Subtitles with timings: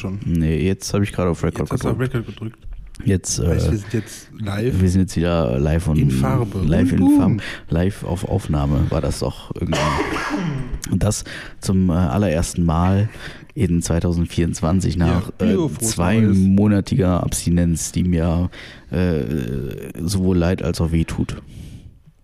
[0.00, 0.18] schon?
[0.24, 2.14] Nee, jetzt habe ich gerade auf Record Jetzt hast du auf gedrückt.
[2.14, 2.58] Record gedrückt.
[3.04, 4.78] Jetzt, Heißt, äh, wir sind jetzt live.
[4.80, 6.58] wir sind jetzt wieder live und In Farbe.
[6.66, 7.18] Live in.
[7.18, 7.36] Farbe.
[7.70, 9.80] Live auf Aufnahme war das doch irgendwie.
[10.90, 11.24] Und das
[11.60, 13.08] zum äh, allerersten Mal
[13.54, 18.50] in 2024 nach Ja, äh, zweimonatiger Abstinenz, die mir
[18.90, 19.22] äh,
[20.02, 21.36] sowohl leid als auch weh tut.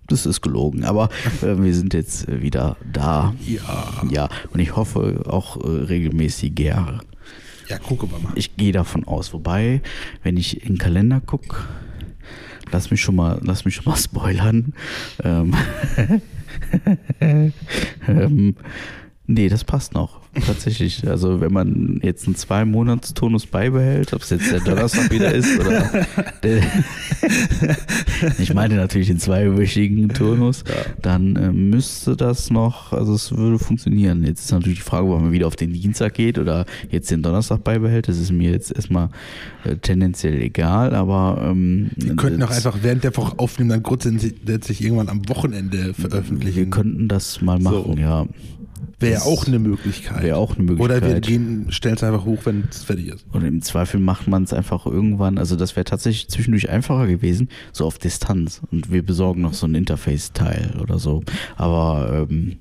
[0.08, 1.08] Das ist gelogen, aber
[1.42, 3.34] äh, wir sind jetzt wieder da.
[3.46, 4.02] Ja.
[4.10, 7.00] Ja, und ich hoffe auch äh, regelmäßiger.
[7.68, 8.32] Ja, gucken wir mal.
[8.36, 9.32] Ich gehe davon aus.
[9.32, 9.80] Wobei,
[10.22, 11.56] wenn ich in den Kalender gucke,
[12.70, 14.74] lass mich schon mal, lass mich schon mal spoilern.
[15.22, 15.54] Ähm,
[18.08, 18.56] ähm,
[19.26, 20.20] nee, das passt noch.
[20.46, 21.02] Tatsächlich.
[21.06, 25.90] Also wenn man jetzt einen Zwei-Monats-Tonus beibehält, ob es jetzt der Donnerstag wieder ist oder
[26.42, 26.60] der,
[28.38, 30.64] ich meine natürlich den zweiwöchigen Turnus,
[31.00, 34.24] dann äh, müsste das noch, also es würde funktionieren.
[34.24, 37.22] Jetzt ist natürlich die Frage, ob man wieder auf den Dienstag geht oder jetzt den
[37.22, 38.08] Donnerstag beibehält.
[38.08, 39.08] Das ist mir jetzt erstmal
[39.64, 44.82] äh, tendenziell egal, aber ähm, Wir könnten auch einfach während der Woche aufnehmen, dann grundsätzlich
[44.82, 46.70] irgendwann am Wochenende wir veröffentlichen.
[46.70, 48.00] könnten das mal machen, So.
[48.00, 48.26] ja.
[48.98, 50.22] Wäre auch eine Möglichkeit.
[50.22, 51.26] wäre auch eine Oder wir Möglichkeit.
[51.26, 53.26] gehen, stellen es einfach hoch, wenn es fertig ist.
[53.32, 57.48] Und im Zweifel macht man es einfach irgendwann, also das wäre tatsächlich zwischendurch einfacher gewesen,
[57.72, 58.62] so auf Distanz.
[58.70, 61.22] Und wir besorgen noch so ein Interface-Teil oder so.
[61.56, 62.56] Aber ähm,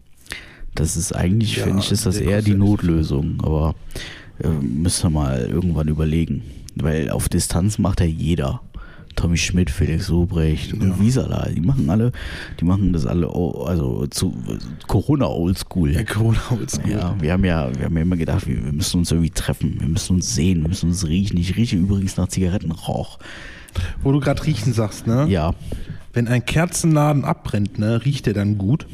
[0.73, 3.37] das ist eigentlich, Ja, finde ich, ist das eher die Notlösung.
[3.41, 3.75] Aber
[4.39, 6.43] äh, müssen wir mal irgendwann überlegen.
[6.75, 8.61] Weil auf Distanz macht ja jeder.
[9.15, 10.99] Tommy Schmidt, Felix Lobrecht und Ja.
[10.99, 12.11] Wiesala, die machen alle,
[12.59, 14.33] die machen das alle, also zu
[14.87, 15.93] Corona Oldschool.
[15.93, 16.91] Ja, Corona oldschool.
[16.91, 19.77] Ja, wir haben ja, wir haben ja immer gedacht, wir, wir müssen uns irgendwie treffen,
[19.79, 21.37] wir müssen uns sehen, wir müssen uns riechen.
[21.37, 23.19] Ich rieche übrigens nach Zigarettenrauch.
[24.03, 25.25] Wo du gerade riechen sagst, ne?
[25.29, 25.53] Ja.
[26.13, 28.87] Wenn ein Kerzenladen abbrennt, ne, riecht der dann gut?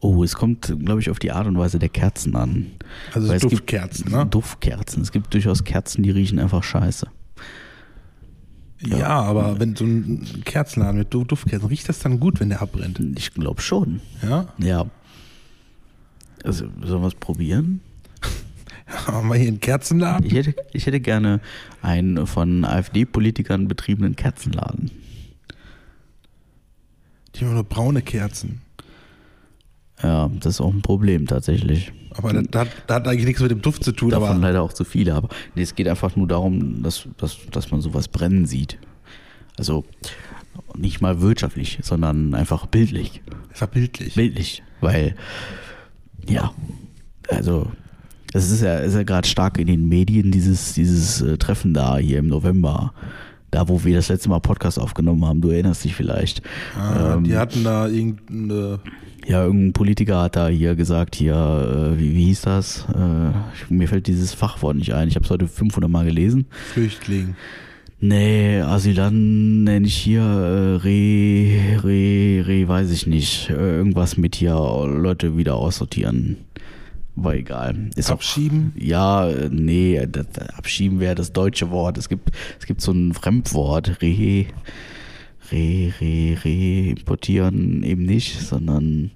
[0.00, 2.66] Oh, es kommt, glaube ich, auf die Art und Weise der Kerzen an.
[3.14, 4.26] Also Weil es gibt Duftkerzen, ne?
[4.26, 5.02] Duftkerzen.
[5.02, 7.06] Es gibt durchaus Kerzen, die riechen einfach scheiße.
[8.86, 12.62] Ja, aber wenn so ein Kerzenladen mit Du- Duftkerzen, riecht das dann gut, wenn der
[12.62, 13.00] abbrennt?
[13.16, 14.00] Ich glaube schon.
[14.22, 14.48] Ja?
[14.58, 14.86] Ja.
[16.42, 17.80] Also, sollen wir es probieren?
[19.06, 20.26] Haben wir hier einen Kerzenladen?
[20.26, 21.40] Ich hätte, ich hätte gerne
[21.82, 24.90] einen von AfD-Politikern betriebenen Kerzenladen.
[27.34, 28.60] Die haben nur braune Kerzen.
[30.02, 31.92] Ja, das ist auch ein Problem tatsächlich.
[32.16, 34.10] Aber das, das, das hat eigentlich nichts mit dem Duft zu tun.
[34.10, 35.14] Davon aber leider auch zu viele.
[35.14, 38.78] Aber nee, es geht einfach nur darum, dass, dass, dass man sowas brennen sieht.
[39.56, 39.84] Also
[40.76, 43.22] nicht mal wirtschaftlich, sondern einfach bildlich.
[43.50, 44.14] verbildlich.
[44.14, 44.62] Bildlich.
[44.80, 45.14] Weil,
[46.28, 46.52] ja,
[47.28, 47.70] also
[48.32, 51.98] es ist ja, ist ja gerade stark in den Medien, dieses, dieses äh, Treffen da
[51.98, 52.92] hier im November.
[53.50, 56.42] Da, wo wir das letzte Mal Podcast aufgenommen haben, du erinnerst dich vielleicht.
[56.76, 58.80] Ah, Ähm, die hatten da irgendeine.
[59.26, 62.86] Ja, irgendein Politiker hat da hier gesagt, hier, äh, wie, wie hieß das?
[62.94, 65.08] Äh, ich, mir fällt dieses Fachwort nicht ein.
[65.08, 66.46] Ich habe es heute 500 Mal gelesen.
[66.72, 67.34] Flüchtling.
[68.00, 73.48] Nee, Asylan nenne ich hier äh, Re, Re, Re, weiß ich nicht.
[73.48, 76.36] Äh, irgendwas mit hier Leute wieder aussortieren.
[77.16, 77.90] War egal.
[77.96, 78.72] Ist auch, Abschieben?
[78.76, 81.96] ja, äh, nee, das abschieben wäre das deutsche Wort.
[81.96, 84.46] Es gibt, es gibt so ein Fremdwort, Re,
[85.54, 89.12] Re, Re, Re, importieren eben nicht, sondern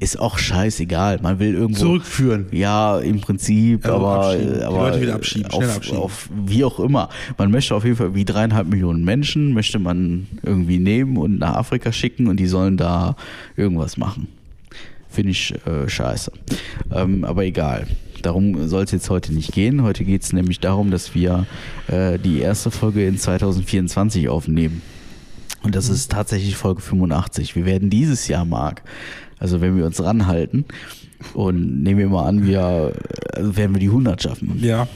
[0.00, 1.18] ist auch scheißegal.
[1.22, 1.80] Man will irgendwo.
[1.80, 2.46] Zurückführen.
[2.52, 4.54] Ja, im Prinzip, Also aber, abschieben.
[4.54, 5.98] Die aber Leute wieder abschieben, auf, abschieben.
[5.98, 7.08] auf wie auch immer.
[7.36, 11.56] Man möchte auf jeden Fall wie dreieinhalb Millionen Menschen möchte man irgendwie nehmen und nach
[11.56, 13.16] Afrika schicken und die sollen da
[13.56, 14.28] irgendwas machen.
[15.08, 16.32] Finde ich äh, scheiße.
[16.94, 17.86] Ähm, aber egal.
[18.22, 19.82] Darum soll es jetzt heute nicht gehen.
[19.82, 21.46] Heute geht es nämlich darum, dass wir
[21.88, 24.82] äh, die erste Folge in 2024 aufnehmen.
[25.62, 27.56] Und das ist tatsächlich Folge 85.
[27.56, 28.82] Wir werden dieses Jahr, Marc,
[29.38, 30.64] also wenn wir uns ranhalten
[31.34, 32.92] und nehmen wir mal an, wir
[33.34, 34.58] also werden wir die 100 schaffen.
[34.62, 34.88] Ja.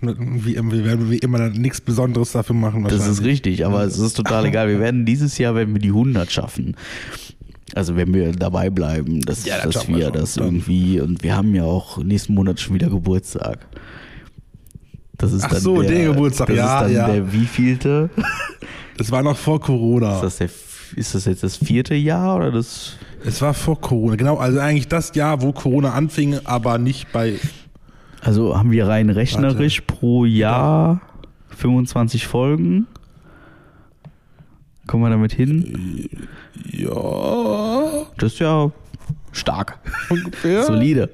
[0.00, 2.84] Wie, wir werden wie immer nichts Besonderes dafür machen.
[2.84, 4.68] Das ist richtig, aber es ist total egal.
[4.68, 6.76] Wir werden dieses Jahr, wenn wir die 100 schaffen,
[7.74, 11.36] also wenn wir dabei bleiben, dass, Ja, das dass wir wir das irgendwie und wir
[11.36, 13.66] haben ja auch nächsten Monat schon wieder Geburtstag.
[15.16, 17.08] Das ist Ach dann so, der, der Geburtstag, das ja, ist dann ja.
[17.08, 18.10] der wievielte?
[18.98, 20.16] Das war noch vor Corona.
[20.16, 20.50] Ist das, der,
[20.96, 22.96] ist das jetzt das vierte Jahr oder das?
[23.24, 24.16] es war vor Corona.
[24.16, 27.38] Genau, also eigentlich das Jahr, wo Corona anfing, aber nicht bei.
[28.20, 31.00] Also haben wir rein rechnerisch pro Jahr
[31.56, 32.86] 25 Folgen.
[34.86, 36.08] Kommen wir damit hin?
[36.70, 38.06] Ja.
[38.16, 38.72] Das ist ja
[39.32, 39.78] stark.
[40.08, 40.64] Ungefähr.
[40.64, 41.10] Solide.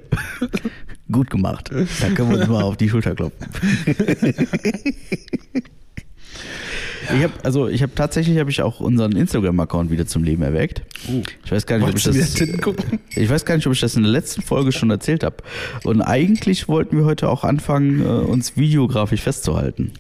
[1.13, 1.71] Gut gemacht.
[1.71, 3.15] Da können wir uns mal auf die Schulter
[7.15, 10.43] Ich habe also ich habe tatsächlich habe ich auch unseren Instagram Account wieder zum Leben
[10.43, 10.83] erweckt.
[11.45, 12.17] Ich weiß gar nicht, ob ich das
[13.17, 15.37] ich weiß gar nicht, ob ich das in der letzten Folge schon erzählt habe.
[15.85, 19.93] Und eigentlich wollten wir heute auch anfangen, äh, uns videografisch festzuhalten.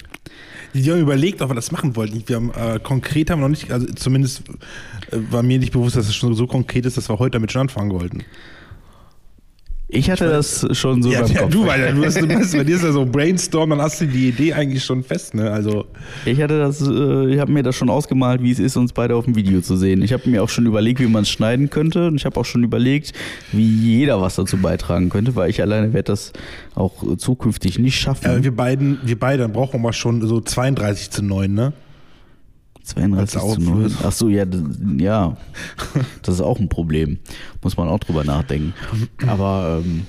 [0.74, 2.24] Die haben überlegt, ob wir das machen wollten.
[2.26, 4.42] Wir haben äh, konkret haben wir noch nicht, also zumindest
[5.10, 7.52] äh, war mir nicht bewusst, dass es schon so konkret ist, dass wir heute damit
[7.52, 8.24] schon anfangen wollten.
[9.88, 11.50] Ich hatte das schon so ja, beim ja, Kopf.
[11.52, 14.06] du, weil du bist, du bist, bei dir ist ja so Brainstorm, dann hast du
[14.06, 15.50] die Idee eigentlich schon fest, ne?
[15.50, 15.84] Also
[16.25, 19.14] Ich hatte das, äh, ich habe mir das schon ausgemalt, wie es ist, uns beide
[19.14, 20.02] auf dem Video zu sehen.
[20.02, 22.08] Ich habe mir auch schon überlegt, wie man es schneiden könnte.
[22.08, 23.12] Und ich habe auch schon überlegt,
[23.52, 26.32] wie jeder was dazu beitragen könnte, weil ich alleine werde das
[26.75, 28.25] auch zukünftig nicht schaffen.
[28.30, 31.72] äh, wir beiden, wir beide, dann brauchen wir mal schon so 32 zu 9, ne?
[32.84, 33.72] 32 als zu 0.
[33.72, 33.98] Auflösung.
[34.06, 35.36] Ach so, ja, d- ja.
[36.22, 37.19] Das ist auch ein Problem.
[37.62, 38.75] Muss man auch drüber nachdenken.
[39.26, 40.02] Aber ähm,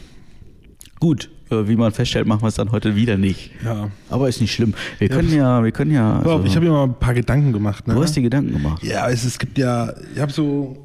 [0.99, 3.51] gut, äh, wie man feststellt, machen wir es dann heute wieder nicht.
[3.63, 3.89] Ja.
[4.09, 4.73] Aber ist nicht schlimm.
[4.99, 6.19] Wir können ja, wir können ja.
[6.19, 7.93] Also- ich habe mir mal ein paar Gedanken gemacht, ne?
[7.95, 8.83] du hast dir Gedanken gemacht.
[8.83, 10.77] Ja, es, es gibt ja, ich habe so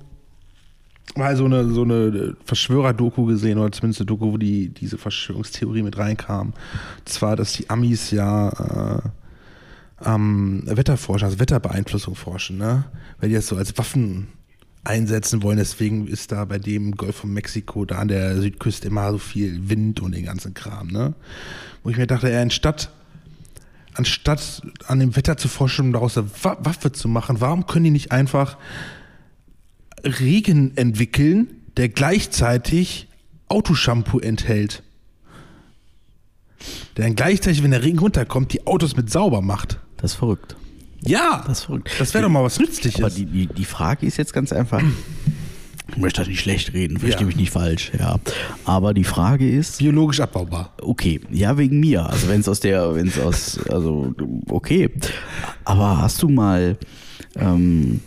[1.16, 5.82] mal so eine, so eine Verschwörer-Doku gesehen, oder zumindest eine Doku, wo die, diese Verschwörungstheorie
[5.82, 6.52] mit reinkam.
[7.04, 9.08] Zwar, dass die Amis ja äh,
[10.00, 12.85] am Wetterforschen, also Wetterbeeinflussung forschen, ne?
[13.19, 14.29] Weil die das so als Waffen
[14.82, 15.58] einsetzen wollen.
[15.58, 19.69] Deswegen ist da bei dem Golf von Mexiko, da an der Südküste immer so viel
[19.69, 21.14] Wind und den ganzen Kram, ne?
[21.82, 22.91] Wo ich mir dachte, ja, anstatt
[23.94, 27.85] anstatt an dem Wetter zu forschen und daraus eine Wa- Waffe zu machen, warum können
[27.87, 28.56] die nicht einfach
[30.05, 33.08] Regen entwickeln, der gleichzeitig
[33.49, 34.82] Autoshampoo enthält?
[36.96, 39.81] Der dann gleichzeitig, wenn der Regen runterkommt, die Autos mit sauber macht.
[40.00, 40.56] Das ist verrückt.
[41.02, 41.91] Ja, Das ist verrückt.
[41.99, 43.00] das wäre doch mal was Nützliches.
[43.00, 44.82] Aber die, die, die Frage ist jetzt ganz einfach.
[45.88, 47.26] Ich möchte das nicht schlecht reden, verstehe Ja.
[47.26, 48.20] mich nicht falsch, ja.
[48.64, 50.73] Aber die Frage ist, Biologisch abbaubar.
[50.82, 52.06] okay, ja, wegen mir.
[52.08, 54.14] Also wenn es aus der, wenn es aus, also
[54.49, 54.91] okay.
[55.64, 56.76] Aber hast du mal,
[57.35, 58.00] ähm,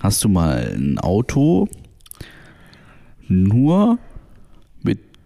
[0.00, 1.68] hast du mal ein Auto
[3.28, 3.98] nur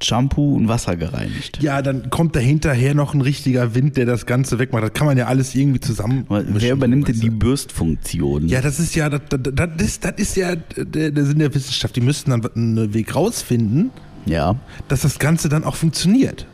[0.02, 1.62] Shampoo und Wasser gereinigt?
[1.62, 4.84] Ja, dann kommt da hinterher noch ein richtiger Wind, der das Ganze wegmacht.
[4.84, 6.26] Das kann man ja alles irgendwie zusammen.
[6.28, 8.48] Wer übernimmt denn die Bürstfunktion?
[8.48, 11.96] Ja, das ist ja, das, das, ist, das ist ja der, der Sinn der Wissenschaft.
[11.96, 13.90] Die müssten dann einen Weg rausfinden,
[14.26, 14.56] ja.
[14.88, 16.46] dass das Ganze dann auch funktioniert.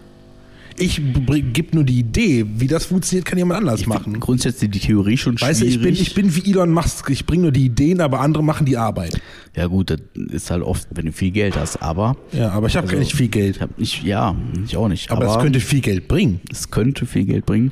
[0.77, 1.01] Ich
[1.53, 4.19] gebe nur die Idee, wie das funktioniert, kann jemand anders Ich machen.
[4.19, 6.01] Grundsätzlich die Theorie schon Weißt du, schwierig.
[6.01, 7.11] ich bin, ich bin wie Elon Musk.
[7.11, 9.21] Ich bringe nur die Ideen, aber andere machen die Arbeit.
[9.55, 10.01] Ja gut, das
[10.33, 13.15] ist halt oft, wenn du viel Geld hast, aber Ja, aber ich habe Also, nicht
[13.15, 13.61] viel Geld.
[13.61, 14.35] habe nicht, ja,
[14.67, 15.11] ich auch nicht.
[15.13, 16.41] Aber, es könnte viel Geld bringen.
[16.51, 17.71] es könnte viel Geld bringen.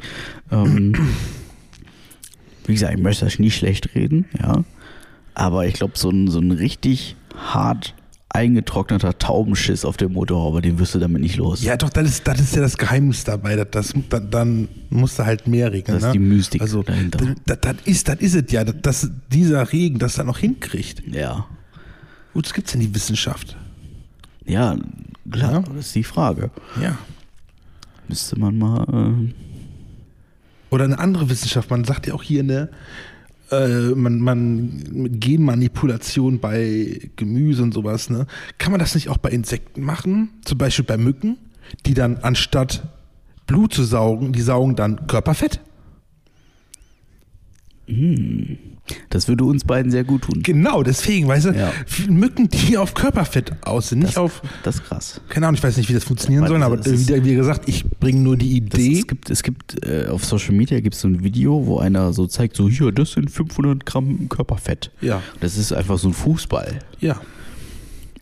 [0.53, 0.93] Ähm,
[2.67, 4.65] wie gesagt, ich möchte das nicht schlecht reden, ja.
[5.35, 7.95] Aber ich glaube, so ein, so ein richtig hart
[8.35, 11.63] eingetrockneter Taubenschiss auf der Motorhaube, den wirst du damit nicht los.
[11.63, 13.57] Ja, doch, das ist, das ist ja das Geheimnis dabei.
[13.57, 15.99] Das, das, dann, dann musst du halt mehr regeln.
[15.99, 16.13] Das ist ne?
[16.13, 17.35] die Mystik also, dahinter.
[17.45, 21.03] Das, das, ist, das ist es ja, dass, dieser Regen das dann auch hinkriegt.
[21.07, 21.47] Ja.
[22.33, 23.57] Gut, das gibt's in die Wissenschaft.
[24.47, 24.77] Ja,
[25.31, 25.61] klar, Ja.
[25.61, 26.51] das ist die Frage.
[26.81, 26.97] Ja.
[28.09, 28.85] Müsste man mal.
[28.85, 29.35] Äh,
[30.71, 31.71] Oder eine andere Wissenschaft.
[31.71, 32.71] Man sagt ja auch hier eine,
[33.53, 38.27] äh, man, man mit Genmanipulation bei Gemüse und sowas, ne?
[38.59, 40.31] Kann man das nicht auch bei Insekten machen?
[40.45, 41.37] Zum Beispiel bei Mücken,
[41.87, 42.83] die dann anstatt
[43.47, 45.61] Blut zu saugen, die saugen dann Körperfett.
[49.11, 50.41] Das würde uns beiden sehr gut tun.
[50.43, 51.73] Genau, deswegen, weißt du, Ja.
[52.09, 55.21] Mücken, die auf Körperfett aus sind, nicht Das, auf, das ist krass.
[55.29, 57.85] keine Ahnung, ich weiß nicht, wie das funktionieren Ja, soll, aber das wie, gesagt, ich
[57.85, 58.99] bringe nur die Das, Idee.
[59.01, 62.13] es gibt, es gibt äh, auf Social Media gibt es so ein Video, wo einer
[62.13, 64.91] so zeigt, so hier, das sind 500 Gramm Körperfett.
[65.01, 65.23] Ja.
[65.41, 66.79] Das ist einfach so ein Fußball.
[67.01, 67.21] ja,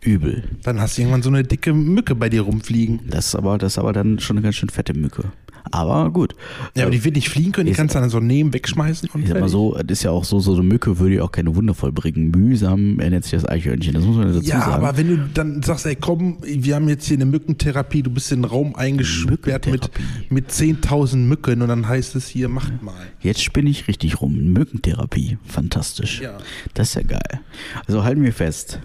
[0.03, 0.43] Übel.
[0.63, 3.01] dann hast du irgendwann so eine dicke Mücke bei dir rumfliegen.
[3.07, 5.25] Das ist aber, das ist aber dann schon eine ganz schön fette Mücke.
[5.69, 6.35] Aber gut.
[6.75, 9.09] Ja, aber die wird nicht fliegen können, die ist- kannst du dann so nehmen, wegschmeißen
[9.13, 11.23] und ich sag mal so, es ist ja auch so, so eine Mücke würde ja
[11.23, 12.31] auch keine Wunder vollbringen.
[12.31, 13.93] Mühsam ernährt sich das Eichhörnchen.
[13.93, 14.71] Das muss man dazu Ja, sagen.
[14.83, 18.31] aber wenn du dann sagst, ey komm, wir haben jetzt hier eine Mückentherapie, du bist
[18.31, 19.89] in den Raum eingesperrt mit,
[20.29, 22.93] mit 10.000 Mücken und dann heißt es hier, macht mal.
[23.21, 24.53] Jetzt spinne ich richtig rum.
[24.53, 25.37] Mückentherapie.
[25.45, 26.21] Fantastisch.
[26.21, 26.37] Ja.
[26.73, 27.39] Das ist ja geil.
[27.87, 28.79] Also halten wir fest.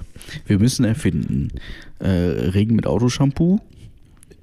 [0.46, 1.48] Wir müssen erfinden.
[1.98, 3.60] Äh, Regen mit Autoshampoo.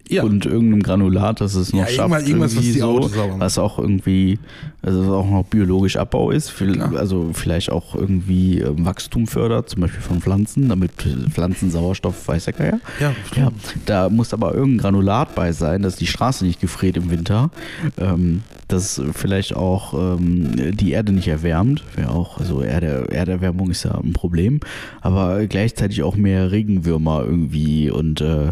[0.09, 0.23] Ja.
[0.23, 2.27] Und irgendeinem Granulat, das es noch Ja, schafft.
[2.27, 3.09] irgendwas- was so.
[3.39, 4.37] Was auch irgendwie,
[4.81, 6.49] also was auch noch biologisch Abbau ist.
[6.49, 6.81] Viel-.
[6.81, 10.91] Also vielleicht auch irgendwie ähm, Wachstum fördert, zum Beispiel von Pflanzen, damit
[11.31, 12.79] Pflanzen Sauerstoff, weiß der Geier.
[12.99, 13.51] Ja, Ja,
[13.85, 17.49] da muss aber irgendein Granulat bei sein, dass die Straße nicht gefriert im Winter,
[17.97, 23.83] ähm, dass vielleicht auch ähm, die Erde nicht erwärmt, wäre auch, also Erde, Erderwärmung ist
[23.83, 24.59] ja ein Problem,
[25.01, 28.51] aber gleichzeitig auch mehr Regenwürmer irgendwie und äh,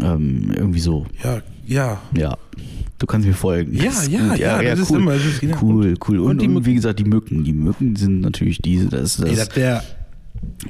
[0.00, 1.06] ähm, irgendwie so.
[1.22, 2.00] Ja, Ja.
[2.16, 2.36] Ja.
[2.98, 3.74] Du kannst mir folgen.
[3.74, 4.38] Ja, ist ja, gut.
[4.38, 4.98] ja, das ist cool.
[5.00, 5.58] immer- das ist genau.
[5.62, 6.18] cool, cool.
[6.20, 7.42] Und, Und die und, wie gesagt, die Mücken.
[7.44, 9.82] Die Mücken sind natürlich diese, das, das, das wär,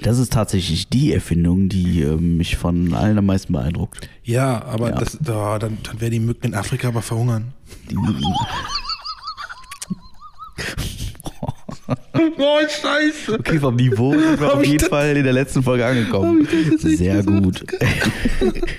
[0.00, 4.08] das ist tatsächlich die Erfindung, die äh, mich von allen am meisten beeindruckt.
[4.24, 4.96] ja, aber Ja.
[4.98, 7.52] Das, oh, dann, dann werden die Mücken in Afrika aber verhungern.
[7.90, 8.22] Die Mücken.
[12.38, 13.38] Oh, scheiße.
[13.40, 16.46] Okay, vom Niveau sind wir Hab auf jeden das- Fall in der letzten Folge angekommen.
[16.78, 17.64] Sehr gut.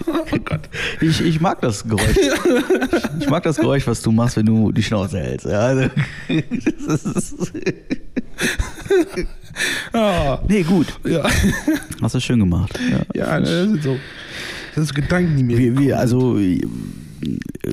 [0.08, 0.62] Oh Gott.
[1.02, 2.16] Ich, ich mag das Geräusch.
[3.20, 5.46] Ich mag das Geräusch, was du machst, wenn du die Schnauze hältst.
[5.46, 5.90] Ja, also,
[6.88, 7.36] das ist,
[9.94, 10.88] Ah, nee, gut.
[11.06, 11.24] ja.
[12.02, 12.78] Hast du schön gemacht.
[12.92, 13.00] Ja.
[13.14, 13.98] ja, das sind so.
[14.76, 15.58] Das sind Gedanken, die mir.
[15.58, 16.38] Wir, wir, also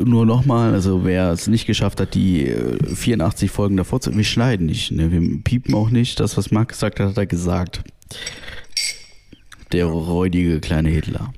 [0.05, 4.15] nur nochmal, also wer es nicht geschafft hat, die äh, 84 Folgen davor zu.
[4.17, 5.11] Wir schneiden nicht, ne?
[5.11, 6.21] wir piepen auch nicht.
[6.21, 7.83] Das, was Marc gesagt hat, hat er gesagt.
[9.73, 11.33] Der räudige kleine Hitler.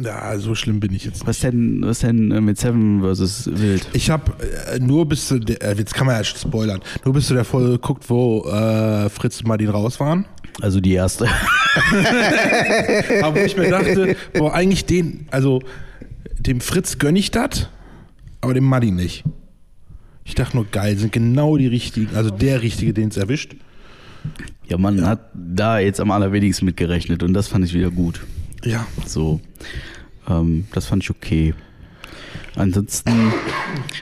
[0.00, 1.26] ja, so schlimm bin ich jetzt nicht.
[1.26, 3.50] Was denn, was denn äh, mit Seven vs.
[3.52, 3.86] Wild?
[3.92, 4.32] Ich habe
[4.72, 7.44] äh, nur bis zu der, äh, jetzt kann man ja spoilern, nur bis zu der
[7.44, 10.26] Folge geguckt, wo äh, Fritz und Martin raus waren.
[10.60, 11.26] Also die erste.
[13.22, 15.60] Aber wo ich mir dachte, boah, eigentlich den, also
[16.38, 17.68] dem Fritz gönne ich das,
[18.40, 19.24] aber dem Martin nicht.
[20.24, 23.56] Ich dachte nur, geil, sind genau die richtigen, also der Richtige, den es erwischt.
[24.68, 28.20] Ja, man hat da jetzt am allerwenigsten mit gerechnet und das fand ich wieder gut.
[28.64, 28.86] Ja.
[29.06, 29.40] So,
[30.28, 31.54] ähm, das fand ich okay.
[32.56, 33.32] Ansonsten,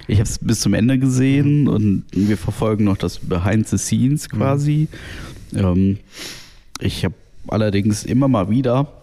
[0.06, 4.28] ich habe es bis zum Ende gesehen und wir verfolgen noch das Behind the Scenes
[4.28, 4.88] quasi.
[5.54, 5.98] Ähm,
[6.80, 7.14] ich habe
[7.46, 8.97] allerdings immer mal wieder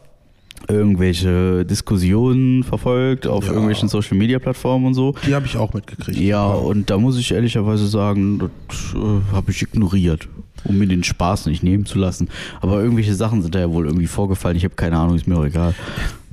[0.68, 3.52] irgendwelche Diskussionen verfolgt auf Ja.
[3.52, 5.14] irgendwelchen Social Media Plattformen und so.
[5.28, 6.18] Die habe ich auch mitgekriegt.
[6.20, 8.50] Ja, und da muss ich ehrlicherweise sagen, das
[8.96, 10.28] äh, habe ich ignoriert,
[10.64, 12.30] um mir den Spaß nicht nehmen zu lassen.
[12.62, 14.58] Aber irgendwelche Sachen sind da ja wohl irgendwie vorgefallen.
[14.58, 15.76] Ich habe keine Ahnung, ist mir auch egal.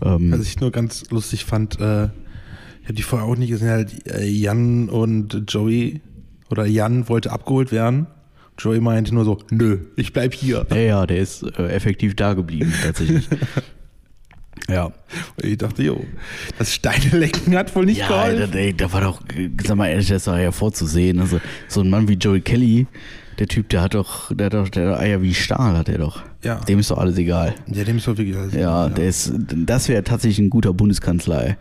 [0.03, 3.69] Ähm, Was ich nur ganz lustig fand, äh, ich habe die vorher auch nicht gesehen,
[3.69, 6.01] halt äh, Jan und Joey
[6.51, 8.07] oder Jan wollte abgeholt werden.
[8.59, 10.67] Joey meinte nur so, nö, ich bleib hier.
[10.71, 13.29] ja, ja, der ist äh, effektiv da geblieben, tatsächlich.
[14.69, 14.85] ja.
[14.87, 14.95] Und
[15.45, 16.05] ich dachte, jo,
[16.59, 18.55] das Steinelecken hat wohl nicht Ja, da, geholfen.
[18.57, 19.21] ey, da war doch,
[19.65, 21.21] sag mal ehrlich, das war ja vorzusehen.
[21.21, 22.87] Also, so ein Mann wie Joey Kelly,
[23.39, 25.99] der Typ, der hat doch, der hat doch, der hat Eier wie Stahl, hat er
[25.99, 26.23] doch.
[26.45, 26.57] Ja.
[26.61, 27.55] Dem ist doch alles egal.
[27.67, 28.53] Ja, dem ist doch wirklich alles.
[28.55, 31.57] Ja, der ist, das wäre tatsächlich ein guter Bundeskanzler.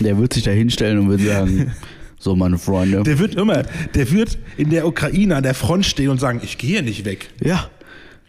[0.00, 1.72] Der wird sich da hinstellen und wird sagen,
[2.18, 3.02] so meine Freunde.
[3.02, 3.62] Der wird immer,
[3.94, 7.28] der wird in der Ukraine an der Front stehen und sagen, ich gehe nicht weg.
[7.42, 7.68] Ja,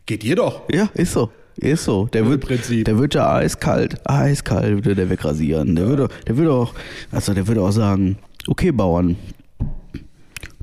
[0.05, 0.63] Geht ihr doch.
[0.71, 1.31] ja, ist so.
[1.57, 2.07] Ist so.
[2.07, 2.85] Der wird, Prinzip.
[2.85, 5.75] der wird da eiskalt, eiskalt würde der wegrasieren.
[5.75, 6.73] Der würde, der würde auch,
[7.11, 8.17] also der würde auch sagen,
[8.47, 9.15] okay, Bauern.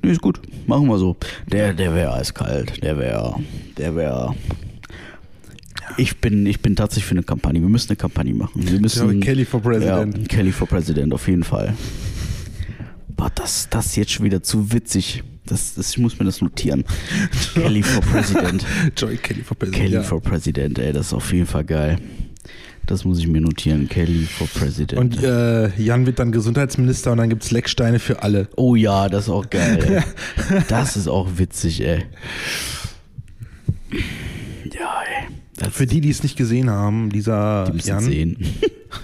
[0.03, 1.17] Nee, ist gut, machen wir so.
[1.51, 2.83] Der, der wäre eiskalt.
[2.83, 3.35] Der wäre,
[3.77, 4.35] der wäre.
[5.97, 7.61] Ich bin, ich bin tatsächlich für eine Kampagne.
[7.61, 8.67] Wir müssen eine Kampagne machen.
[8.67, 9.21] Wir müssen.
[9.21, 10.19] Ja, Kelly for President.
[10.19, 11.75] Ja, Kelly for President, auf jeden Fall.
[13.09, 15.23] Boah, das, das ist jetzt schon wieder zu witzig.
[15.51, 16.85] Das, das, ich muss mir das notieren.
[17.55, 18.65] Kelly for President.
[18.97, 19.83] Joey Kelly for President.
[19.83, 20.03] Kelly ja.
[20.03, 21.99] for President, ey, das ist auf jeden Fall geil.
[22.87, 23.89] Das muss ich mir notieren.
[23.89, 25.01] Kelly for President.
[25.01, 28.49] Und äh, Jan wird dann Gesundheitsminister und dann gibt's Lecksteine für alle.
[28.57, 30.05] oh ja, das ist auch geil.
[30.49, 30.63] Ey.
[30.69, 32.05] Das ist auch witzig, ey.
[34.73, 35.71] Ja, ey.
[35.71, 38.39] Für die, die es nicht gesehen haben, dieser die Jan, sehen.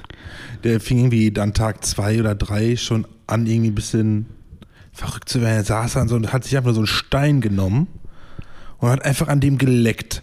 [0.64, 4.26] der fing irgendwie dann Tag zwei oder drei schon an, irgendwie ein bisschen
[4.96, 5.56] verrückt zu werden.
[5.56, 7.86] Er saß dann so und hat sich einfach so einen Stein genommen
[8.78, 10.22] und hat einfach an dem geleckt.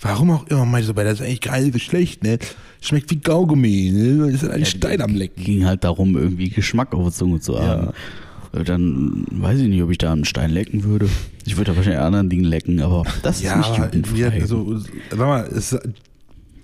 [0.00, 2.38] Warum auch immer, meinte so, weil das ist eigentlich geil, wie schlecht, ne?
[2.80, 4.30] Schmeckt wie Kaugummi, ne?
[4.30, 5.42] Ist ein Stein am Lecken.
[5.42, 7.88] Ging halt darum, irgendwie Geschmack auf der Zunge zu haben.
[8.52, 11.08] Äh, Dann weiß ich nicht, ob ich da einen Stein lecken würde.
[11.44, 14.16] Ich würde da wahrscheinlich an anderen Dingen lecken, aber das Ja, ist nicht jugendfrei.
[14.16, 14.78] wir, also,
[15.10, 15.76] sag mal, es,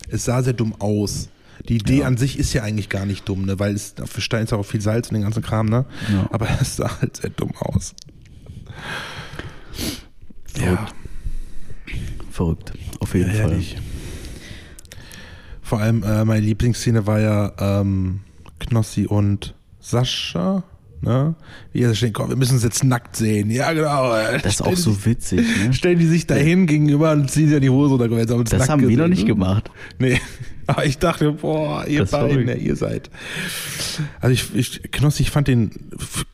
[0.09, 1.29] es sah sehr dumm aus.
[1.68, 3.58] Die Idee an sich ist ja eigentlich gar nicht dumm, ne?
[3.58, 5.87] Weil es für Stein ist auch viel Salz und den ganzen Kram, ne?
[6.12, 6.28] Ja.
[6.32, 7.94] Aber es sah halt sehr dumm aus.
[10.52, 10.94] Verrückt.
[12.30, 12.73] Verrückt.
[13.00, 13.62] Auf jeden Ja, Fall.
[15.62, 18.20] Vor allem, äh, meine Lieblingsszene war ja ähm,
[18.58, 20.62] Knossi und Sascha,
[21.04, 21.34] ne?
[21.73, 23.50] Wie er stehen, komm, wir müssen uns jetzt nackt sehen.
[23.50, 24.12] Ja, genau.
[24.42, 25.73] Das ist auch so witzig, ne?
[25.73, 28.80] Stellen die sich dahin gegenüber und ziehen sich an die Hose haben uns Das haben
[28.80, 29.11] wir noch gesehen.
[29.11, 29.70] nicht gemacht.
[29.99, 30.20] Nee.
[30.66, 33.11] Aber ich dachte, boah, ihr Das beiden, ja, ihr seid.
[34.20, 35.70] Also ich, ich Knossi, ich fand den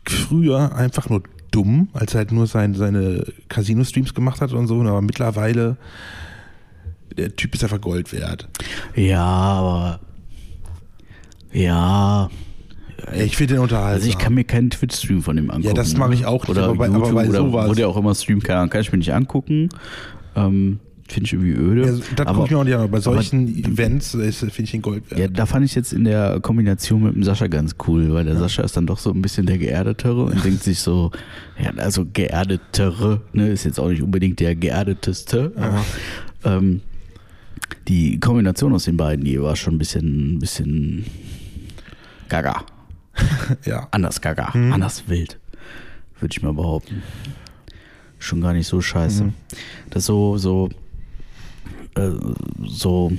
[0.06, 4.80] früher einfach nur dumm, als er halt nur sein, seine Casino-Streams gemacht hat und so,
[4.82, 5.76] aber mittlerweile,
[7.16, 8.48] der Typ ist einfach Gold wert.
[8.94, 10.00] Ja, aber.
[11.52, 12.30] Ja.
[13.14, 13.94] Ja, ich finde den unterhaltsam.
[13.94, 15.68] Also ich kann mir keinen Twitch-Stream von dem angucken.
[15.68, 15.98] Ja, das ne?
[15.98, 17.68] mache ich auch nicht, Oder aber bei- YouTube aber bei oder sowas.
[17.70, 19.68] wo der auch immer streamt, Ahnung, kann ich mir nicht angucken.
[20.36, 20.78] Ähm,
[21.08, 21.86] finde ich irgendwie öde.
[21.86, 24.62] Ja, das aber, gucke ich mir auch nicht an, aber bei solchen aber- Events finde
[24.62, 25.18] ich den Gold wert.
[25.20, 28.36] ja, da fand ich jetzt in der Kombination mit dem Sascha ganz cool, weil der
[28.36, 31.10] Sascha ist dann doch so ein bisschen der Geerdetere und denkt sich so,
[31.60, 35.84] ja, also Geerdetere, ne, ist jetzt auch nicht unbedingt der Geerdeteste, aber
[36.44, 36.80] ähm,
[37.88, 41.06] die Kombination aus den beiden, die war schon ein bisschen, ein bisschen
[42.28, 42.62] gaga.
[43.64, 43.88] Ja.
[43.92, 44.72] Anders gaga, Mhm.
[44.72, 45.38] anders wild,
[46.20, 47.02] würde ich mal behaupten.
[48.18, 49.24] Schon gar nicht so scheiße.
[49.24, 49.34] Mhm.
[49.90, 50.68] Das ist so, so,
[51.96, 52.10] äh,
[52.66, 53.12] so,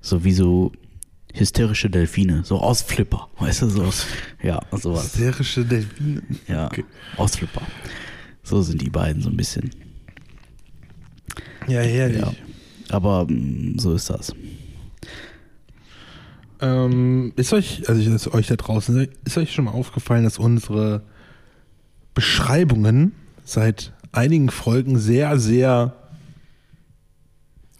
[0.00, 0.72] so wie so
[1.34, 3.92] hysterische Delfine, so Ausflipper, weißt du, so,
[4.42, 6.22] ja, sowas, Hysterische Delfine.
[6.48, 6.84] ja, Okay.
[7.16, 7.62] Ausflipper.
[8.42, 9.70] So sind die beiden so ein bisschen,
[11.66, 12.20] Ja, herrlich.
[12.20, 12.32] ja.
[12.90, 14.32] Aber mm, so ist das.
[16.60, 20.38] Ähm, ist euch, also ich- ist euch da draußen, ist euch schon mal aufgefallen, dass
[20.38, 21.02] unsere
[22.14, 23.12] Beschreibungen
[23.44, 25.94] seit einigen Folgen sehr, sehr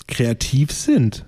[0.09, 1.25] kreativ sind?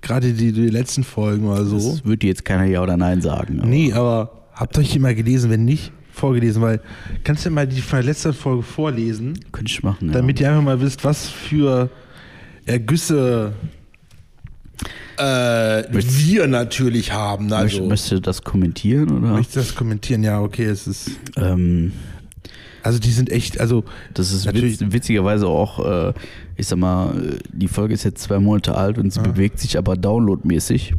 [0.00, 1.76] Gerade die, die letzten Folgen oder so.
[1.76, 3.60] Das dir jetzt keiner Ja oder Nein sagen.
[3.60, 6.80] aber- Nee, aber habt ihr euch die mal gelesen, wenn nicht, vorgelesen, weil
[7.24, 10.14] kannst du mal die von der letzten Folge vorlesen, Könnte ich machen, ja.
[10.14, 11.90] damit ihr einfach mal wisst, was für
[12.66, 13.52] Ergüsse
[15.18, 17.52] äh, wir natürlich haben.
[17.52, 19.34] Also, möchtest du das kommentieren oder?
[19.34, 20.22] möchtest du das kommentieren?
[20.22, 21.92] Ja, okay, es ist, Ähm,
[22.82, 26.12] also die sind echt, also Das ist Natürlich- witz, witzigerweise auch, äh,
[26.56, 29.78] ich sag mal, äh, die Folge ist jetzt zwei Monate alt und sie bewegt sich
[29.78, 30.94] aber downloadmäßig.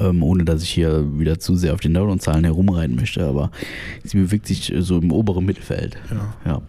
[0.00, 3.50] Ähm, ohne dass ich hier wieder zu sehr auf den Downloadzahlen herumreiten möchte, aber
[4.02, 5.96] sie bewegt sich äh, so im oberen Mittelfeld.
[6.44, 6.62] Ja.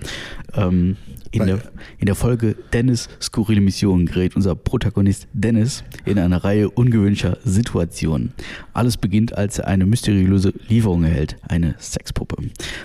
[0.55, 0.97] Ähm,
[1.33, 1.59] in, der,
[1.97, 8.33] in der Folge Dennis skurrile Mission gerät unser Protagonist Dennis in eine Reihe ungewöhnlicher Situationen.
[8.73, 12.37] Alles beginnt, als er eine mysteriöse Lieferung erhält, eine Sexpuppe.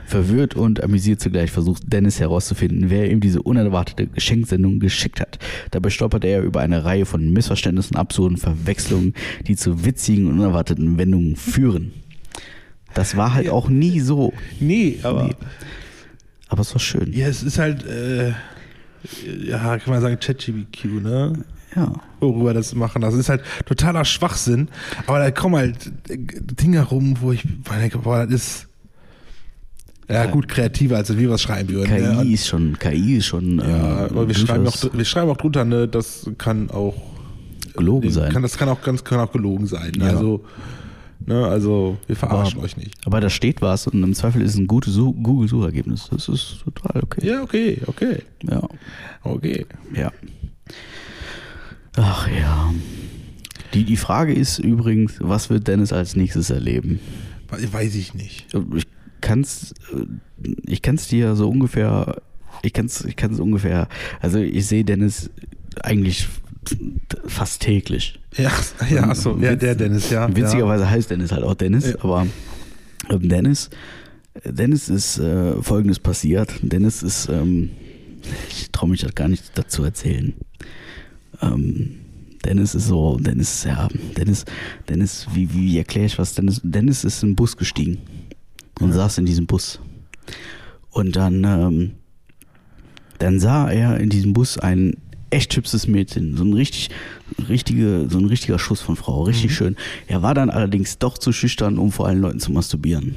[0.07, 5.39] Verwirrt und amüsiert zugleich versucht Dennis herauszufinden, wer ihm diese unerwartete Geschenksendung geschickt hat.
[5.71, 9.15] Dabei stolpert er über eine Reihe von Missverständnissen, absurden Verwechslungen,
[9.47, 11.93] die zu witzigen und unerwarteten Wendungen führen.
[12.95, 14.33] Das war halt auch nie so.
[14.61, 15.35] nee, aber Nee.
[16.49, 17.13] Aber es war schön.
[17.13, 18.33] ja, es ist halt, äh,
[19.45, 21.45] ja, kann man sagen, ChatGPQ, ne?
[21.77, 21.93] Ja.
[22.21, 23.03] worüber das machen.
[23.03, 24.69] Das ist halt totaler Schwachsinn.
[25.07, 27.45] Aber da kommen halt äh, Dinge rum, wo ich
[27.79, 28.69] denke, boah, das ist
[30.09, 31.95] ja gut kreativer, als wir was schreiben würden.
[31.95, 32.33] KI ne?
[32.33, 33.59] ist schon, KI ist schon.
[33.59, 36.95] ja, äh, aber wir schreiben, auch, wir schreiben auch drunter, ne, das kann auch
[37.77, 38.33] gelogen sein.
[38.33, 39.93] Kann, das kann auch ganz kann auch gelogen sein.
[39.99, 40.07] Ja.
[40.07, 40.45] Also,
[41.27, 42.95] ne, also wir verarschen Aber- euch nicht.
[43.07, 46.09] Aber da steht was und im Zweifel ist es ein gutes Su- Google-Suchergebnis.
[46.11, 47.27] Das ist total okay.
[47.27, 48.63] Ja, okay, okay, Ja.
[49.25, 49.67] okay.
[49.95, 50.13] ja.
[51.97, 52.73] Ach ja.
[53.75, 57.01] Die, die Frage ist übrigens, was wird Dennis als nächstes erleben?
[57.51, 58.47] We- Weiß ich nicht.
[58.75, 58.87] Ich
[59.21, 60.05] kann's, äh,
[60.67, 62.23] ich kann's dir so ungefähr,
[62.63, 63.89] ich kann's, ich kann's ungefähr,
[64.21, 65.31] also ich sehe Dennis
[65.83, 66.29] eigentlich
[67.27, 68.19] fast täglich.
[68.37, 68.51] Ja,
[68.91, 70.29] ja, achso, ja, der Dennis, ja.
[70.35, 71.95] Witzigerweise heißt Dennis halt auch Dennis, Ja.
[72.05, 72.27] aber
[73.11, 73.71] ähm, Dennis,
[74.45, 76.53] Dennis ist äh, folgendes passiert.
[76.63, 77.71] Dennis ist, ähm,
[78.51, 80.35] ich traue mich das gar nicht dazu erzählen.
[81.43, 81.97] Ähm,
[82.45, 84.45] Dennis ist so, Dennis, ja, Dennis,
[84.89, 86.35] Dennis, wie, wie erkläre ich was?
[86.35, 87.99] Dennis, Dennis ist in den Bus gestiegen
[88.81, 89.81] und saß in diesem Bus.
[90.91, 91.93] Und dann, ähm,
[93.19, 94.95] dann sah er in diesem Bus ein
[95.31, 96.91] echt hübsches Mädchen, so ein richtig,
[97.49, 99.77] richtige, so ein richtiger Schuss von Frau, richtig schön.
[100.07, 103.15] Er war dann allerdings doch zu schüchtern, um vor allen Leuten zu masturbieren.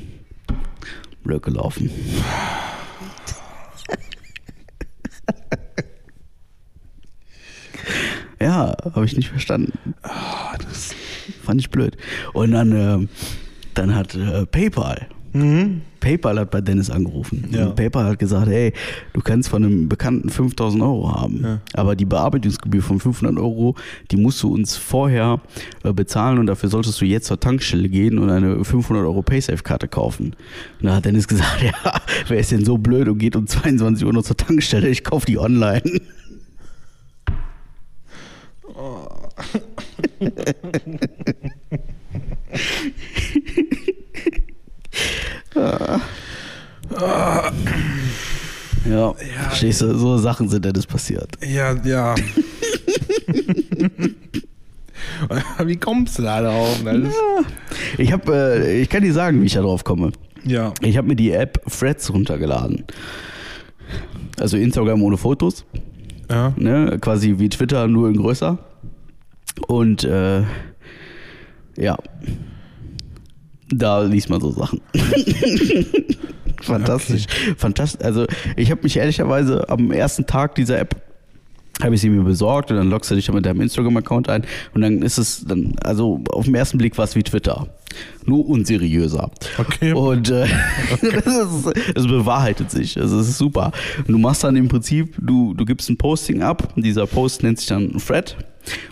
[1.24, 1.90] Blöd gelaufen.
[8.40, 9.74] ja, habe ich nicht verstanden.
[10.02, 10.96] Ah, das,
[11.44, 11.98] Fand ich blöd.
[12.34, 13.10] Und dann, ähm,
[13.74, 15.82] dann hat äh, PayPal mhm.
[16.00, 17.48] PayPal hat bei Dennis angerufen.
[17.52, 17.68] Ja.
[17.68, 18.74] Und PayPal hat gesagt, hey,
[19.14, 21.42] du kannst von einem Bekannten 5000 Euro haben.
[21.44, 21.60] Ja.
[21.74, 23.76] Aber die Bearbeitungsgebühr von 500 Euro,
[24.10, 25.42] die musst du uns vorher
[25.84, 29.88] äh, bezahlen und dafür solltest du jetzt zur Tankstelle gehen und eine 500 Euro Paysafe-Karte
[29.88, 30.36] kaufen.
[30.80, 34.06] Und da hat Dennis gesagt, ja, wer ist denn so blöd und geht um 22
[34.06, 34.90] Uhr noch zur Tankstelle?
[34.90, 35.82] Ich kaufe die online.
[48.90, 49.14] Ja,
[49.48, 51.30] verstehst du, so Sachen sind Dennis passiert.
[51.46, 52.16] Ja, ja.
[55.66, 56.80] Wie kommst du da drauf?
[56.84, 57.16] Das ist-
[57.98, 60.12] Ich habe, äh, ich kann dir sagen, wie ich da drauf komme.
[60.44, 60.74] Ja.
[60.82, 62.84] Ich habe mir die App Threads runtergeladen.
[64.40, 65.66] Also Instagram ohne Fotos,
[66.30, 66.54] Ja.
[66.58, 66.98] ne?
[67.00, 68.58] quasi wie Twitter, nur in größer.
[69.68, 70.42] Und äh,
[71.78, 71.98] ja,
[73.72, 74.82] da liest man so Sachen.
[76.62, 77.26] Fantastisch.
[77.58, 78.06] Fantastisch.
[78.06, 80.96] Also ich habe mich ehrlicherweise am ersten Tag dieser App
[81.82, 84.82] habe ich sie mir besorgt und dann loggst du dich mit deinem Instagram-Account ein und
[84.82, 87.68] dann ist es dann, also auf den ersten Blick war es wie Twitter.
[88.26, 89.32] Nur unseriöser.
[89.58, 89.94] Okay.
[89.94, 90.46] Und äh,
[91.02, 93.00] das, ist, das bewahrheitet sich.
[93.00, 93.72] Also es ist super.
[93.98, 97.58] Und du machst dann im Prinzip, du, du gibst ein Posting ab, dieser Post nennt
[97.58, 98.38] sich dann Thread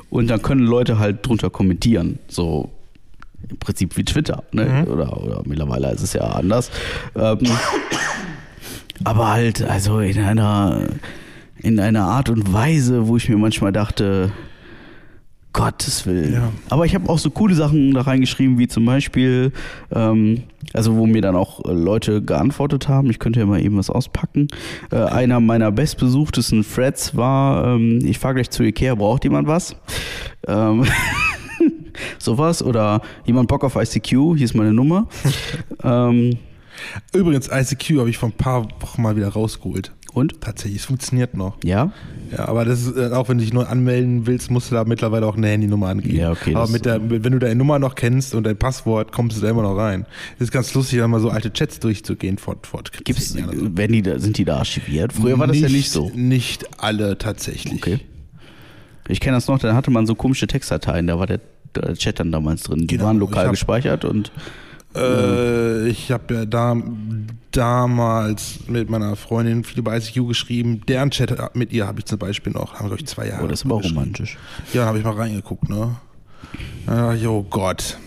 [0.09, 2.17] und dann können Leute halt drunter kommentieren.
[2.27, 2.71] So
[3.47, 4.85] im Prinzip wie Twitter, ne?
[4.87, 6.71] Oder, oder mittlerweile ist es ja anders.
[7.15, 7.39] Ähm,
[9.03, 10.87] aber halt, also in einer,
[11.57, 14.31] in einer Art und Weise, wo ich mir manchmal dachte,
[15.51, 16.33] Gottes Willen.
[16.33, 16.51] Ja.
[16.69, 19.51] Aber ich habe auch so coole Sachen da reingeschrieben, wie zum Beispiel,
[19.91, 23.09] ähm, also wo mir dann auch äh, Leute geantwortet haben.
[23.09, 24.47] Ich könnte ja mal eben was auspacken.
[24.91, 29.75] Äh, einer meiner bestbesuchtesten Threads war, ähm, ich fahre gleich zu Ikea, braucht jemand was?
[30.47, 30.85] Ähm,
[32.17, 32.63] sowas.
[32.63, 35.07] Oder jemand Bock auf ICQ, hier ist meine Nummer.
[35.83, 36.37] ähm,
[37.13, 39.91] Übrigens, ICQ habe ich vor ein paar Wochen mal wieder rausgeholt.
[40.13, 40.41] und?
[40.41, 41.57] Tatsächlich, es funktioniert noch.
[41.63, 41.91] Ja?
[42.31, 44.83] Ja, aber das ist, äh, auch wenn du dich neu anmelden willst, musst du da
[44.83, 46.15] mittlerweile auch eine Handynummer angeben.
[46.15, 49.37] Ja, okay, Aber mit der, wenn du deine Nummer noch kennst und dein Passwort, kommst
[49.37, 50.05] du da immer noch rein.
[50.37, 54.01] Das ist ganz lustig, dann mal so alte Chats durchzugehen vor, vor Gibt's, werden die
[54.01, 55.13] da, sind die da archiviert?
[55.13, 56.11] Früher war das ja nicht so.
[56.15, 57.73] Nicht alle tatsächlich.
[57.73, 57.99] Okay.
[59.07, 61.39] Ich kenne das noch, dann hatte man so komische Textdateien, da war der
[61.95, 62.81] Chat dann damals drin.
[62.81, 64.31] Die Genau, waren lokal hab- gespeichert und
[64.95, 66.75] Äh, ich habe ja da,
[67.51, 70.81] damals mit meiner Freundin viel bei ICQ geschrieben.
[70.87, 72.73] Deren Chat mit ihr habe ich zum Beispiel noch.
[72.73, 73.43] Haben wir, glaube ich, zwei Jahre.
[73.45, 74.37] oh, das ist aber auch romantisch.
[74.73, 75.95] Ja, habe ich mal reingeguckt, ne?
[76.87, 77.97] Ja, oh Gott.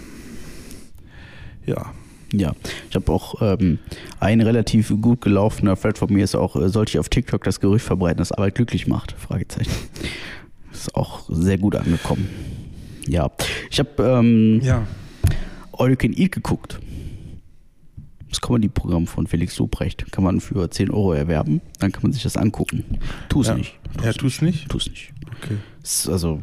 [1.66, 1.92] Ja.
[2.34, 2.52] Ja,
[2.88, 3.78] ich habe auch ähm,
[4.18, 7.60] ein relativ gut gelaufener Thread von mir ist auch, äh, sollte ich auf TikTok das
[7.60, 9.12] Gerücht verbreiten, dass Arbeit glücklich macht?
[9.12, 9.70] Fragezeichen.
[10.72, 12.28] Ist auch sehr gut angekommen.
[13.12, 13.30] Ja,
[13.70, 14.86] ich habe ähm, Ja.
[15.72, 16.80] All You Can Eat geguckt.
[18.30, 20.10] Das Comedy-Programm von Felix Lobrecht.
[20.10, 21.60] Kann man für 10 Euro erwerben.
[21.78, 22.84] Dann kann man sich das angucken.
[23.28, 23.54] Tu es Ja.
[23.54, 23.78] nicht.
[24.02, 24.70] Ja, tu es nicht?
[24.70, 25.12] Tu es nicht.
[25.42, 25.56] Okay.
[25.82, 26.40] Ist also,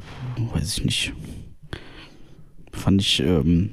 [0.53, 1.13] weiß ich nicht.
[2.71, 3.71] Fand ich, ähm,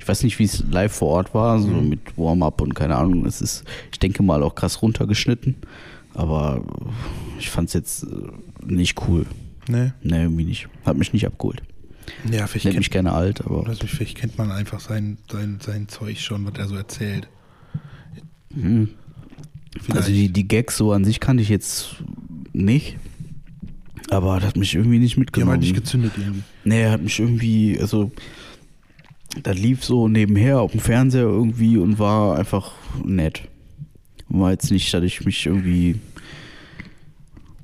[0.00, 1.88] ich weiß nicht, wie es live vor Ort war, so Mhm.
[1.90, 3.26] mit Warm-up und keine Ahnung.
[3.26, 5.56] Es ist, ich denke mal, auch krass runtergeschnitten.
[6.14, 6.64] Aber
[7.38, 8.06] ich fand es jetzt äh,
[8.66, 9.26] nicht cool.
[9.68, 9.92] Nee.
[10.02, 10.68] Ne, irgendwie nicht.
[10.86, 11.62] Hat mich nicht abgeholt.
[12.30, 13.66] Ja, vielleicht Nennt mich kennt, gerne alt, aber.
[13.66, 17.28] also vielleicht kennt man einfach sein, sein, sein Zeug schon, was er so erzählt.
[18.54, 18.88] Mhm.
[19.90, 21.96] Also die, die Gags so an sich kannte ich jetzt
[22.52, 22.96] nicht.
[24.10, 25.50] Aber das hat mich irgendwie nicht die haben mitgenommen.
[25.52, 26.42] halt nicht gezündet irgendwie.
[26.64, 28.10] Nee, er hat mich irgendwie, also,
[29.42, 32.72] das lief so nebenher auf dem Fernseher irgendwie und war einfach
[33.04, 33.42] nett.
[34.28, 35.96] War jetzt nicht, dass ich mich irgendwie.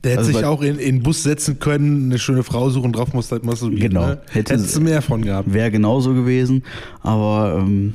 [0.04, 2.92] Der hätte Also sich auch in, in den Bus setzen können, eine schöne Frau suchen,
[2.92, 3.88] drauf muss halt masturbieren.
[3.90, 4.06] Genau.
[4.06, 4.20] Ne?
[4.30, 5.52] Hätte- Hättest du mehr von gehabt.
[5.52, 6.62] Wäre genauso gewesen,
[7.02, 7.94] aber ähm,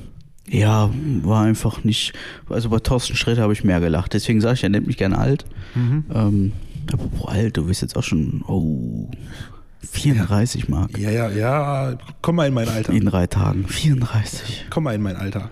[0.49, 0.89] ja,
[1.23, 2.13] war einfach nicht.
[2.49, 4.13] Also bei Thorsten Sträter habe ich mehr gelacht.
[4.13, 5.45] Deswegen sage ich, er nennt mich gerne alt.
[5.75, 6.05] Mhm.
[6.13, 6.51] Ähm,
[6.91, 8.43] aber boah, alt, du bist jetzt auch schon.
[8.47, 9.09] Oh,
[9.91, 10.97] 34 Mark.
[10.97, 11.97] Ja, ja, ja.
[12.21, 12.91] Komm mal in mein Alter.
[12.93, 13.65] In drei Tagen.
[13.67, 14.65] 34.
[14.69, 15.49] Komm mal in mein Alter.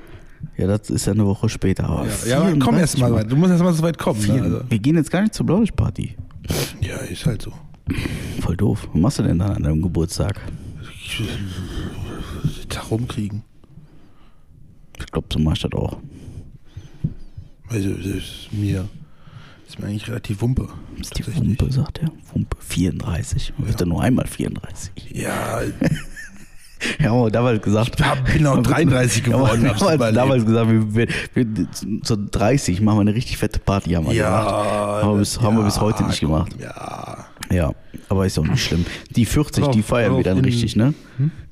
[0.55, 1.85] Ja, das ist ja eine Woche später.
[1.85, 3.31] Aber Ja, ja aber komm 34 erst mal weit.
[3.31, 4.25] Du musst erst mal so weit kommen.
[4.25, 4.41] Ne?
[4.41, 6.15] Also, Wir gehen jetzt gar nicht zur Blaulichtparty.
[6.81, 7.51] ja, ist halt so.
[8.41, 8.87] Voll doof.
[8.93, 10.39] Was machst du denn dann an deinem Geburtstag?
[12.69, 13.43] Tag rumkriegen.
[14.99, 15.97] Ich glaube, so mach ich das auch.
[17.69, 18.87] Also, das ist mir,
[19.67, 20.69] ist mir eigentlich relativ Wumpe.
[20.97, 21.35] Das ist die.
[21.35, 22.09] Wumpe, sagt er.
[22.33, 23.53] Wumpe 34.
[23.57, 24.91] Man wird ja nur einmal 34.
[25.13, 25.61] Ja,
[26.99, 27.99] Ja, aber damals gesagt.
[28.27, 29.69] ich bin auch 33 Ja, aber geworden.
[29.69, 30.17] hab's damals, überlebt.
[30.17, 33.91] damals gesagt, wir, wir, wir, zur 30 machen wir eine richtig fette Party.
[33.91, 35.03] Haben wir ja, gemacht.
[35.03, 36.55] Haben wir bis, haben wir bis heute nicht komm, gemacht.
[36.59, 37.25] Ja.
[37.49, 37.71] Ja,
[38.09, 38.85] aber ist auch nicht schlimm.
[39.15, 40.93] Die 40, Pass die auf, feiern pass wir dann auf, richtig, ne?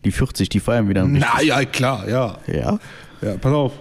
[0.03, 1.31] Die 40, die feiern wir dann richtig.
[1.33, 2.37] Na ja, klar, ja.
[2.47, 2.79] Ja.
[3.21, 3.71] Ja, pass auf.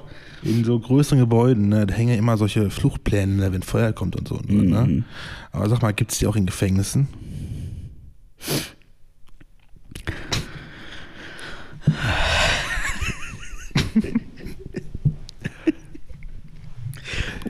[0.43, 4.15] In so größeren Gebäuden, ne, da hängen ja immer solche Fluchtpläne, ne, wenn Feuer kommt
[4.15, 4.39] und so.
[4.47, 4.71] Mhm.
[4.71, 5.05] Ne?
[5.53, 7.09] Aber sag mal, gibt es die auch in Gefängnissen?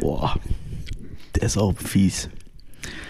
[0.05, 0.39] Boah.
[1.35, 2.29] Der ist auch fies.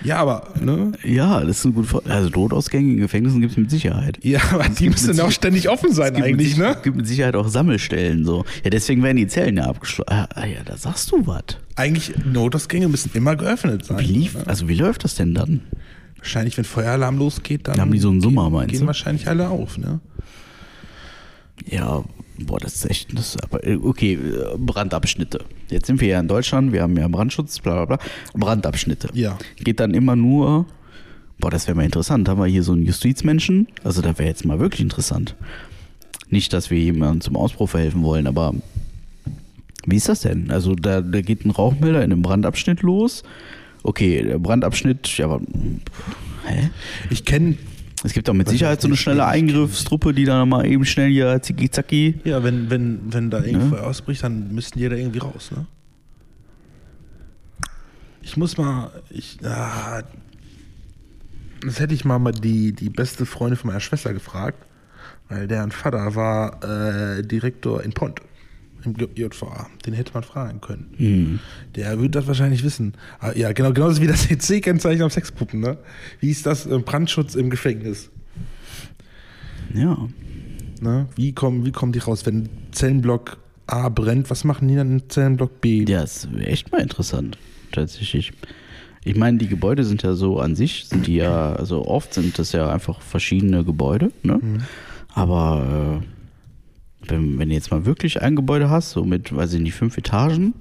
[0.04, 0.92] Ja, aber, ne?
[1.02, 1.88] Ja, das ist ein gut.
[2.08, 4.20] Also Notausgänge in Gefängnissen gibt es mit Sicherheit.
[4.22, 6.76] Ja, aber die müssen auch ständig offen sein eigentlich, ne?
[6.76, 8.44] Es gibt mit Sicherheit auch Sammelstellen so.
[8.62, 10.08] Ja, deswegen werden die Zellen ja abgeschlossen.
[10.12, 11.58] Ah, ja, da sagst du was.
[11.74, 13.98] Eigentlich, Notausgänge müssen immer geöffnet sein.
[13.98, 14.46] Wie lief, ne?
[14.46, 15.62] also wie läuft das denn dann?
[16.18, 18.86] Wahrscheinlich, wenn Feueralarm losgeht, dann Haben die so einen Summer, meinst gehen du?
[18.86, 19.98] wahrscheinlich alle auf, ne?
[21.66, 22.04] Ja,
[22.38, 25.44] boah, das ist echt, das ist aber, äh, okay, äh, Brandabschnitte.
[25.70, 28.06] Jetzt sind wir ja in Deutschland, wir haben ja Brandschutz, bla bla bla.
[28.34, 29.08] Brandabschnitte.
[29.14, 29.38] Ja.
[29.56, 30.66] Geht dann immer nur,
[31.38, 34.44] boah, das wäre mal interessant, haben wir hier so einen Justizmenschen, also da wäre jetzt
[34.44, 35.36] mal wirklich interessant.
[36.28, 38.54] Nicht, dass wir jemandem zum Ausbruch verhelfen wollen, aber
[39.86, 40.50] Wie ist das denn?
[40.50, 43.22] Also da, da geht ein Rauchmelder in einem Brandabschnitt los.
[43.82, 45.40] Okay, der Brandabschnitt, ja, aber
[46.46, 46.70] hä?
[47.10, 47.56] Ich kenne,
[48.04, 49.26] Es gibt doch mit Sicherheit ich so eine schnelle.
[49.26, 52.20] Eingriffstruppe, die dann mal eben schnell hier zicki zacki.
[52.24, 53.60] ja, wenn, wenn, wenn da Ne?
[53.70, 55.66] Feuer ausbricht, dann müssten die da irgendwie raus, ne?
[58.20, 60.02] Ich muss mal, ich, ah,
[61.64, 64.58] das hätte ich mal, mal die, die beste Freundin von meiner Schwester gefragt,
[65.28, 68.20] weil deren Vater war äh, Direktor in Pont
[68.84, 69.66] im JVA.
[69.86, 70.94] Den hätte man fragen können.
[70.96, 71.38] Hm.
[71.74, 72.94] Der würde das wahrscheinlich wissen.
[73.20, 75.78] Ah, ja, genau, genauso wie das EC-Kennzeichen auf Sexpuppen, ne?
[76.20, 78.10] Wie ist das äh, Brandschutz im Gefängnis?
[79.72, 80.08] Ja.
[80.80, 81.08] Ne?
[81.16, 84.30] Wie, kommen, wie kommen die raus, wenn Zellenblock A brennt?
[84.30, 85.84] Was machen die dann in Zellenblock B?
[85.84, 87.38] Ja, ist echt mal interessant,
[87.72, 88.32] tatsächlich.
[89.04, 92.38] Ich meine, die Gebäude sind ja so an sich, sind die ja, also oft sind
[92.38, 94.40] das ja einfach verschiedene Gebäude, ne?
[95.12, 96.13] Aber äh,
[97.08, 99.96] wenn, wenn du jetzt mal wirklich ein Gebäude hast, so mit, weiß ich nicht, fünf
[99.96, 100.54] Etagen,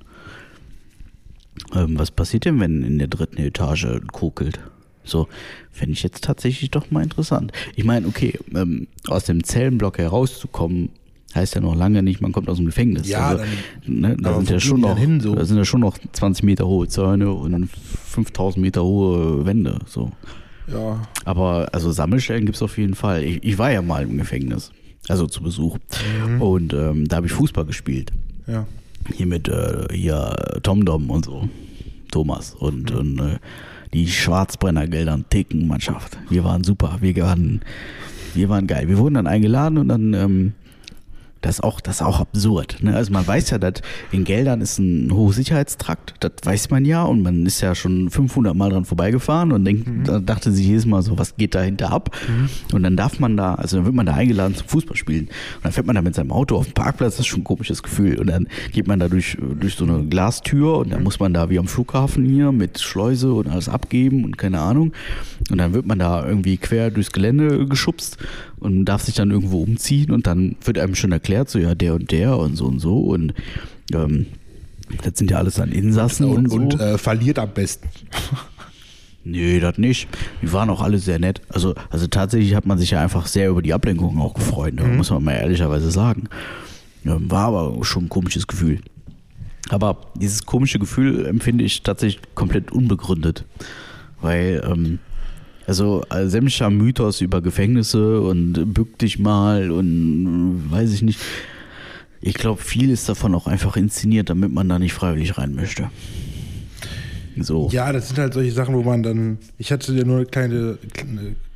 [1.76, 4.60] ähm, was passiert denn, wenn in der dritten Etage kokelt?
[5.04, 5.28] So,
[5.72, 7.52] fände ich jetzt tatsächlich doch mal interessant.
[7.76, 10.90] Ich meine, okay, ähm, aus dem Zellenblock herauszukommen,
[11.36, 13.08] heißt ja noch lange nicht, man kommt aus dem Gefängnis.
[13.08, 13.44] Ja, also,
[13.86, 15.36] ne, da sind ja schon noch, dann hin, so?
[15.36, 17.70] da sind ja schon noch 20 Meter hohe Zäune und
[18.06, 20.12] 5000 Meter hohe Wände, so.
[20.72, 23.24] Ja, Aber also Sammelstellen gibt es auf jeden Fall.
[23.24, 24.72] Ich, ich war ja mal im Gefängnis,
[25.10, 25.78] also zu Besuch.
[26.40, 28.12] Und ähm, da habe ich Fußball gespielt.
[28.48, 28.66] ja.
[29.14, 31.50] Hier mit äh, hier Tom Dom und so.
[32.10, 33.38] Thomas und, und äh,
[33.94, 36.18] die Schwarzbrennergeldern Ticken Mannschaft.
[36.30, 37.00] Wir waren super.
[37.02, 37.62] Wir waren,
[38.34, 38.88] wir waren geil.
[38.88, 40.54] Wir wurden dann eingeladen und dann ähm,
[41.44, 42.78] das ist auch, das ist auch absurd.
[42.82, 42.96] Ne?
[42.96, 43.74] Also man weiß ja, dass
[44.12, 48.56] in Geldern ist ein Hochsicherheitstrakt, das weiß man ja und man ist ja schon 500
[48.56, 52.16] Mal dran vorbeigefahren und denkt, da dachte sich jedes Mal so, was geht dahinter ab?
[52.72, 55.74] Und dann darf man da, also dann wird man da eingeladen zum Fußballspielen und dann
[55.74, 58.20] fährt man da mit seinem Auto auf den Parkplatz, das ist schon ein komisches Gefühl
[58.20, 61.50] und dann geht man da durch, durch so eine Glastür und dann muss man da
[61.50, 64.94] wie am Flughafen hier mit Schleuse und alles abgeben und keine Ahnung
[65.52, 68.18] und dann wird man da irgendwie quer durchs Gelände geschubst
[68.64, 71.94] und darf sich dann irgendwo umziehen und dann wird einem schon erklärt, so ja, der
[71.96, 73.34] und der und so und so und
[73.94, 74.28] ähm,
[75.04, 76.78] das sind ja alles dann Insassen und, Und, so.
[76.78, 77.88] und äh, verliert am besten.
[79.26, 80.10] Nee, das nicht.
[80.42, 81.42] Die waren auch alle sehr nett.
[81.48, 84.84] Also, also tatsächlich hat man sich ja einfach sehr über die Ablenkung auch gefreut, ne?
[84.84, 86.26] muss man mal ehrlicherweise sagen.
[87.06, 88.80] War aber schon ein komisches Gefühl.
[89.70, 93.46] Aber dieses komische Gefühl empfinde ich tatsächlich komplett unbegründet.
[94.20, 95.00] Weil, ähm,
[95.68, 101.20] also äh, sämtlicher Mythos über Gefängnisse und bück dich mal und äh, weiß ich nicht.
[102.22, 105.90] Ich glaube, viel ist davon auch einfach inszeniert, damit man da nicht freiwillig rein möchte.
[107.38, 107.68] So.
[107.72, 109.40] Ja, das sind halt solche Sachen, wo man dann.
[109.58, 110.78] Ich hatte ja nur eine kleine,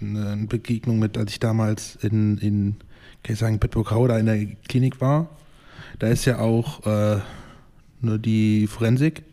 [0.01, 2.75] eine Begegnung mit, als ich damals in, in
[3.23, 5.29] kann ich sagen, Bedburg-Hau da in der Klinik war.
[5.99, 7.19] Da ist ja auch äh,
[8.01, 9.23] nur die Forensik,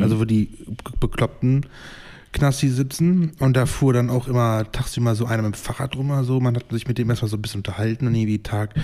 [0.00, 1.66] also wo die be- bekloppten
[2.32, 3.32] Knasti sitzen.
[3.38, 6.40] Und da fuhr dann auch immer tagsüber so einer mit dem Fahrrad rum, so.
[6.40, 8.74] Man hat sich mit dem erstmal so ein bisschen unterhalten und irgendwie Tag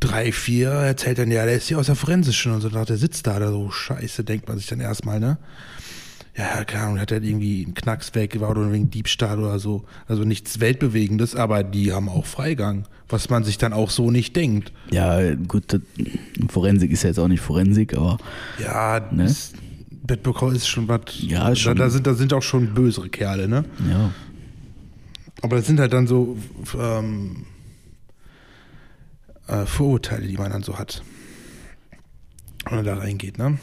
[0.00, 2.96] drei, vier erzählt dann, ja, der ist hier aus der Forensischen und so, da der
[2.96, 5.38] sitzt da, da so, scheiße, denkt man sich dann erstmal, ne?
[6.36, 9.84] Ja, keine Ahnung, hat er irgendwie einen Knacks weg, oder wegen Diebstahl oder so.
[10.06, 14.36] Also nichts Weltbewegendes, aber die haben auch Freigang, was man sich dann auch so nicht
[14.36, 14.70] denkt.
[14.90, 15.80] Ja, gut,
[16.48, 18.18] Forensik ist ja jetzt auch nicht Forensik, aber
[18.58, 19.24] Ja, Ne?
[19.24, 19.52] das
[20.06, 21.00] Bettburg ist schon was.
[21.20, 23.64] Ja, ist schon- Da, da, sind, da sind auch schon bösere Kerle, ne?
[23.90, 24.10] ja.
[25.42, 26.36] Aber das sind halt dann so
[26.80, 27.44] ähm,
[29.48, 31.02] äh, Vorurteile, die man dann so hat.
[32.64, 33.58] Wenn man da reingeht, ne?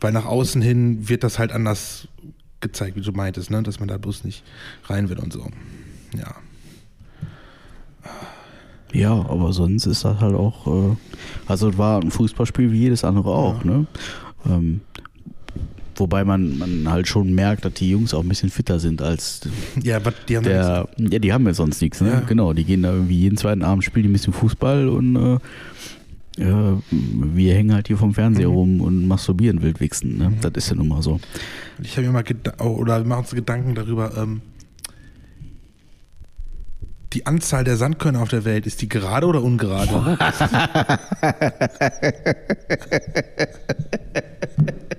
[0.00, 2.06] Weil nach außen hin wird das halt anders
[2.60, 3.62] gezeigt, wie du meintest, ne?
[3.62, 4.44] Dass man da bloß nicht
[4.84, 5.48] rein will und so.
[6.14, 6.34] Ja.
[8.92, 10.96] Ja, aber sonst ist das halt auch, äh,
[11.46, 13.86] also es war ein Fußballspiel wie jedes andere auch, ne?
[14.46, 14.80] Ähm,
[16.00, 19.40] wobei man, man halt schon merkt, dass die Jungs auch ein bisschen fitter sind als
[19.82, 22.10] Ja, die haben der, ja, die haben ja sonst nichts, ne?
[22.10, 22.20] Ja.
[22.20, 25.38] Genau, die gehen da irgendwie jeden zweiten Abend spielen die ein bisschen Fußball und äh,
[26.40, 30.32] ja, wir hängen halt hier vom Fernseher rum und masturbieren wildwichsen, ne?
[30.40, 31.18] Das ist ja nun mal so.
[31.82, 34.40] Ich habe mir mal geda- oh, oder wir machen uns Gedanken darüber, ähm,
[37.14, 40.18] die Anzahl der Sandkörner auf der Welt, ist die gerade oder ungerade?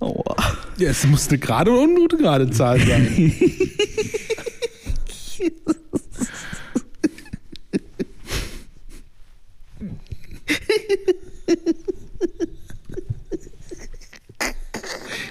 [0.00, 0.36] Aua.
[0.76, 3.32] Ja, es muss eine gerade oder ungerade Zahl sein.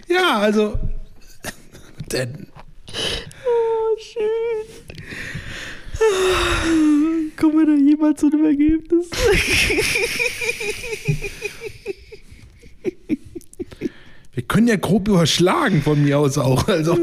[0.07, 0.79] ja, also.
[2.11, 2.47] Denn.
[3.45, 4.65] Oh, schön.
[7.99, 9.09] Mal zu dem Ergebnis.
[14.33, 16.67] Wir können ja grob überschlagen von mir aus auch.
[16.67, 16.97] Also,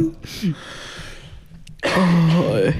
[1.82, 2.72] Oh,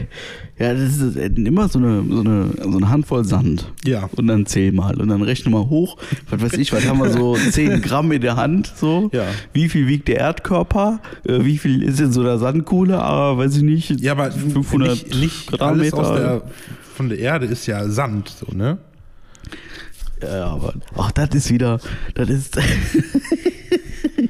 [0.60, 3.72] ja, das ist immer so eine, so, eine, so eine Handvoll Sand.
[3.86, 4.10] Ja.
[4.16, 5.00] Und dann zähl mal.
[5.00, 5.96] Und dann rechne mal hoch.
[6.28, 8.70] Was weiß ich, was haben wir so 10 Gramm in der Hand?
[8.76, 9.08] So.
[9.14, 9.24] Ja.
[9.54, 11.00] Wie viel wiegt der Erdkörper?
[11.26, 13.00] Äh, Wie viel ist in so einer Sandkuhle?
[13.00, 14.00] Aber weiß ich nicht.
[14.02, 15.98] ja, aber 500 nicht, nicht alles Quadratmeter.
[15.98, 16.42] aus der,
[16.94, 18.76] von der Erde ist ja Sand, so, ne?
[20.22, 21.80] Ja, aber auch das ist wieder,
[22.14, 22.58] das ist.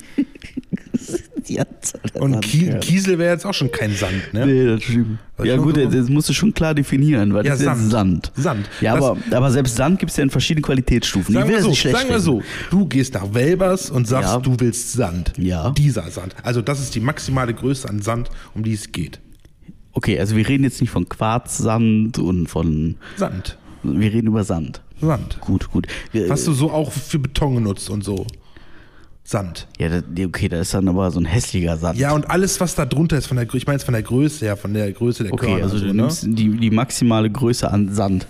[2.15, 2.71] Und Kie.
[2.81, 4.47] Kiesel wäre jetzt auch schon kein Sand, ne?
[4.47, 5.19] Nee, das stimmt.
[5.37, 7.91] Was Ja gut, das musst du schon klar definieren, weil Ja, das ist Sand.
[7.91, 8.33] Sand.
[8.37, 8.69] Sand.
[8.81, 11.35] Ja, Das- aber, aber selbst Sand gibt es ja in verschiedenen Qualitätsstufen.
[11.35, 14.39] Sagen wir, so, schlecht sagen wir so, du gehst nach Welbers und sagst, Ja.
[14.41, 15.33] du willst Sand.
[15.39, 15.71] Ja.
[15.71, 16.35] Dieser Sand.
[16.43, 19.21] Also das ist die maximale Größe an Sand, um die es geht.
[19.93, 22.97] Okay, also wir reden jetzt nicht von Quarzsand und von.
[23.17, 23.57] Sand.
[23.83, 24.83] Wir reden über Sand.
[25.01, 25.39] Sand.
[25.41, 25.87] Gut, gut.
[26.29, 28.27] Was du so auch für Beton genutzt und so.
[29.31, 29.69] Sand.
[29.79, 29.89] ja,
[30.27, 31.97] okay, da ist dann aber so ein hässlicher Sand.
[31.99, 34.45] Ja, und alles, was da drunter ist, von der, ich meine jetzt von der Größe
[34.45, 35.63] her, von der Größe der Okay, Körner.
[35.63, 36.03] also so, du ne?
[36.03, 38.27] nimmst die, die maximale Größe an Sand.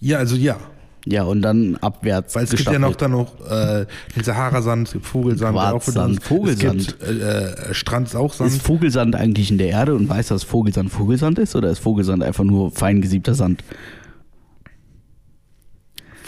[0.00, 0.58] Ja, also ja.
[1.06, 2.34] Ja, und dann abwärts.
[2.34, 3.00] Weil es gibt ja noch gestaffelt.
[3.00, 6.22] dann noch äh, den Sahara-Sand, Vogelsand, Quarzsand.
[6.22, 6.80] Vogelsand.
[6.80, 8.50] Es gibt äh, äh, Strand ist auch Sand.
[8.50, 12.22] Ist Vogelsand eigentlich in der Erde und weiß, dass Vogelsand Vogelsand ist oder ist Vogelsand
[12.22, 13.62] einfach nur fein gesiebter Sand?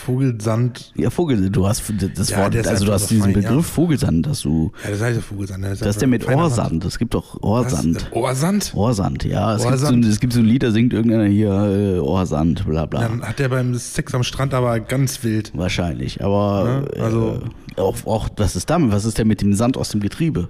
[0.08, 1.82] Vogelsand, Ja, Vogelsand, du hast
[2.16, 3.48] das Ja, Wort, also du einfach hast diesen fein, ja.
[3.50, 5.64] Begriff Vogelsand, dass du, ja, das heißt ja Vogelsand.
[5.64, 7.42] Das ist, das ist der mit Ohrsand, es gibt doch?
[7.42, 8.06] Ohrsand.
[8.12, 8.72] Ohrsand?
[8.74, 9.92] Ohrsand, ja, es, Ohrsand?
[9.96, 13.00] Gibt so, es gibt so ein Lied, da singt irgendeiner hier äh, Ohrsand, bla bla.
[13.00, 15.52] Dann hat der beim Sex am Strand aber ganz wild.
[15.54, 17.42] Wahrscheinlich, aber Ja, also-
[17.76, 18.90] äh, auch, auch, was ist damit?
[18.90, 20.48] Was ist denn mit dem Sand aus dem Getriebe?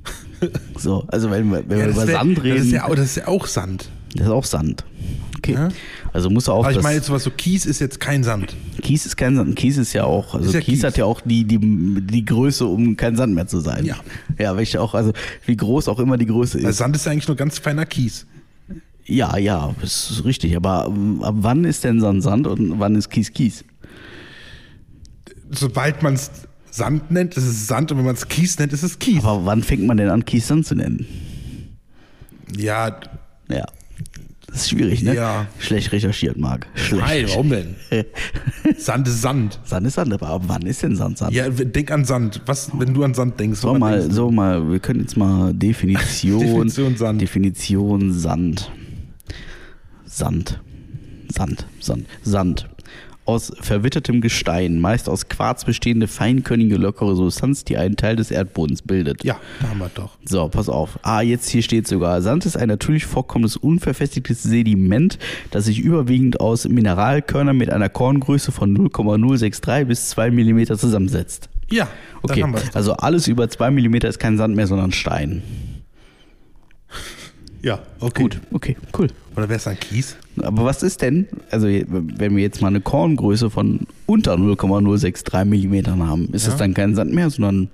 [0.78, 3.16] so, also wenn wir, wenn wir über wär- Sand reden, das, ist ja, das ist
[3.16, 3.88] ja auch Sand.
[4.14, 4.84] Das ist auch Sand.
[5.38, 5.54] Okay.
[5.54, 5.68] Ja.
[6.12, 8.56] Also muss auch Aber ich meine jetzt sowas so Kies ist jetzt kein Sand.
[8.82, 9.56] Kies ist kein Sand.
[9.56, 10.84] Kies ist ja auch, also ja Kies, Kies.
[10.84, 13.84] hat ja auch die, die, die Größe, um kein Sand mehr zu sein.
[13.84, 13.96] Ja.
[14.38, 15.12] Ja, welche auch, also
[15.44, 16.78] wie groß auch immer die Größe Weil ist.
[16.78, 18.26] Sand ist ja eigentlich nur ganz feiner Kies.
[19.06, 20.56] Ja, ja, das ist richtig.
[20.56, 20.84] Aber
[21.20, 23.64] ab wann ist denn Sand Sand und wann ist Kies Kies?
[25.50, 26.30] Sobald man es
[26.70, 29.22] Sand nennt, ist es Sand und wenn man es Kies nennt, ist es Kies.
[29.24, 31.06] Aber wann fängt man denn an, Kies Sand zu nennen?
[32.56, 32.98] ja,
[33.48, 33.66] Ja.
[34.54, 35.16] Das ist schwierig, ne?
[35.16, 35.48] Ja.
[35.58, 36.68] Schlecht recherchiert, Marc.
[36.76, 37.04] Schlecht.
[37.04, 37.74] nein, warum denn?
[38.78, 39.58] Sand ist Sand.
[39.64, 41.32] Sand ist Sand, aber ab wann ist denn Sand Sand?
[41.32, 42.40] Ja, denk an Sand.
[42.46, 43.58] Was, wenn du an Sand denkst?
[43.58, 46.38] So mal, denkst so mal, wir können jetzt mal Definition.
[46.38, 47.20] Definition Sand.
[47.20, 48.70] Definition Sand.
[50.04, 50.60] Sand.
[51.34, 51.66] Sand.
[51.80, 52.06] Sand.
[52.22, 52.68] Sand.
[53.26, 58.82] Aus verwittertem Gestein, meist aus Quarz bestehende feinkörnige, lockere Substanz, die einen Teil des Erdbodens
[58.82, 59.24] bildet.
[59.24, 60.10] Ja, da haben wir doch.
[60.24, 60.98] So, pass auf.
[61.02, 62.20] Ah, jetzt hier steht sogar.
[62.20, 65.18] Sand ist ein natürlich vorkommendes, unverfestigtes Sediment,
[65.50, 71.48] das sich überwiegend aus Mineralkörnern mit einer Korngröße von 0,063 bis 2 mm zusammensetzt.
[71.70, 71.88] Ja,
[72.24, 75.42] Okay, also alles über 2 mm ist kein Sand mehr, sondern Stein.
[77.64, 78.22] Ja, okay.
[78.24, 79.06] Gut, okay, cool.
[79.34, 80.16] Oder wäre es dann Kies?
[80.42, 85.86] Aber was ist denn, also wenn wir jetzt mal eine Korngröße von unter 0,063 mm
[86.06, 86.52] haben, ist Ja.
[86.52, 87.70] es dann kein Sand mehr, sondern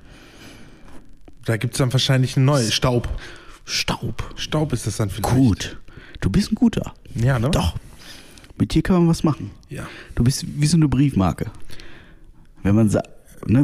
[1.44, 3.08] Da gibt es dann wahrscheinlich ein neues Staub.
[3.64, 4.22] Staub.
[4.36, 5.34] Staub ist das dann vielleicht.
[5.34, 5.78] Gut.
[6.20, 6.94] Du bist ein guter.
[7.14, 7.50] Ja, ne?
[7.50, 7.74] Doch.
[8.58, 9.50] Mit dir kann man was machen.
[9.68, 9.88] Ja.
[10.14, 11.50] Du bist wie so eine Briefmarke.
[12.62, 13.02] Wenn man ne,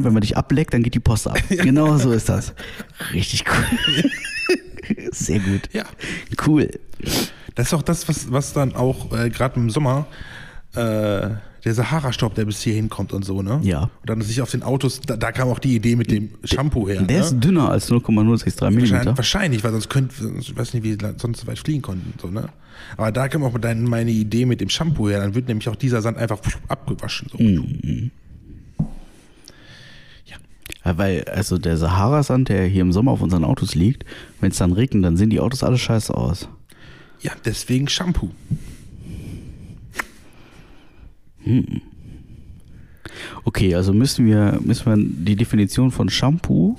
[0.05, 1.39] wenn man dich ableckt, dann geht die Post ab.
[1.49, 2.53] Genau so ist das.
[3.13, 4.11] Richtig cool.
[5.13, 5.63] Sehr gut.
[5.73, 5.85] Ja.
[6.47, 6.71] Cool.
[7.55, 10.07] Das ist auch das, was, was dann auch äh, gerade im Sommer
[10.75, 11.31] äh,
[11.65, 13.59] der Sahara-Staub, der bis hier hinkommt und so, ne?
[13.65, 13.83] Ja.
[13.83, 16.89] Und dann sich auf den Autos, da, da kam auch die Idee mit dem Shampoo
[16.89, 17.03] her.
[17.03, 17.25] Der ne?
[17.25, 19.17] ist dünner als 0,063 Wahrscheinlich, mm.
[19.17, 22.15] wahrscheinlich, weil sonst könnte, ich weiß nicht, wie sie sonst so weit fliegen konnten.
[22.23, 22.49] So, ne?
[22.97, 25.21] Aber da kam auch meine Idee mit dem Shampoo her.
[25.21, 27.29] Dann wird nämlich auch dieser Sand einfach abgewaschen.
[27.33, 27.43] So.
[27.43, 28.13] Mhm.
[30.87, 34.05] Ja, weil, also der Sahara-Sand, der hier im Sommer auf unseren Autos liegt,
[34.41, 36.49] wenn es dann regnet, dann sehen die Autos alle scheiße aus.
[37.21, 38.31] Ja, deswegen Shampoo.
[43.45, 46.77] Okay, also müssen wir, müssen wir die Definition von Shampoo,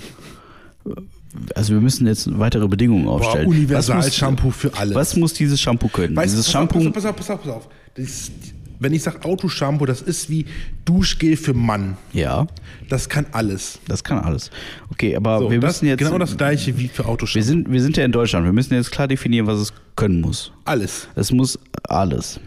[1.55, 3.45] also wir müssen jetzt weitere Bedingungen aufstellen.
[3.47, 4.95] Was muss- Universal-Shampoo für alles.
[4.95, 6.15] Was muss dieses Shampoo können?
[6.15, 7.69] Weißt, dieses pass, Shampoo, Auf, pass auf, pass auf, pass auf.
[7.95, 8.31] Das,
[8.79, 10.45] wenn ich sage Autoshampoo, das ist wie
[10.85, 11.97] Duschgel für Mann.
[12.13, 12.47] ja,
[12.89, 13.79] Das kann alles.
[13.87, 14.51] das kann alles.
[14.91, 17.45] Okay, aber So, wir das, müssen jetzt, genau das gleiche wie für wir Autoshampoo.
[17.45, 20.51] sind, wir sind ja in Deutschland, wir müssen jetzt klar definieren, was es können muss.
[20.65, 21.07] Alles.
[21.15, 22.39] Es muss alles.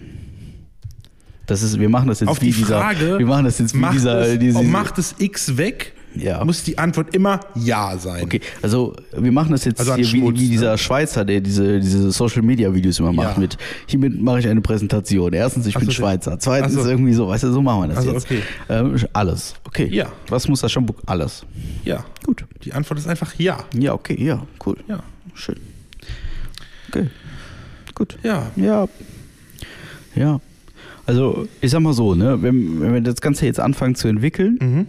[1.47, 3.75] Das ist, wir machen das jetzt Auf wie die dieser, Frage, wir machen das jetzt
[3.75, 6.45] wie macht, dieser, es, diese, ob macht es X weg Ja.
[6.45, 8.25] muss die Antwort immer Ja sein.
[8.25, 10.51] Okay, also wir machen das jetzt Also hier Schmutz, wie, wie ne?
[10.51, 13.41] dieser Schweizer, der diese, diese Social Media Videos immer macht Ja.
[13.41, 13.57] mit,
[13.87, 15.33] hiermit mache ich eine Präsentation.
[15.33, 16.39] Erstens, ich Ach bin so, Schweizer.
[16.39, 16.85] Zweitens, so.
[16.89, 18.25] irgendwie so, weißt du, so machen wir das Also, jetzt.
[18.27, 18.43] okay.
[18.69, 19.55] Ähm, alles.
[19.67, 19.87] Okay.
[19.93, 20.11] Ja.
[20.29, 20.87] Was muss das schon?
[21.07, 21.47] Alles.
[21.85, 22.05] Ja.
[22.27, 22.45] Gut.
[22.65, 23.59] Die Antwort ist einfach Ja.
[23.79, 24.77] Ja, okay, ja, cool.
[24.89, 25.01] Ja.
[25.35, 25.57] Schön.
[26.89, 27.07] Okay.
[27.95, 28.19] Gut.
[28.23, 28.51] Ja.
[28.57, 28.89] Ja.
[30.15, 30.41] Ja.
[31.07, 34.59] Also, ich sag mal so, ne, wenn, wenn wir das Ganze jetzt anfangen zu entwickeln,
[34.61, 34.87] Mhm.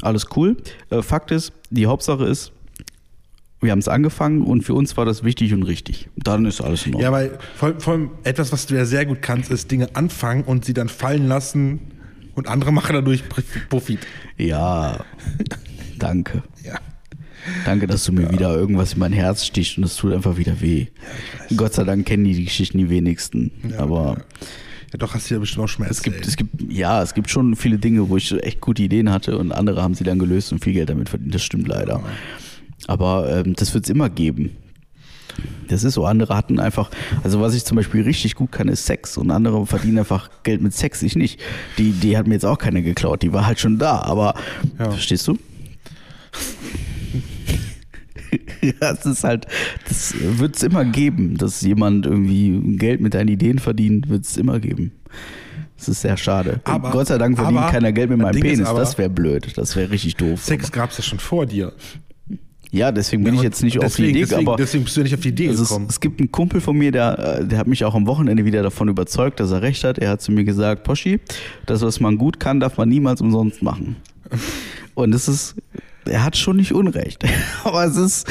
[0.00, 0.56] Alles cool.
[0.90, 2.52] Äh, Fakt ist, die Hauptsache ist,
[3.60, 6.08] wir haben es angefangen und für uns war das wichtig und richtig.
[6.16, 7.02] Dann ist alles in Ordnung.
[7.02, 10.42] Ja, weil vor, vor allem etwas, was du ja sehr gut kannst, ist Dinge anfangen
[10.42, 11.80] und sie dann fallen lassen
[12.34, 13.22] und andere machen dadurch
[13.68, 14.00] Profit.
[14.36, 15.04] Ja.
[15.98, 16.42] Danke.
[16.64, 16.80] Ja.
[17.64, 20.60] Danke, dass du mir wieder irgendwas in mein Herz stichst und es tut einfach wieder
[20.60, 20.86] weh.
[21.56, 23.52] Gott sei Dank kennen die die Geschichten die wenigsten.
[23.68, 24.46] Ja, aber ja.
[24.92, 27.14] Ja, doch, hast du ja bestimmt auch schon mal es gibt, es gibt, ja, es
[27.14, 30.18] gibt schon viele Dinge, wo ich echt gute Ideen hatte und andere haben sie dann
[30.18, 31.34] gelöst und viel Geld damit verdient.
[31.34, 32.02] Das stimmt leider.
[32.88, 34.50] Aber ähm, das wird es immer geben.
[35.68, 36.04] Das ist so.
[36.04, 36.90] Andere hatten einfach,
[37.24, 40.60] also was ich zum Beispiel richtig gut kann, ist Sex und andere verdienen einfach Geld
[40.60, 41.40] mit Sex, ich nicht.
[41.78, 44.34] Die, die hat mir jetzt auch keine geklaut, die war halt schon da, aber
[44.78, 44.90] Ja.
[44.90, 45.38] verstehst du?
[48.62, 49.46] ja, es ist halt,
[49.88, 54.36] das wird es immer geben, dass jemand irgendwie Geld mit deinen Ideen verdient, wird es
[54.36, 54.92] immer geben.
[55.76, 56.60] Das ist sehr schade.
[56.64, 58.66] Aber- Gott sei Dank verdient aber- keiner Geld mit meinem Ding ist Penis.
[58.68, 59.52] aber- das wäre blöd.
[59.56, 60.42] Das wäre richtig doof.
[60.44, 61.72] Sex gab es ja schon vor dir.
[62.74, 64.96] Ja, deswegen bin ich Und jetzt nicht auf die deswegen, Idee, deswegen, aber deswegen bist
[64.96, 65.86] du ja nicht auf die Idee also es, gekommen.
[65.90, 68.62] es gibt einen Kumpel von mir, der, äh, der hat mich auch am Wochenende wieder
[68.62, 69.98] davon überzeugt, dass er recht hat.
[69.98, 71.20] Er hat zu mir gesagt, Poschi,
[71.66, 73.96] das, was man gut kann, darf man niemals umsonst machen.
[74.94, 75.56] Und es ist,
[76.06, 77.24] er hat schon nicht Unrecht.
[77.64, 78.26] Aber es ist,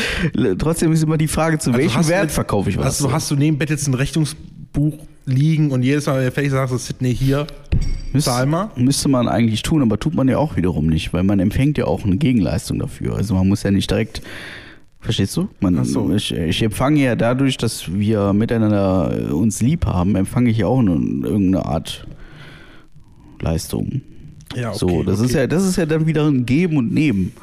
[0.58, 2.86] trotzdem ist immer die Frage, zu welchem Also hast du Wert verkaufe ich was.
[2.86, 6.52] Also hast du neben Bett jetzt ein Rechnungsbuch liegen und jedes Mal, wenn du fertig
[6.52, 7.48] sagst, du, Sydney hier,
[8.14, 8.72] Müsst- zahl mal.
[8.76, 11.86] Müsste man eigentlich tun, aber tut man ja auch wiederum nicht, weil man empfängt ja
[11.86, 13.16] auch eine Gegenleistung dafür.
[13.16, 14.22] Also man muss ja nicht direkt,
[15.00, 15.48] verstehst du?
[15.60, 16.14] Man, so.
[16.14, 20.68] ich, ich empfange ja dadurch, dass wir miteinander äh, uns lieb haben, empfange ich ja
[20.68, 22.06] auch eine, irgendeine Art
[23.40, 24.02] Leistung.
[24.56, 25.28] Ja, okay, so, das okay.
[25.28, 27.34] ist ja, das ist ja dann wieder ein Geben und Nehmen.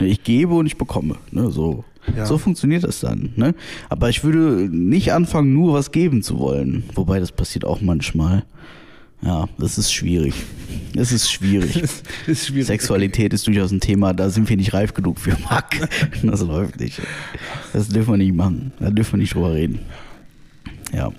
[0.00, 1.16] Ne, Ich gebe und ich bekomme.
[1.30, 1.84] Ne, so.
[2.16, 2.24] Ja.
[2.24, 3.32] so funktioniert das dann.
[3.36, 3.54] Ne?
[3.90, 6.84] Aber ich würde nicht anfangen, nur was geben zu wollen.
[6.94, 8.44] Wobei das passiert auch manchmal.
[9.20, 10.34] Ja, das ist schwierig.
[10.94, 11.82] Das ist schwierig.
[12.26, 12.66] ist schwierig.
[12.66, 15.88] Sexualität ist durchaus ein Thema, da sind wir nicht reif genug für Marc.
[16.22, 17.00] Das läuft nicht.
[17.72, 18.72] Das dürfen wir nicht machen.
[18.78, 19.80] Da dürfen wir nicht drüber reden.
[20.94, 21.12] Ja.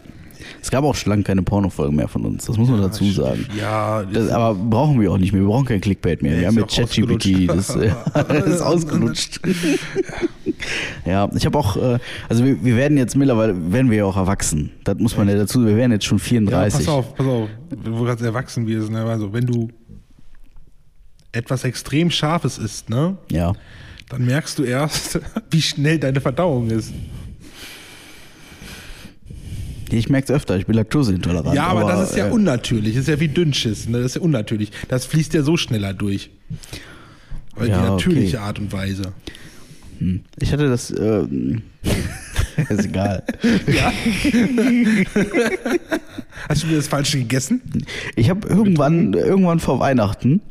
[0.62, 3.45] Es gab auch schon lange keine Pornofolgen mehr von uns, das muss man dazu sagen.
[3.58, 5.41] Ja, Das, aber brauchen wir auch nicht mehr.
[5.41, 6.34] Wir brauchen kein Clickbait mehr.
[6.34, 7.50] Nee, wir haben mit ja ChatGPT.
[7.60, 7.76] Das,
[8.45, 9.39] ist ausgelutscht.
[11.06, 14.18] ja, ich habe auch, äh, also wir, wir werden jetzt mittlerweile, werden wir ja auch
[14.18, 14.72] erwachsen.
[14.84, 16.80] Das muss man ja dazu, wir werden jetzt schon ja, 34.
[16.80, 17.50] pass auf, pass auf.
[17.70, 19.04] Wo du gerade erwachsen wirst, ne?
[19.04, 19.70] Also, wenn du
[21.32, 23.18] etwas extrem Scharfes isst, ne?
[23.32, 23.54] Ja.
[24.10, 25.20] Dann merkst du erst,
[25.52, 26.93] wie schnell deine Verdauung ist.
[29.92, 31.56] Ich merke es öfter, ich bin laktoseintolerant.
[31.56, 32.94] Ja, aber, das ist ja äh, unnatürlich.
[32.96, 33.88] Das ist ja wie Dünnschiss.
[33.90, 33.98] Ne?
[33.98, 34.72] Das ist ja unnatürlich.
[34.88, 36.30] Das fließt ja so schneller durch.
[37.56, 38.46] Weil Ja, die natürliche okay.
[38.46, 39.14] Art und Weise.
[40.40, 41.24] Ich hatte das, äh,
[42.70, 43.24] ist egal.
[43.68, 43.92] Ja.
[46.48, 47.62] Hast du mir das Falsche gegessen?
[48.16, 50.42] Ich habe irgendwann, irgendwann vor Weihnachten,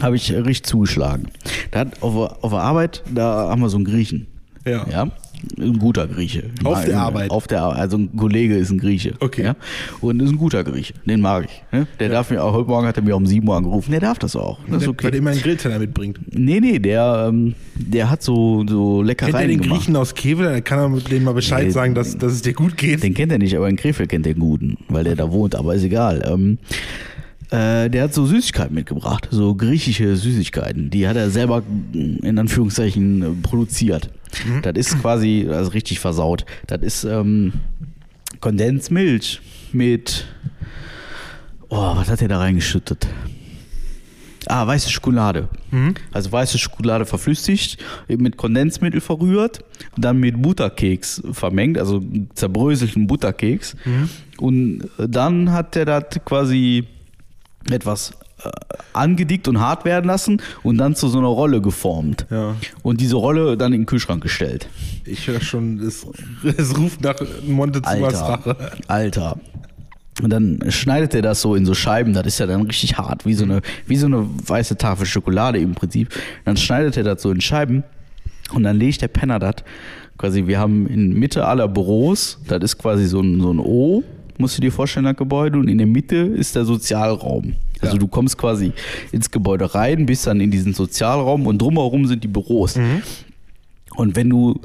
[0.00, 1.28] habe ich richtig zugeschlagen.
[1.70, 4.26] Da hat auf, der- auf der Arbeit, da haben wir so einen Griechen.
[4.64, 4.86] Ja.
[4.88, 5.10] Ja.
[5.58, 6.44] Ein guter Grieche.
[6.64, 7.30] Auf der Arbeit?
[7.30, 7.78] Auf der Arbeit.
[7.78, 9.14] Also ein Kollege ist ein Grieche.
[9.20, 9.42] Okay.
[9.44, 9.56] Ja?
[10.00, 10.94] Und ist ein guter Grieche.
[11.06, 11.62] Den mag ich.
[11.72, 11.86] Ne?
[12.00, 13.90] Der darf mir auch, heute Morgen hat er mir um 7 Uhr angerufen.
[13.90, 14.58] Der darf das auch.
[14.66, 15.10] Das ist Der- Weil okay.
[15.10, 16.18] der immer einen Grillteller mitbringt.
[16.36, 19.78] Nee, nee, der, ähm, der hat so, so Kennt Leckereien er den gemacht.
[19.80, 20.46] Griechen aus Kevel?
[20.46, 21.70] Dann kann er mit dem mal Bescheid Nee.
[21.70, 23.02] sagen, dass, dass es dir gut geht.
[23.02, 25.54] Den kennt er nicht, aber in Krefeld kennt er den Guten, weil der da wohnt,
[25.54, 26.22] aber ist egal.
[26.30, 26.58] Ähm,
[27.50, 30.90] äh, der hat so Süßigkeiten mitgebracht, so griechische Süßigkeiten.
[30.90, 31.62] Die hat er selber
[31.94, 33.26] in Anführungszeichen äh,
[34.28, 34.66] produziert.
[34.66, 36.44] Das ist quasi, also richtig versaut.
[36.66, 37.52] Das ist ähm,
[38.40, 39.40] Kondensmilch
[39.72, 40.26] mit.
[41.68, 43.06] Oh, was hat er da reingeschüttet?
[44.46, 45.48] Ah, weiße Schokolade.
[46.12, 47.76] Also weiße Schokolade verflüssigt,
[48.08, 49.62] mit Kondensmittel verrührt,
[49.98, 52.02] dann mit Butterkeks vermengt, also
[52.34, 53.76] zerbröselten Butterkeks.
[54.38, 56.86] Und dann hat er das quasi
[57.70, 58.12] etwas
[58.92, 62.26] angedickt und hart werden lassen und dann zu so einer Rolle geformt.
[62.30, 62.56] Ja.
[62.82, 64.68] Und diese Rolle dann in den Kühlschrank gestellt.
[65.04, 66.06] Ich höre schon, es,
[66.44, 67.16] es ruft nach
[67.46, 68.20] Montezumas.
[68.20, 68.56] Rache.
[68.86, 69.38] Alter.
[70.22, 73.24] Und dann schneidet er das so in so Scheiben, das ist ja dann richtig hart,
[73.24, 76.12] wie so eine, wie so eine weiße Tafel Schokolade im Prinzip.
[76.44, 77.84] Dann schneidet er das so in Scheiben
[78.52, 79.56] und dann legt der Penner das
[80.18, 84.02] quasi, wir haben in Mitte aller Büros, das ist quasi so ein, so ein O,
[84.36, 87.54] musst du dir vorstellen, das Gebäude, und in der Mitte ist der Sozialraum.
[87.80, 88.00] Also Ja.
[88.00, 88.72] du kommst quasi
[89.12, 92.76] ins Gebäude rein, bist dann in diesen Sozialraum und drumherum sind die Büros.
[92.76, 93.02] Mhm.
[93.96, 94.60] Und wenn du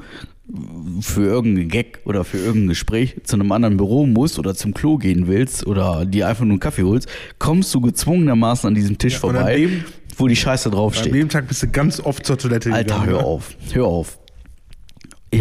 [1.00, 4.98] für irgendeinen Gag oder für irgendein Gespräch zu einem anderen Büro musst oder zum Klo
[4.98, 7.08] gehen willst oder dir einfach nur einen Kaffee holst,
[7.38, 9.84] kommst du gezwungenermaßen an diesem Tisch Ja, an vorbei, dem-
[10.18, 11.14] wo die Scheiße An draufsteht.
[11.14, 13.06] dem Tag bist du ganz oft zur Toilette Alter, gegangen.
[13.10, 13.24] hör ne?
[13.26, 14.18] auf, hör auf.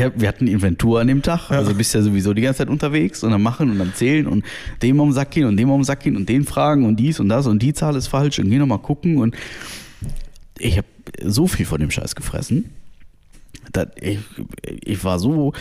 [0.01, 3.23] Hab, wir hatten Inventur an dem Tag, also bist ja sowieso die ganze Zeit unterwegs
[3.23, 4.43] und dann machen und dann zählen und
[4.81, 6.95] dem um den Sack gehen und dem um den Sack gehen und den fragen und
[6.97, 9.35] dies und das und die Zahl ist falsch und geh nochmal gucken und
[10.57, 10.87] ich habe
[11.23, 12.71] so viel von dem Scheiß gefressen.
[13.71, 14.19] dass ich,
[14.83, 15.53] ich war so.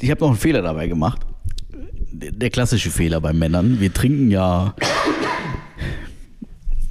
[0.00, 1.20] Ich habe noch einen Fehler dabei gemacht.
[2.12, 3.80] Der klassische Fehler bei Männern.
[3.80, 4.74] Wir trinken ja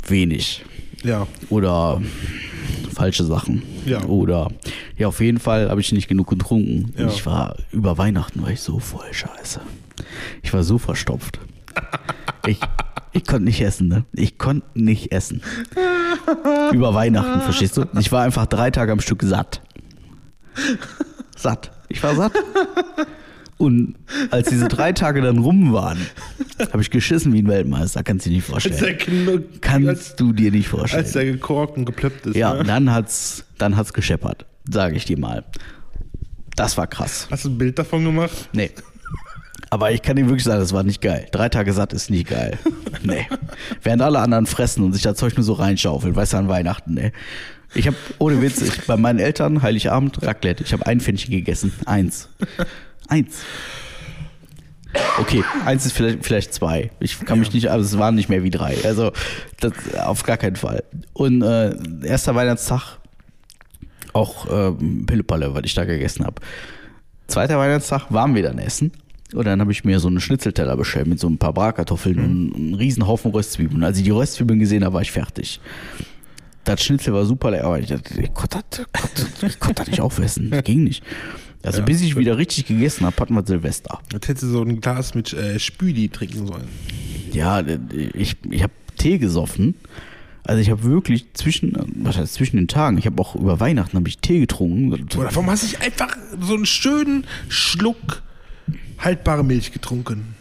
[0.08, 0.66] wenig
[1.04, 1.28] Ja.
[1.50, 2.02] oder
[2.94, 3.64] falsche Sachen.
[3.86, 4.04] Ja.
[4.06, 4.50] Oder
[4.98, 6.94] ja, auf jeden Fall habe ich nicht genug getrunken.
[6.98, 7.08] Ja.
[7.08, 9.62] Ich war über Weihnachten war ich so voll scheiße.
[10.42, 11.40] Ich war so verstopft.
[12.46, 12.60] Ich,
[13.12, 14.06] ich konnte nicht essen, ne?
[14.14, 15.42] Ich konnte nicht essen.
[16.72, 17.86] Über Weihnachten, verstehst du?
[18.00, 19.62] Ich war einfach drei Tage am Stück satt.
[21.36, 21.72] Satt.
[21.90, 22.34] Ich war satt.
[23.58, 23.96] Und
[24.32, 26.00] als diese drei Tage dann rum waren,
[26.72, 28.04] habe ich geschissen wie ein Weltmeister.
[28.04, 29.28] Kannst du dir nicht Als vorstellen.
[29.28, 31.04] Als, Kannst du dir nicht vorstellen.
[31.04, 32.36] als der gekorkt und geplöppt ist.
[32.36, 32.64] Ja, ne?
[32.64, 35.44] dann hat's, dann hat's gescheppert, sage ich dir mal.
[36.56, 37.28] Das war krass.
[37.32, 38.50] Hast du ein Bild davon gemacht?
[38.54, 38.72] Nee.
[39.70, 41.26] Aber ich kann dir wirklich sagen, das war nicht geil.
[41.32, 42.60] Drei Tage satt ist nicht geil.
[43.02, 43.28] Nee.
[43.82, 46.96] Während alle anderen fressen und sich das Zeug nur so reinschaufeln, weißt du, an Weihnachten,
[46.96, 47.12] ey.
[47.76, 50.64] Ich habe, ohne Witz, ich, bei meinen Eltern, Heiligabend, Raclette.
[50.64, 51.74] Ich habe ein Pfännchen gegessen.
[51.86, 52.30] Eins.
[53.08, 53.44] Eins.
[55.20, 56.92] Okay, eins ist vielleicht, vielleicht zwei.
[57.00, 58.78] Ich kann mich nicht, aber es waren nicht mehr wie drei.
[58.84, 59.12] Also,
[59.60, 60.84] das auf gar keinen Fall.
[61.14, 61.76] Und äh,
[62.06, 63.00] erster Weihnachtstag,
[64.14, 64.72] auch äh,
[65.06, 66.36] Pillepalle, was ich da gegessen habe.
[67.28, 68.92] Zweiter Weihnachtstag waren wir dann essen.
[69.34, 72.56] Und dann habe ich mir so einen Schnitzelteller bestellt mit so ein paar Bratkartoffeln und
[72.56, 73.84] einem riesen Haufen Röstzwiebeln.
[73.84, 75.60] Als ich die Röstzwiebeln gesehen habe, war ich fertig.
[76.66, 79.88] Das Schnitzel war super lecker, aber ich, dachte, ich, konnte, das, konnte, ich konnte das
[79.88, 80.52] nicht aufessen.
[80.52, 81.04] Das ging nicht.
[81.64, 84.00] Also bis ich wieder richtig gegessen habe, hatten wir Silvester.
[84.12, 86.68] Jetzt hättest du so ein Glas mit äh, Spüli trinken sollen.
[87.32, 87.64] Ja,
[88.14, 89.76] ich, ich habe Tee gesoffen.
[90.44, 93.96] Also ich habe wirklich zwischen, was heißt zwischen den Tagen, ich habe auch über Weihnachten
[93.96, 94.92] habe ich Tee getrunken.
[94.92, 98.22] Oder warum hast du nicht einfach so einen schönen Schluck
[98.98, 100.36] haltbare Milch getrunken?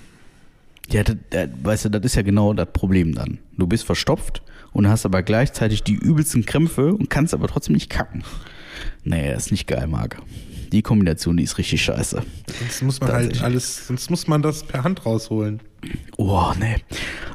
[0.90, 3.38] Ja, das, das, weißt du, das ist ja genau das Problem dann.
[3.56, 4.42] Du bist verstopft
[4.72, 8.24] und hast aber gleichzeitig die übelsten Krämpfe und kannst aber trotzdem nicht kacken.
[9.04, 10.20] Das ist nicht geil, Marc.
[10.72, 12.22] Die Kombination, die ist richtig scheiße.
[12.58, 13.42] Sonst muss man halt Tatsächlich.
[13.44, 15.60] alles, sonst muss man das per Hand rausholen.
[16.16, 16.76] Oh, nee.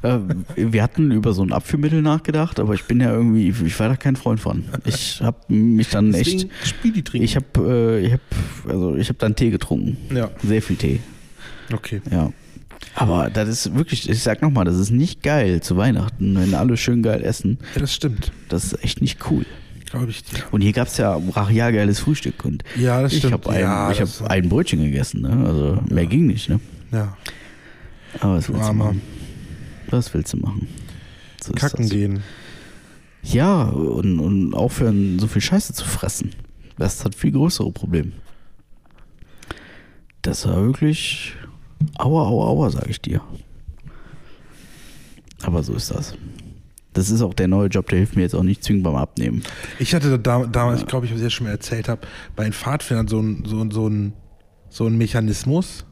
[0.01, 0.19] Äh,
[0.55, 3.95] wir hatten über so ein Abführmittel nachgedacht, aber ich bin ja irgendwie, ich war da
[3.95, 4.65] kein Freund von.
[4.85, 7.25] Ich habe mich dann echt, Deswegen Spüli trinken.
[7.25, 8.21] ich habe, äh, ich habe,
[8.69, 9.97] also ich habe dann Tee getrunken.
[10.15, 10.31] Ja.
[10.43, 10.99] Sehr viel Tee.
[11.73, 12.01] okay.
[12.09, 12.31] Ja.
[12.95, 16.77] Aber das ist wirklich, ich sag nochmal, das ist nicht geil zu Weihnachten, wenn alle
[16.77, 17.59] schön geil essen.
[17.75, 18.31] Ja, das stimmt.
[18.49, 19.45] Das ist echt nicht cool.
[19.89, 20.43] Glaube ich dir.
[20.51, 23.33] Und hier gab es ja brachial geiles Frühstück und Ja, das ich stimmt.
[23.33, 25.45] habe ein, Ja, ich das- hab ein Brötchen gegessen, ne?
[25.47, 26.59] Also mehr ging nicht, ne?
[26.91, 27.15] Ja.
[28.19, 29.01] Aber was willst du machen?
[29.89, 30.67] Was willst du machen?
[31.41, 32.21] So Kacken gehen.
[33.23, 36.31] Ja, und, und aufhören, so viel Scheiße zu fressen.
[36.77, 38.13] Das das viel größere Problem.
[40.21, 41.33] Das war wirklich
[41.97, 43.21] aua, aua, aua, sag ich dir.
[45.43, 46.15] Aber so ist das.
[46.97, 49.43] Das ist auch der neue Job, der hilft mir jetzt auch nicht zwingend beim Abnehmen.
[49.77, 52.01] Ich hatte da, damals, ich glaube, ich habe es ja schon mal erzählt habe,
[52.35, 54.13] bei den Pfadfindern so ein, so, so, ein,
[54.69, 55.85] so ein Mechanismus.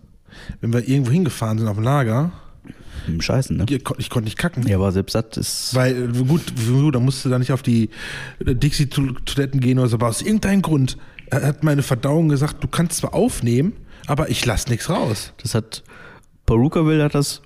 [0.62, 2.32] Wenn wir irgendwo hingefahren sind auf dem Lager,
[3.06, 3.66] Hm, Scheiße, ne?
[3.70, 4.66] ich, ich konnte nicht kacken.
[4.68, 5.76] Ja, aber selbst das ist.
[5.76, 6.42] Weil, gut,
[6.92, 7.90] da musst du da nicht auf die
[8.44, 10.98] äh, Dixie-Toiletten gehen oder so, aber aus irgendeinem Grund
[11.32, 13.74] hat meine Verdauung gesagt, du kannst zwar aufnehmen,
[14.08, 15.34] aber ich lass nichts raus.
[15.44, 15.84] Das hat.
[16.48, 17.44] Perukaville hat das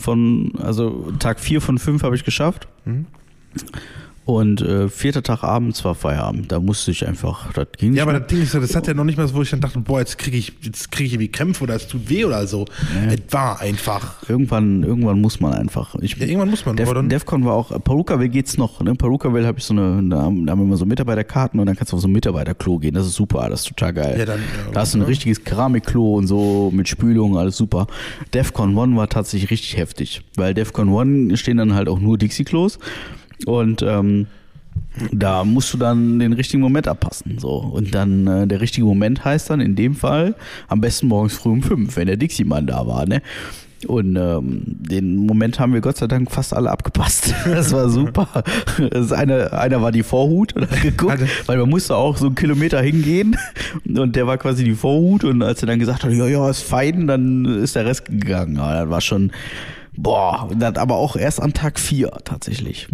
[0.00, 0.52] von.
[0.58, 2.68] Also Tag 4 von 5 habe ich geschafft.
[2.84, 3.06] Mhm.
[4.30, 6.52] Und äh, vierter Tag abends war Feierabend.
[6.52, 7.52] Da musste ich einfach.
[7.52, 8.20] Das ging Ja, aber mehr.
[8.20, 9.80] das Ding ist, ja, das hat ja noch nicht mal so, wo ich dann dachte,
[9.80, 12.64] boah, jetzt kriege ich, jetzt kriege ich irgendwie Krämpfe oder es tut weh oder so.
[13.06, 13.12] Ja.
[13.12, 14.28] Es war einfach.
[14.28, 15.96] Irgendwann, irgendwann muss man einfach.
[16.00, 18.80] Ich, Ja, irgendwann muss man, Def, dann- Defcon war auch, Perukaville geht's noch.
[18.82, 18.94] Ne?
[18.94, 21.74] Perukaville habe ich so eine, da haben da haben wir immer so Mitarbeiterkarten und dann
[21.74, 22.94] kannst du auf so ein Mitarbeiterklo gehen.
[22.94, 24.16] Das ist super, das ist total geil.
[24.18, 27.88] Ja, dann, ja, da hast du ein richtiges Keramikklo und so mit Spülung, alles super.
[28.32, 32.78] Defcon One war tatsächlich richtig heftig, weil Defcon One stehen dann halt auch nur Dixie-Klos
[33.46, 34.26] und ähm,
[35.12, 37.38] da musst du dann den richtigen Moment abpassen.
[37.38, 37.50] So.
[37.56, 40.34] Und dann äh, der richtige Moment heißt dann in dem Fall
[40.68, 43.06] am besten morgens früh um fünf, wenn der Dixie-Mann da war.
[43.06, 43.22] Ne?
[43.86, 47.32] Und ähm, den Moment haben wir Gott sei Dank fast alle abgepasst.
[47.46, 48.28] Das war super.
[48.90, 52.26] Das eine, einer war die Vorhut und hat geguckt, Hatte- weil man musste auch so
[52.26, 53.36] einen Kilometer hingehen
[53.86, 56.62] und der war quasi die Vorhut und als er dann gesagt hat, ja, ja, ist
[56.62, 58.58] fein, dann ist der Rest gegangen.
[58.58, 59.30] Aber das war schon,
[59.96, 62.86] boah, das aber auch erst an Tag vier tatsächlich.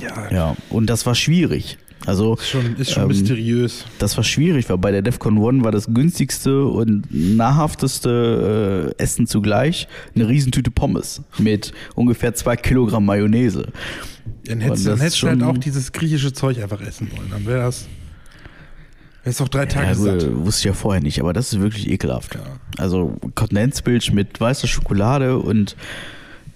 [0.00, 1.78] Ja, Ja, und das war schwierig.
[2.04, 3.84] Also ist schon, ist schon ähm, mysteriös.
[3.98, 9.26] das war schwierig, weil bei der DEFCON One war das günstigste und nahrhafteste äh, Essen
[9.26, 13.66] zugleich eine Riesentüte Pommes mit ungefähr zwei Kilogramm Mayonnaise.
[14.44, 17.28] Dann hättest, dann hättest du halt auch dieses griechische Zeug einfach essen wollen.
[17.30, 17.88] Dann wäre das.
[19.24, 20.26] Wärst doch drei Tage Ja, satt.
[20.36, 22.36] wusste ich ja vorher nicht, aber das ist wirklich ekelhaft.
[22.36, 22.42] Ja.
[22.76, 25.74] Also Kondensmilch mit weißer Schokolade und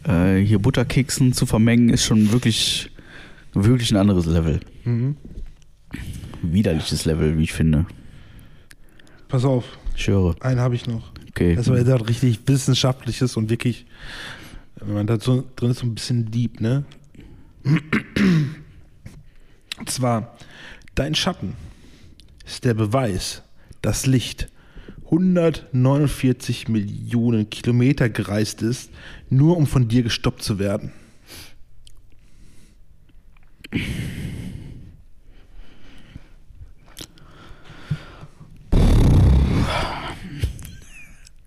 [0.06, 2.89] äh, hier Butterkeksen zu vermengen ist schon wirklich,
[3.54, 4.60] wirklich ein anderes Level.
[4.84, 5.16] Mhm.
[6.42, 7.86] Widerliches Level, wie ich finde.
[9.28, 9.64] Pass auf,
[9.96, 10.34] Ich höre.
[10.40, 11.12] einen habe ich noch.
[11.28, 11.54] Okay.
[11.54, 13.86] Das war jetzt auch richtig wissenschaftliches und wirklich,
[14.76, 16.84] wenn man da so drin ist, so ein bisschen deep, ne?
[17.64, 17.82] Und
[19.90, 20.36] zwar,
[20.94, 21.54] dein Schatten
[22.44, 23.42] ist der Beweis,
[23.82, 24.48] dass Licht
[25.04, 28.90] 149 Millionen Kilometer gereist ist,
[29.28, 30.92] nur um von dir gestoppt zu werden.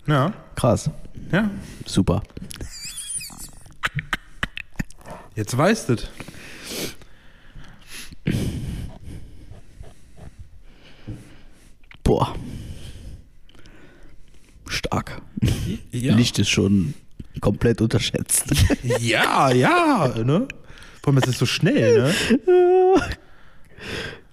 [0.05, 0.89] Ja, Krass.
[1.31, 1.49] ja.
[1.85, 2.23] Super.
[5.35, 5.95] Jetzt weißt du.
[12.03, 12.35] Boah.
[14.67, 15.21] Stark.
[15.91, 16.15] Ja.
[16.15, 16.93] Licht ist schon
[17.41, 18.45] komplett unterschätzt.
[18.99, 20.47] Ja, ja, ne?
[21.03, 22.15] Vor allem, es ist so schnell, ne?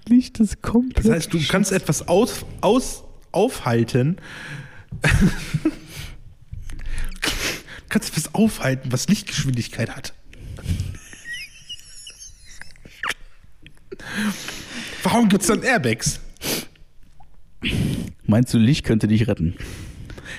[0.09, 1.05] Licht ist komplett.
[1.05, 3.03] Das heißt, du kannst etwas aus, aus,
[3.33, 4.19] aufhalten.
[5.03, 5.09] Du
[7.89, 10.15] kannst etwas aufhalten, was Lichtgeschwindigkeit hat.
[15.03, 16.21] Warum gibt es dann Airbags?
[18.27, 19.57] Meinst du, Licht könnte dich retten?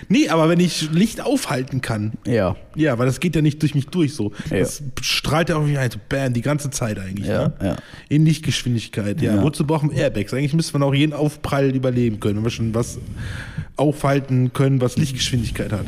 [0.10, 2.14] Nee, aber wenn ich Licht aufhalten kann.
[2.26, 2.56] Ja.
[2.76, 4.32] Ja, weil das geht ja nicht durch mich durch so.
[4.50, 4.60] Ja.
[4.60, 7.28] Das strahlt ja auf mich ein, so bam, die ganze Zeit eigentlich.
[7.28, 7.54] Ja, ne?
[7.62, 7.76] ja.
[8.10, 9.36] In Lichtgeschwindigkeit, ja.
[9.36, 9.44] Ja.
[9.44, 10.34] Wozu brauchen wir Airbags?
[10.34, 13.00] Eigentlich müsste man auch jeden Aufprall überleben können, wenn wir schon was
[13.76, 15.86] aufhalten können, was Lichtgeschwindigkeit hat.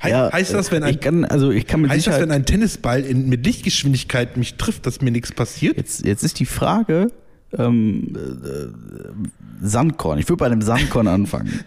[0.00, 2.30] He ja heißt das, wenn ein, ich kann, also ich kann mit heißt das, wenn
[2.30, 5.76] ein Tennisball in, mit Lichtgeschwindigkeit mich trifft, dass mir nichts passiert?
[5.76, 7.08] jetzt, jetzt ist die Frage,
[7.56, 10.18] ähm, äh, Sandkorn.
[10.18, 11.60] Ich würde bei einem Sandkorn anfangen.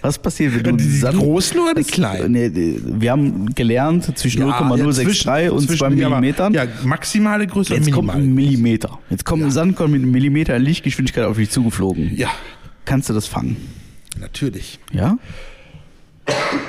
[0.00, 2.32] Was passiert, wenn du Die Sand großen oder die kleinen?
[2.32, 6.52] Nee, die- wir haben gelernt zwischen 0,063 und 2 ja, aber- Millimetern.
[6.54, 8.98] Ja, maximale Größe Jetzt kommt ein Millimeter.
[9.10, 12.14] Jetzt kommt ein Sandkorn mit einem Millimeter Lichtgeschwindigkeit auf dich zugeflogen.
[12.16, 12.30] Ja,
[12.86, 13.56] Kannst du das fangen?
[14.20, 14.78] natürlich.
[14.92, 15.18] Ja?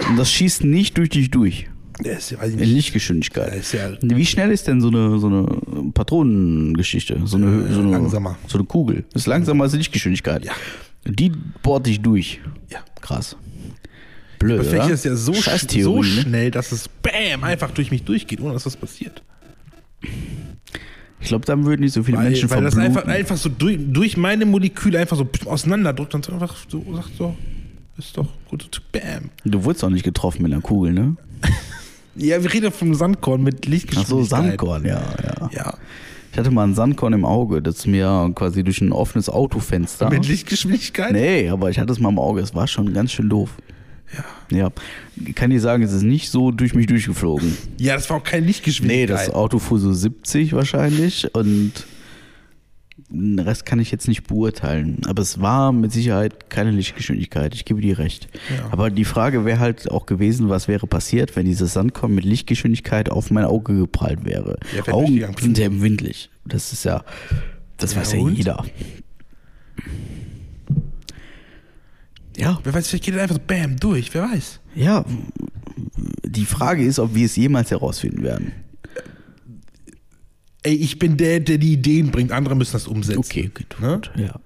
[0.10, 1.68] Und das schießt nicht durch dich durch.
[2.04, 2.60] Ist, nicht.
[2.60, 3.56] Lichtgeschwindigkeit.
[3.56, 7.22] Ist ja- Wie schnell ist denn so eine, so eine Patronengeschichte?
[7.26, 8.38] So eine, so eine, langsamer.
[8.48, 9.06] So eine Kugel.
[9.14, 10.44] Ist langsamer als die Lichtgeschwindigkeit.
[10.44, 10.52] Ja.
[11.06, 11.32] Die
[11.64, 12.42] bohrt dich durch.
[12.70, 12.80] Ja.
[13.00, 13.38] Krass.
[14.40, 14.60] Blöd.
[14.60, 14.94] Aber vielleicht oder?
[14.94, 15.50] ist ja so, sch
[15.82, 16.04] so ne?
[16.04, 19.24] schnell, dass es bam einfach durch mich durchgeht, ohne dass was passiert.
[21.22, 22.98] Ich glaube, dann würden nicht so viele Weil, Menschen weil das verbluten.
[22.98, 27.36] einfach, einfach so durch, durch meine Moleküle einfach so auseinanderdrückt und einfach so sagt so,
[27.98, 29.30] ist doch gut, bam.
[29.46, 31.16] du wurdest auch nicht getroffen mit einer Kugel, ne?
[32.16, 34.10] Ja, wir reden vom Sandkorn mit Ach Lichtgeschwindigkeit.
[34.10, 35.50] so, Sandkorn, ja, ja.
[35.52, 35.74] Ja,
[36.32, 40.10] Ich hatte mal ein Sandkorn im Auge, das mir quasi durch ein offenes Autofenster.
[40.10, 41.12] mit Lichtgeschwindigkeit?
[41.12, 42.42] Nee, aber ich hatte es mal im Auge.
[42.42, 43.50] Es war schon ganz schön doof.
[44.52, 44.58] Ja.
[44.58, 44.70] Ja.
[45.26, 47.58] Ich kann dir sagen, es ist nicht so durch mich durchgeflogen.
[47.80, 49.10] Ja, das war auch keine Nee, Lichtgeschwindigkeit.
[49.28, 51.72] das Auto fuhr so 70 wahrscheinlich und
[52.98, 55.02] den Rest kann ich jetzt nicht beurteilen.
[55.06, 57.54] Aber es war mit Sicherheit keine Lichtgeschwindigkeit.
[57.54, 58.28] Ich gebe dir recht.
[58.56, 58.68] Ja.
[58.72, 63.10] Aber die Frage wäre halt auch gewesen, was wäre passiert, wenn dieses Sandkorn mit Lichtgeschwindigkeit
[63.10, 64.58] auf mein Auge geprallt wäre.
[64.76, 66.30] Ja, Augen sind ja empfindlich.
[66.46, 67.04] Das ist ja,
[67.78, 68.36] das Ja, weiß ja und?
[68.36, 68.64] jeder.
[72.38, 74.60] Ja, Wer weiß, vielleicht geht er einfach so bam durch, wer weiß.
[74.76, 75.06] ja.
[76.24, 78.52] Die Frage ist, ob wir es jemals herausfinden werden.
[80.66, 83.20] Ey, ich bin der, der die Ideen bringt, andere müssen das umsetzen.
[83.20, 83.80] Okay, gut.
[83.80, 84.02] Ne?
[84.16, 84.40] Ja.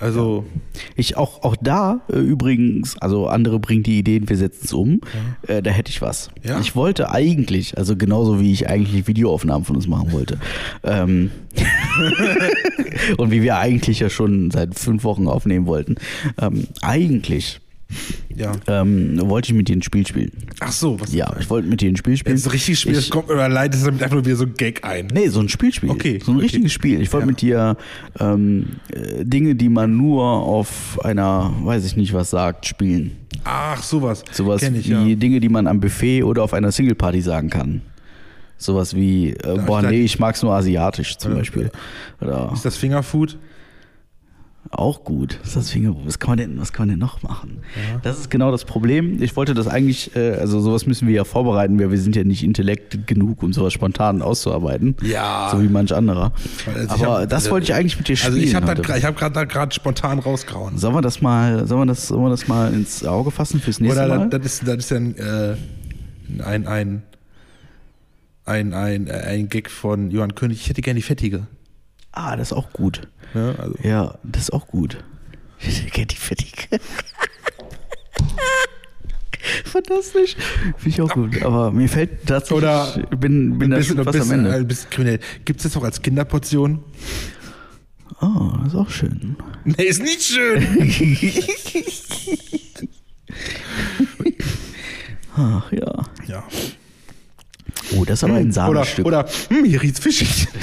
[0.00, 0.46] Also,
[0.94, 5.02] Ich auch, auch da äh, übrigens, also andere bringen die Ideen, wir setzen es um.
[5.46, 6.30] Äh, da hätte ich was.
[6.42, 6.60] Ja.
[6.60, 10.38] Ich wollte eigentlich, also genauso wie ich eigentlich Videoaufnahmen von uns machen wollte.
[10.82, 11.30] Ähm,
[13.18, 15.96] und wie wir eigentlich ja schon seit fünf Wochen aufnehmen wollten.
[16.40, 17.60] Ähm, eigentlich
[18.34, 18.52] Ja.
[18.66, 20.30] ähm, wollte ich mit dir ein Spiel spielen.
[20.60, 22.32] Ach so, was Ja, ich wollte mit dir ein Spiel spielen.
[22.34, 24.44] Wenn es richtig Spiel Ich- ist, kommt mir leid, ist damit einfach nur wieder so
[24.44, 25.06] ein Gag ein.
[25.06, 25.88] Nee, so ein Spielspiel.
[25.90, 26.44] Okay, So ein okay.
[26.44, 27.00] richtiges Spiel.
[27.00, 27.30] Ich wollte Ja.
[27.30, 27.76] mit dir
[28.20, 33.12] ähm, äh, Dinge, die man nur auf einer, weiß ich nicht was sagt, spielen.
[33.44, 34.22] Ach, sowas.
[34.32, 35.14] Sowas ich, wie ja.
[35.16, 37.80] Dinge, die man am Buffet oder auf einer Singleparty sagen kann.
[38.58, 41.70] Sowas wie, äh, boah, nee, ich mag's nur asiatisch zum Beispiel.
[42.20, 43.38] Oder Ist das Fingerfood?
[44.70, 45.38] Auch gut.
[45.40, 47.58] Was, ist das Finger, was, kann man denn, was kann man denn noch machen?
[48.02, 49.22] Das ist genau das Problem.
[49.22, 52.24] Ich wollte das eigentlich, äh, also sowas müssen wir ja vorbereiten, weil wir sind ja
[52.24, 54.96] nicht intellekt genug, um sowas spontan auszuarbeiten.
[55.02, 55.48] Ja.
[55.52, 56.32] So wie manch anderer.
[56.74, 58.34] Also Aber hab- das wollte ich eigentlich mit dir spielen.
[58.34, 60.78] Also ich habe ich hab gerade da gerade spontan rausgehauen.
[60.78, 63.80] Sollen wir das mal, sollen wir das, sollen wir das mal ins Auge fassen fürs
[63.80, 64.28] nächste Oder Mal?
[64.28, 65.56] das, das ist das ist dann äh,
[66.42, 67.02] ein ein
[68.44, 70.60] ein ein äh, ein Gag von Johann König.
[70.60, 71.46] Ich hätte gerne die fettige.
[72.16, 73.06] Ah, das ist auch gut.
[73.34, 73.74] Ja, also.
[73.82, 75.02] Ja, das ist auch gut.
[75.62, 76.68] Die fertig.
[79.64, 80.34] Fantastisch.
[80.76, 81.40] Finde ich auch gut.
[81.42, 84.54] Aber mir fällt tatsächlich, Oder ich bin, bin da bisschen, schon fast am bisschen, Ende.
[84.54, 85.20] ein bisschen kriminell.
[85.44, 86.82] Gibt es das auch als Kinderportion?
[88.20, 89.36] Oh, das ist auch schön.
[89.64, 90.66] Nee, ist nicht schön.
[95.36, 96.06] Ach ja.
[96.26, 96.44] ja.
[97.96, 99.06] Oh, das ist aber ein Oder, Sahnestück.
[99.06, 100.48] oder hm, hier riecht's fischig.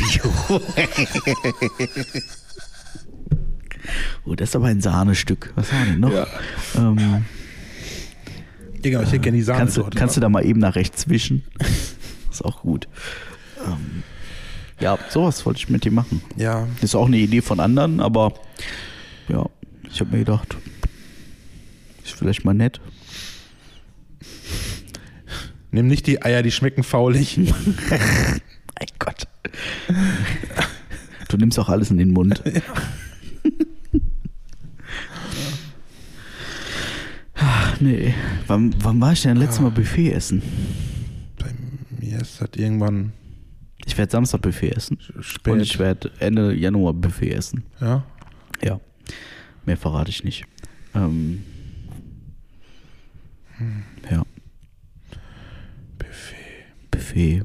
[4.26, 5.52] Oh, das ist aber ein Sahnestück.
[5.56, 6.14] Was haben wir denn noch?
[6.14, 6.28] Ja.
[6.78, 7.26] Ähm,
[8.84, 11.10] Digga, ich hätte gerne die Sahne kannst, du, kannst du da mal eben nach rechts
[11.10, 11.44] wischen?
[12.32, 12.88] ist auch gut.
[13.66, 14.04] Ähm,
[14.80, 16.22] ja, sowas wollte ich mit dir machen.
[16.36, 16.68] Ja.
[16.82, 18.34] Ist auch eine Idee von anderen, aber
[19.30, 19.46] ja,
[19.90, 20.56] ich habe mir gedacht,
[22.04, 22.82] ist vielleicht mal nett.
[25.74, 27.38] Nimm nicht die Eier, die schmecken faulig.
[27.38, 29.28] Mein Gott.
[31.30, 32.42] Du nimmst auch alles in den Mund.
[37.36, 38.14] Ach, nee.
[38.48, 40.42] Wann, wann war ich denn letztes Mal Buffet essen?
[41.38, 41.48] Bei
[42.00, 43.12] mir ist das irgendwann
[43.86, 44.98] Ich werde Samstag Buffet essen.
[45.22, 45.54] spät.
[45.54, 47.64] Und ich werde Ende Januar Buffet essen.
[47.82, 48.04] ja.
[48.64, 48.80] Ja.
[49.66, 50.46] Mehr verrate ich nicht.
[50.94, 51.44] Ähm,
[54.10, 54.24] ja.
[55.98, 56.66] Buffet.
[57.04, 57.44] Buffet.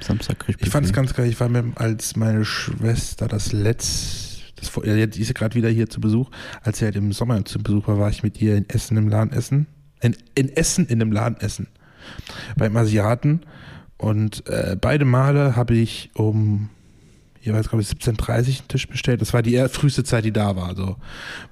[0.00, 1.28] Samstag krieg ich Ich fand es ganz geil.
[1.28, 5.88] Ich war mit, als meine Schwester das letzte, das, die ist ja gerade wieder hier
[5.88, 6.30] zu Besuch.
[6.62, 9.08] Als sie halt im Sommer zu Besuch war, war ich mit ihr in Essen im
[9.08, 9.66] Laden essen.
[10.00, 11.68] In, in Essen in einem Laden essen.
[12.56, 13.40] Beim Asiaten.
[13.96, 16.68] Und äh, beide Male habe ich um
[17.40, 19.22] jeweils, glaube ich, 17.30 Uhr einen Tisch bestellt.
[19.22, 20.68] Das war die früheste Zeit, die da war.
[20.68, 20.96] Also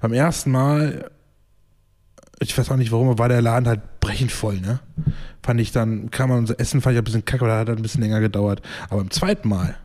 [0.01, 1.11] beim ersten Mal,
[2.41, 4.81] ich weiß auch nicht warum, aber war der Laden halt brechend voll, ne?
[5.43, 7.79] Fand ich dann, kam man unser Essen, fand ich ein bisschen kacke, aber da hat
[7.79, 8.63] ein bisschen länger gedauert.
[8.91, 9.77] Aber im zweiten Mal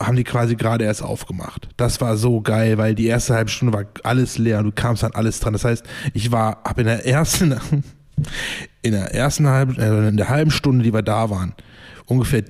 [0.00, 1.68] haben die quasi gerade erst aufgemacht.
[1.76, 5.04] Das war so geil, weil die erste halbe Stunde war alles leer und du kamst
[5.04, 5.52] an alles dran.
[5.52, 7.52] Das heißt, ich war, hab in der ersten,
[8.82, 11.54] in der ersten halben, äh, in der halben Stunde, die wir da waren,
[12.06, 12.44] ungefähr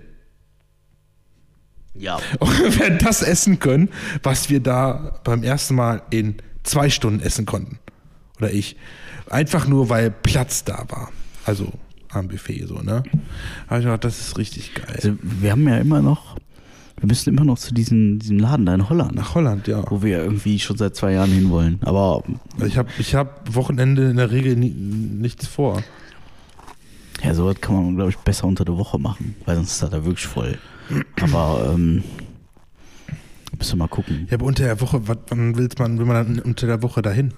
[1.94, 2.18] Ja.
[2.38, 3.88] ungefähr das essen können,
[4.22, 7.78] was wir da beim ersten Mal in zwei Stunden essen konnten.
[8.42, 8.76] Oder ich.
[9.30, 11.10] Einfach nur, weil Platz da war.
[11.44, 11.72] Also
[12.10, 13.04] am Buffet so, ne?
[13.68, 14.86] Habe ich gedacht, das ist richtig geil.
[14.94, 16.36] Also, wir haben ja immer noch,
[16.98, 19.82] wir müssen immer noch zu diesem, diesem Laden da in Holland, Nach Holland, ja.
[19.88, 21.78] wo wir irgendwie schon seit zwei Jahren hinwollen.
[21.82, 22.22] Aber
[22.56, 25.82] Also Ich habe ich hab Wochenende in der Regel nie, nichts vor.
[27.22, 29.90] ja, sowas kann man, glaube ich, besser unter der Woche machen, weil sonst ist das
[29.90, 30.58] da wirklich voll.
[31.20, 32.02] Aber ähm,
[33.56, 34.26] müssen wir mal gucken.
[34.28, 37.00] Ja, aber unter der Woche, wat, wann willst man, will man dann unter der Woche
[37.00, 37.32] dahin?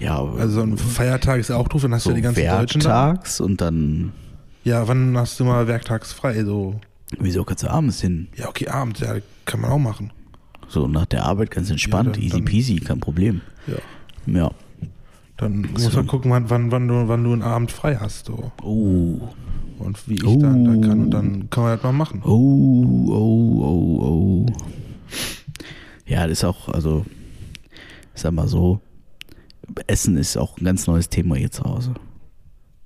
[0.00, 2.30] Ja, aber Also so ein Feiertag ist ja auch doof, dann hast so du ja
[2.30, 3.06] die ganzen Deutschen da.
[3.08, 4.12] werktags und dann,
[4.64, 6.44] Ja, wann hast du mal werktags frei?
[6.44, 6.80] So,
[7.18, 8.28] wieso kannst du abends hin?
[8.36, 10.12] ja, okay, abends, ja, kann man auch machen.
[10.68, 13.40] So nach der Arbeit ganz entspannt, dann- easy dann- peasy, kein Problem.
[13.66, 13.74] Ja.
[14.40, 14.50] Ja.
[15.38, 18.26] Dann muss man gucken, wann, wann, wann, du, wann du einen Abend frei hast.
[18.26, 18.50] So.
[18.62, 19.20] Oh,
[19.78, 21.00] Und wie ich dann da kann.
[21.04, 22.20] Und dann kann man das mal machen.
[22.24, 24.46] oh, oh, oh, oh.
[26.06, 27.04] Ja, das ist auch, also,
[28.14, 28.80] ich sag mal so,
[29.86, 31.94] Essen ist auch ein ganz neues Thema hier zu Hause.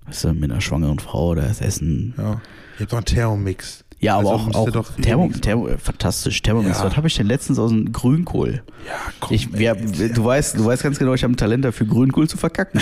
[0.06, 2.14] Weißt du, mit einer schwangeren Frau, da ist Essen.
[2.18, 2.40] Ja.
[2.78, 3.84] Ihr habt doch einen Thermomix.
[4.00, 6.78] Ja, aber Also auch, auch doch Thermo, Thermo, fantastisch, Thermomix.
[6.78, 6.86] Ja.
[6.86, 8.64] Was habe ich denn letztens aus dem Grünkohl?
[8.84, 9.32] Ja, komm.
[9.32, 12.28] Ich, wir, ey, du, weißt, du weißt ganz genau, ich habe ein Talent dafür, Grünkohl
[12.28, 12.80] zu verkacken.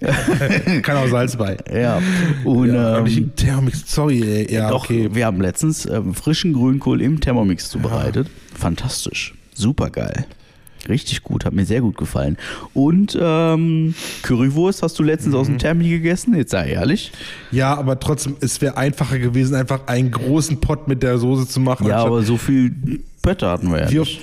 [0.82, 1.56] kann auch Salz bei.
[1.72, 2.00] ja.
[2.44, 4.54] Und, ja, ähm, Thermomix, sorry, ey.
[4.54, 5.08] Ja, Doch, okay.
[5.12, 8.30] wir haben letztens ähm, frischen Grünkohl im Thermomix zubereitet.
[8.54, 9.34] Fantastisch.
[9.52, 10.26] Super geil.
[10.88, 12.36] Richtig gut, hat mir sehr gut gefallen.
[12.74, 15.54] Und ähm, Currywurst hast du letztens aus Mhm.
[15.54, 16.36] dem Thermi gegessen?
[16.36, 17.12] Jetzt sei ehrlich.
[17.50, 21.60] Ja, aber trotzdem, es wäre einfacher gewesen, einfach einen großen Pott mit der Soße zu
[21.60, 21.86] machen.
[21.88, 22.70] Ja, aber so viel
[23.22, 24.20] Bötter hatten wir ja wie nicht.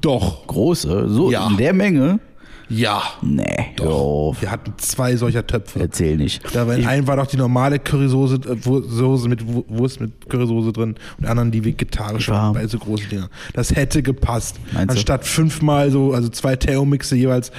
[0.00, 0.46] doch.
[0.46, 1.48] Große, so Ja.
[1.48, 2.20] in der Menge.
[2.68, 3.02] Ja.
[3.22, 3.44] Nee,
[3.80, 4.40] auf.
[4.42, 5.78] Wir hatten zwei solcher Töpfe.
[5.80, 6.42] Erzähl nicht.
[6.54, 10.28] Da war in einem war doch die normale Currysoße äh, Soße mit Wu- Wurst mit
[10.28, 12.50] Currysoße drin und in der anderen die vegetarische Ja.
[12.52, 13.28] bei so großen Dinger.
[13.52, 14.56] Das hätte gepasst.
[14.72, 14.92] Meinst du?
[14.98, 17.52] Anstatt fünfmal so, also zwei Thermomixe jeweils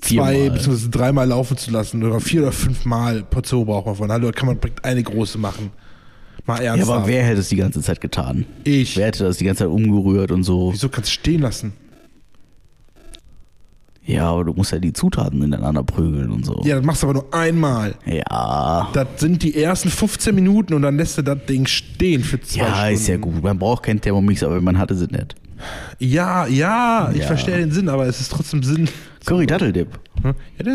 [0.00, 0.88] zwei bzw.
[0.90, 4.10] dreimal laufen zu lassen oder vier oder fünfmal Portion braucht man von.
[4.12, 5.70] Hallo, da kann man direkt eine große machen.
[6.46, 6.98] Mal Ja, ernsthaft.
[6.98, 8.46] aber wer hätte es die ganze Zeit getan?
[8.64, 8.96] Ich.
[8.96, 10.72] Wer hätte das die ganze Zeit umgerührt und so?
[10.72, 11.72] Wieso kannst du stehen lassen?
[14.04, 16.60] Ja, aber du musst ja die Zutaten ineinander prügeln und so.
[16.64, 17.94] Ja, das machst du aber nur einmal.
[18.04, 18.88] Ja.
[18.92, 22.60] Das sind die ersten 15 Minuten und dann lässt du das Ding stehen für zwei
[22.62, 22.94] Ja, Stunden.
[22.94, 23.42] ist ja gut.
[23.42, 25.36] Man braucht keinen Thermomix, aber man hatte sie nicht.
[26.00, 27.26] Ja, ja, ich Ja.
[27.28, 28.88] verstehe den Sinn, aber es ist trotzdem Sinn.
[29.24, 29.86] Curry Datteldip.
[30.24, 30.32] Ja,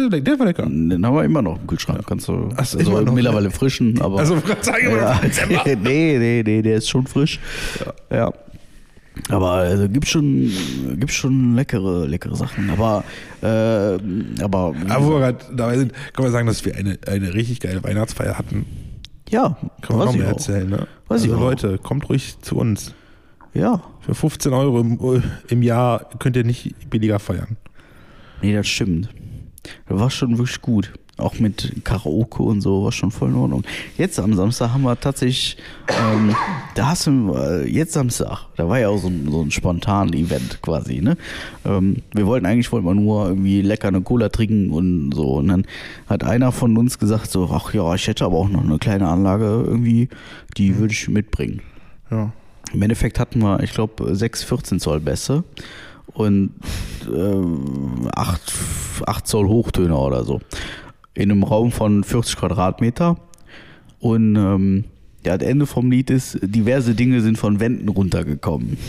[0.09, 0.63] der, der war lecker.
[0.63, 2.01] Den haben wir immer noch im Kühlschrank.
[2.07, 2.47] Kannst du.
[2.55, 4.19] Ach so, also mittlerweile frischen, aber.
[4.19, 5.19] Also, ich sagen, ja.
[5.84, 7.41] nee, nee, nee, der ist schon frisch.
[8.09, 8.32] Ja.
[9.30, 10.51] Aber also, gibt schon,
[10.99, 12.70] gibt schon leckere, leckere Sachen.
[12.70, 13.03] Aber,
[13.41, 13.45] äh,
[14.43, 17.59] aber, Aber wo wir gerade dabei sind, kann man sagen, dass wir eine, eine richtig
[17.59, 18.65] geile Weihnachtsfeier hatten.
[19.30, 20.28] ja, Kann man ich auch.
[20.28, 20.88] erzählen, ne?
[21.07, 21.49] Weiß ich also auch.
[21.49, 22.93] Leute, kommt ruhig zu uns.
[23.53, 27.57] Ja, Für 15 Euro im, im Jahr könnt ihr nicht billiger feiern.
[28.41, 29.09] nee, das stimmt.
[29.88, 30.93] Das war schon wirklich gut.
[31.18, 33.63] Auch mit Karaoke und so war schon voll in Ordnung.
[33.97, 35.57] Jetzt am Samstag haben wir tatsächlich,
[35.89, 36.36] ähm,
[36.76, 40.13] da hast du, äh, jetzt Samstag, da war ja auch so ein, so ein spontan
[40.13, 41.18] Event quasi, ne?
[41.65, 45.38] Ähm, wir wollten eigentlich, wollten wir nur irgendwie lecker eine Cola trinken und so.
[45.38, 45.65] Und dann
[46.07, 49.07] hat einer von uns gesagt so, ach ja, ich hätte aber auch noch eine kleine
[49.07, 50.09] Anlage irgendwie,
[50.57, 51.61] die würde ich mitbringen.
[52.11, 52.32] Ja.
[52.74, 55.43] Im Endeffekt hatten wir, ich glaube, sechs 14 Zoll Bässe
[56.13, 56.51] und
[57.07, 58.53] äh, 8,
[59.05, 60.41] 8 Zoll Hochtöner oder so.
[61.18, 63.18] In einem Raum von 40 Quadratmeter.
[63.99, 64.84] Und ähm,
[65.26, 68.78] ja, das Ende vom Lied ist, diverse Dinge sind von Wänden runtergekommen.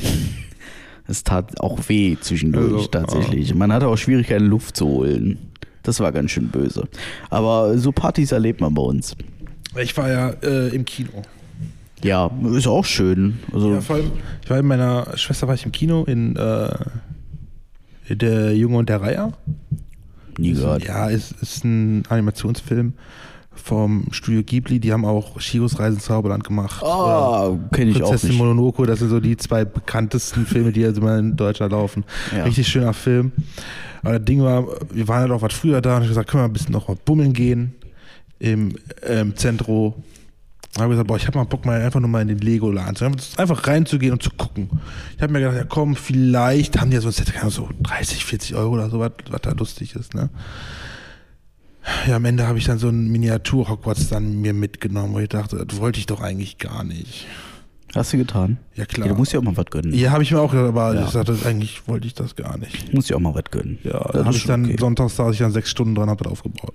[1.11, 3.55] Es tat auch weh zwischendurch Also, tatsächlich.
[3.55, 5.39] Man hatte auch Schwierigkeiten, Luft zu holen.
[5.83, 6.87] Das war ganz schön böse.
[7.31, 9.17] Aber so Partys erlebt man bei uns.
[9.81, 11.23] Ich war ja äh, im Kino.
[12.05, 13.39] Ja, ist auch schön.
[13.55, 14.11] Also, Ja, vor allem,
[14.45, 19.01] ich war mit meiner Schwester war ich im Kino in äh, Der Junge und der
[19.01, 19.33] Reiher.
[20.39, 20.85] Nie gehört.
[20.85, 22.95] Ja, es ist ein Animationsfilm
[23.55, 24.81] vom Studio Ghibli.
[24.81, 26.83] Die haben auch Shiros Reisen ins Zauberland gemacht.
[26.83, 28.37] Ah, kenne ich auch Prinzessin.
[28.37, 32.05] Mononoke, das sind so die zwei bekanntesten Filme, die jetzt immer in Deutschland laufen.
[32.35, 32.45] Ja.
[32.45, 33.33] Richtig schöner Film.
[34.03, 36.45] Aber das Ding war, wir waren halt auch was früher da und ich gesagt, können
[36.45, 37.75] wir ein bisschen noch mal bummeln gehen
[38.39, 39.97] im ähm, Zentro.
[40.75, 42.39] Da habe ich gesagt, boah, ich habe mal Bock, mal einfach nur mal in den
[42.39, 43.05] Lego-Laden zu
[43.41, 44.69] einfach reinzugehen und zu gucken.
[45.17, 48.25] Ich habe mir gedacht, ja komm, vielleicht haben die ja so ein Set, so 30,
[48.25, 50.29] 40 Euro oder so, was, was da lustig ist, ne?
[52.07, 55.65] Ja, am Ende habe ich dann so ein Miniatur-Hogwarts dann mir mitgenommen, wo ich dachte,
[55.65, 57.27] das wollte ich doch eigentlich gar nicht.
[57.95, 58.59] Hast du getan?
[58.75, 59.07] Ja, klar.
[59.07, 59.95] Ja, du musst ja auch mal was gönnen.
[59.95, 61.05] Ja, habe ich mir auch gedacht, aber Ja.
[61.07, 62.91] ich sagte, eigentlich wollte ich das gar nicht.
[62.91, 63.79] Du musst ja auch mal was gönnen.
[63.83, 64.77] Ja, das dann habe ich dann okay.
[64.79, 66.75] sonntags saß ich dann sechs Stunden dran, habe das aufgebaut.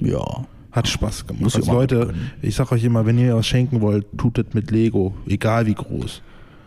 [0.00, 0.46] Ja.
[0.76, 1.56] Hat Spaß gemacht.
[1.56, 2.30] Also Leute, gönnen.
[2.42, 5.74] ich sag euch immer, wenn ihr was schenken wollt, tut das mit Lego, egal wie
[5.74, 6.20] groß.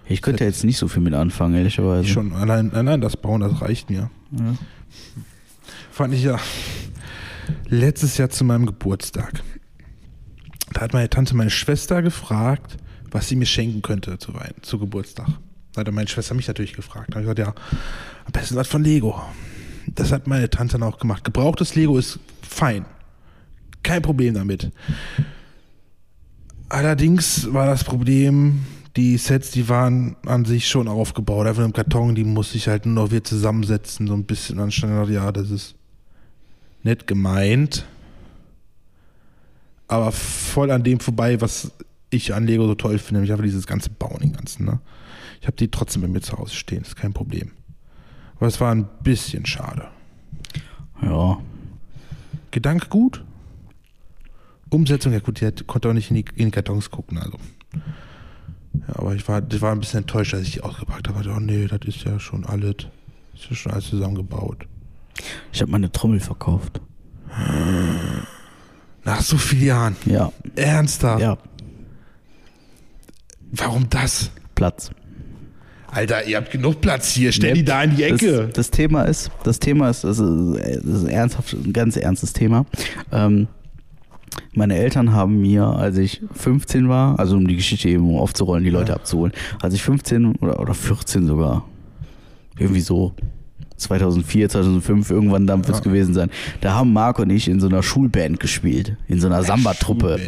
[0.08, 2.06] Ich könnte jetzt nicht so viel mit anfangen, ehrlicherweise.
[2.06, 4.10] Ich schon allein, allein das Bauen, das reicht mir.
[4.32, 4.56] Ja.
[5.92, 6.40] Fand ich ja
[7.68, 9.44] letztes Jahr zu meinem Geburtstag.
[10.74, 12.78] Da hat meine Tante meine Schwester gefragt,
[13.12, 14.34] was sie mir schenken könnte zu
[14.64, 15.28] zu Geburtstag.
[15.74, 17.10] Da hat meine Schwester mich natürlich gefragt.
[17.12, 17.80] Da habe ich gesagt, ja,
[18.26, 19.22] am besten was von Lego.
[19.86, 21.24] Das hat meine Tante dann auch gemacht.
[21.24, 22.86] Gebrauchtes Lego ist fein.
[23.84, 24.72] Kein Problem damit.
[26.70, 28.62] Allerdings war das Problem,
[28.96, 32.86] die Sets, die waren an sich schon aufgebaut, einfach im Karton, die musste ich halt
[32.86, 34.58] nur noch wieder zusammensetzen, so ein bisschen.
[34.58, 35.76] Da, ja, das ist
[36.84, 37.86] nett gemeint,
[39.88, 41.72] aber voll an dem vorbei, was
[42.10, 44.80] ich an Lego so toll finde, nämlich einfach dieses ganze Bauen, den ganzen, ne?
[45.42, 47.52] Ich habe die trotzdem bei mir zu Hause stehen, ist kein Problem.
[48.36, 49.88] Aber es war ein bisschen schade.
[51.02, 51.40] ja.
[52.52, 53.24] Gedanke gut.
[54.70, 57.38] Umsetzung, ja gut, die konnte auch nicht in die, in die Kartons gucken, also.
[58.88, 61.20] Ja, aber ich war, ich war ein bisschen enttäuscht, als ich die ausgepackt habe.
[61.20, 62.76] Ich dachte, oh nee, das ist ja schon alles,
[63.34, 64.68] ist ja schon alles zusammengebaut.
[65.52, 66.80] Ich habe meine Trommel verkauft.
[69.04, 69.96] Nach so vielen Jahren.
[70.06, 70.32] Ja.
[70.56, 71.22] Ernsthaft?
[71.22, 71.38] Ja.
[73.52, 74.32] Warum das?
[74.56, 74.92] Platz.
[75.88, 77.32] Alter, ihr habt genug Platz hier.
[77.32, 78.46] Stell die Nee, da in die Ecke.
[78.48, 82.34] Das, das Thema ist, das Thema ist, das ist, das ist ernsthaft, ein ganz ernstes
[82.34, 82.66] Thema.
[83.12, 83.48] Ähm,
[84.54, 88.70] meine Eltern haben mir, als ich 15 war, also um die Geschichte eben aufzurollen, die
[88.70, 88.96] Leute Ja.
[88.98, 91.66] abzuholen, als ich 15 oder, oder 14 sogar,
[92.58, 93.14] irgendwie so,
[93.78, 95.90] 2004, 2005, irgendwann dann wird es Ja.
[95.92, 96.30] gewesen sein.
[96.60, 100.20] Da haben Marc und ich in so einer Schulband gespielt, in so einer Samba-Truppe.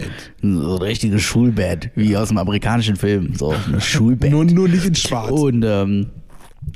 [0.41, 0.47] So
[0.77, 4.31] eine richtige Schulband, wie aus einem amerikanischen Film, so eine Schulband.
[4.31, 5.31] nur, nur nicht in schwarz.
[5.31, 6.07] Und ähm,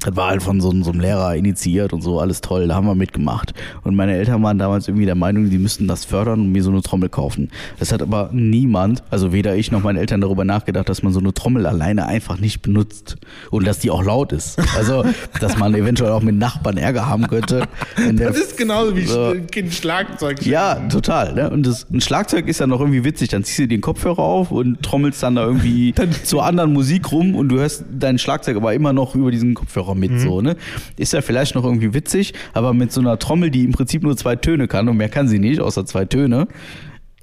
[0.01, 2.87] Das war halt von so, so einem Lehrer initiiert und so, alles toll, da haben
[2.87, 3.53] wir mitgemacht.
[3.83, 6.71] Und meine Eltern waren damals irgendwie der Meinung, die müssten das fördern und mir so
[6.71, 7.49] eine Trommel kaufen.
[7.79, 11.19] Das hat aber niemand, also weder ich noch meine Eltern darüber nachgedacht, dass man so
[11.19, 13.17] eine Trommel alleine einfach nicht benutzt
[13.51, 14.59] und dass die auch laut ist.
[14.75, 15.05] Also,
[15.39, 17.67] dass man eventuell auch mit Nachbarn Ärger haben könnte.
[18.13, 19.31] Das ist genauso wie so.
[19.31, 20.45] ein Kind Schlagzeug.
[20.45, 21.33] ja, total.
[21.33, 21.49] Ne?
[21.49, 23.29] Und das, ein Schlagzeug ist ja noch irgendwie witzig.
[23.29, 27.35] Dann ziehst du den Kopfhörer auf und trommelst dann da irgendwie zur anderen Musik rum
[27.35, 30.19] und du hörst dein Schlagzeug aber immer noch über diesen Kopfhörer mit.
[30.19, 30.55] So, ne?
[30.97, 34.15] Ist ja vielleicht noch irgendwie witzig, aber mit so einer Trommel, die im Prinzip nur
[34.15, 36.47] zwei Töne kann und mehr kann sie nicht, außer zwei Töne,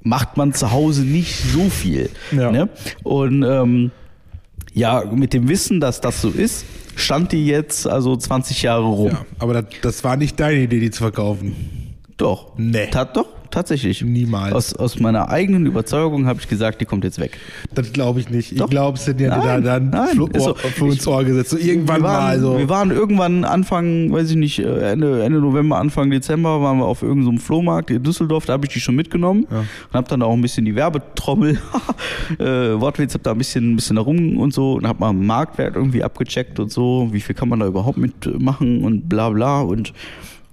[0.03, 2.09] macht man zu Hause nicht so viel.
[2.31, 2.51] Ja.
[2.51, 2.69] Ne?
[3.03, 3.91] Und ähm,
[4.73, 9.11] ja, mit dem Wissen, dass das so ist, stand die jetzt also 20 Jahre rum.
[9.11, 11.55] Ja, aber das, das war nicht deine Idee, die zu verkaufen.
[12.17, 12.53] Doch.
[12.57, 12.87] Nee.
[12.87, 14.01] Tat doch, tatsächlich.
[14.03, 14.53] Niemals.
[14.53, 17.37] Aus, aus meiner eigenen Überzeugung habe ich gesagt, die kommt jetzt weg.
[17.73, 18.59] Das glaube ich nicht.
[18.59, 18.65] Doch.
[18.65, 20.29] Ich glaube, es sind ja da Nein, dann nein, so.
[20.49, 21.51] Ohr- für uns Ohr gesetzt.
[21.51, 22.57] So irgendwann wir waren, mal so.
[22.57, 26.85] Wir waren irgendwann Anfang, weiß ich nicht, äh, Ende, Ende November, Anfang Dezember waren wir
[26.85, 30.33] auf irgendeinem Flohmarkt in Düsseldorf, da habe ich die schon mitgenommen und habe dann auch
[30.33, 31.59] ein bisschen die Werbetrommel,
[32.39, 35.75] äh, Wortwitz, habe da ein bisschen, ein bisschen herum und so und habe mal Marktwert
[35.75, 39.93] irgendwie abgecheckt und so, wie viel kann man da überhaupt mitmachen und bla bla und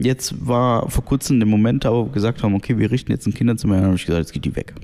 [0.01, 3.35] jetzt war vor kurzem der Moment, wo wir gesagt haben, okay, wir richten jetzt ein
[3.35, 4.75] Kinderzimmer, dann habe ich gesagt, jetzt geht die weg.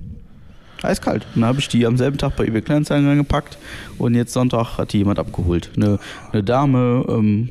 [0.82, 1.26] Eiskalt.
[1.34, 3.58] Dann habe ich die am selben Tag bei eBay Kleinanzeigen reingepackt
[3.98, 5.70] und jetzt Sonntag hat die jemand abgeholt.
[5.76, 5.98] Eine,
[6.32, 7.48] eine Dame, ähm,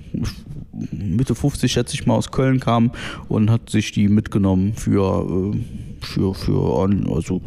[0.91, 2.91] Mitte 50 schätze ich mal, aus Köln kam
[3.27, 7.41] und hat sich die mitgenommen für, äh, für, für also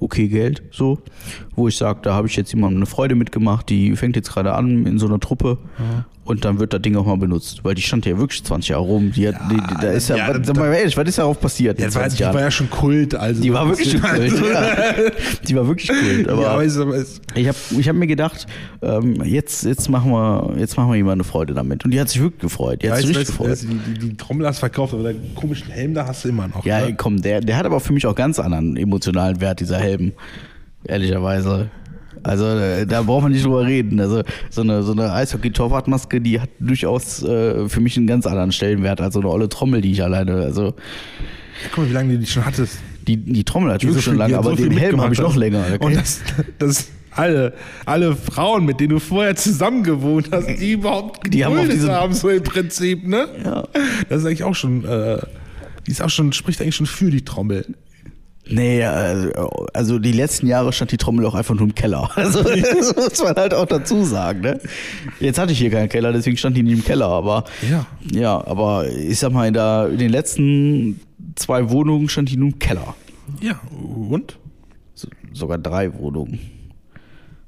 [0.00, 0.98] okay Geld, so.
[1.54, 4.54] Wo ich sage, da habe ich jetzt jemandem eine Freude mitgemacht, die fängt jetzt gerade
[4.54, 5.58] an in so einer Truppe
[6.28, 8.82] und dann wird das Ding auch mal benutzt, weil die stand ja wirklich 20 Jahre
[8.82, 9.12] rum.
[9.12, 11.40] Die hat, die, die, da ist ja, ja, was, das- mal ehrlich, was ist darauf
[11.40, 11.78] passiert?
[11.78, 12.34] ja, war, 20 die Jahren?
[12.34, 13.14] war ja schon Kult.
[13.14, 14.04] Also Die war wirklich Kult.
[14.04, 14.94] Also, Ja.
[15.48, 16.28] Die war wirklich Kult.
[16.28, 16.98] Aber ja, aber es, aber
[17.34, 18.46] ich habe ich hab mir gedacht,
[18.82, 21.86] ähm, jetzt, jetzt, machen wir, jetzt machen wir jemand eine Freude damit.
[21.86, 22.82] Und die hat sich wirklich gefreut.
[22.82, 23.58] Die hat sich richtig gefreut.
[23.62, 26.62] die, die, Trommel hast du verkauft, aber den komischen Helm da hast du immer noch.
[26.66, 26.94] Ja, ne?
[26.94, 30.12] komm, der, der hat aber für mich auch ganz anderen emotionalen Wert, dieser Helm.
[30.84, 31.70] Ehrlicherweise.
[32.22, 34.00] Also äh, da braucht man nicht drüber reden.
[34.00, 38.52] Also so eine, so eine Eishockey-Torwartmaske, die hat durchaus äh, für mich einen ganz anderen
[38.52, 40.34] Stellenwert als so eine olle Trommel, die ich alleine.
[40.36, 40.74] Also
[41.70, 42.78] Guck mal, wie lange du die schon hattest.
[43.06, 45.64] die, die Trommel hat schon lange, aber so den Helm habe ich noch länger.
[45.74, 45.84] Okay?
[45.84, 46.20] Und das,
[46.58, 47.52] das alle,
[47.84, 52.12] alle Frauen, mit denen du vorher zusammen gewohnt hast, die überhaupt Die haben diese- haben,
[52.14, 53.26] so im Prinzip, ne?
[53.44, 53.64] Ja.
[54.08, 55.18] Das ist eigentlich auch schon, äh,
[55.86, 57.66] die ist auch schon, spricht eigentlich schon für die Trommel.
[58.50, 59.30] Nee, also,
[59.74, 62.10] also die letzten Jahre stand die Trommel auch einfach nur im Keller.
[62.16, 64.40] Also das muss man halt auch dazu sagen.
[64.40, 64.60] Ne?
[65.20, 67.08] Jetzt hatte ich hier keinen Keller, deswegen stand die nicht im Keller.
[67.08, 67.86] Aber Ja.
[68.10, 71.00] ja, aber ich sag mal, in, der, in den letzten
[71.36, 72.94] zwei Wohnungen stand die nur im Keller.
[73.40, 74.38] Ja, und?
[74.94, 76.38] So, sogar drei Wohnungen.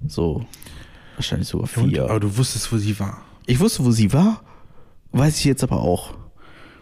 [0.06, 0.44] So,
[1.16, 1.90] wahrscheinlich sogar und?
[1.90, 2.04] vier.
[2.04, 3.22] Aber du wusstest, wo sie war.
[3.46, 4.42] Ich wusste, wo sie war,
[5.12, 6.14] weiß ich jetzt aber auch.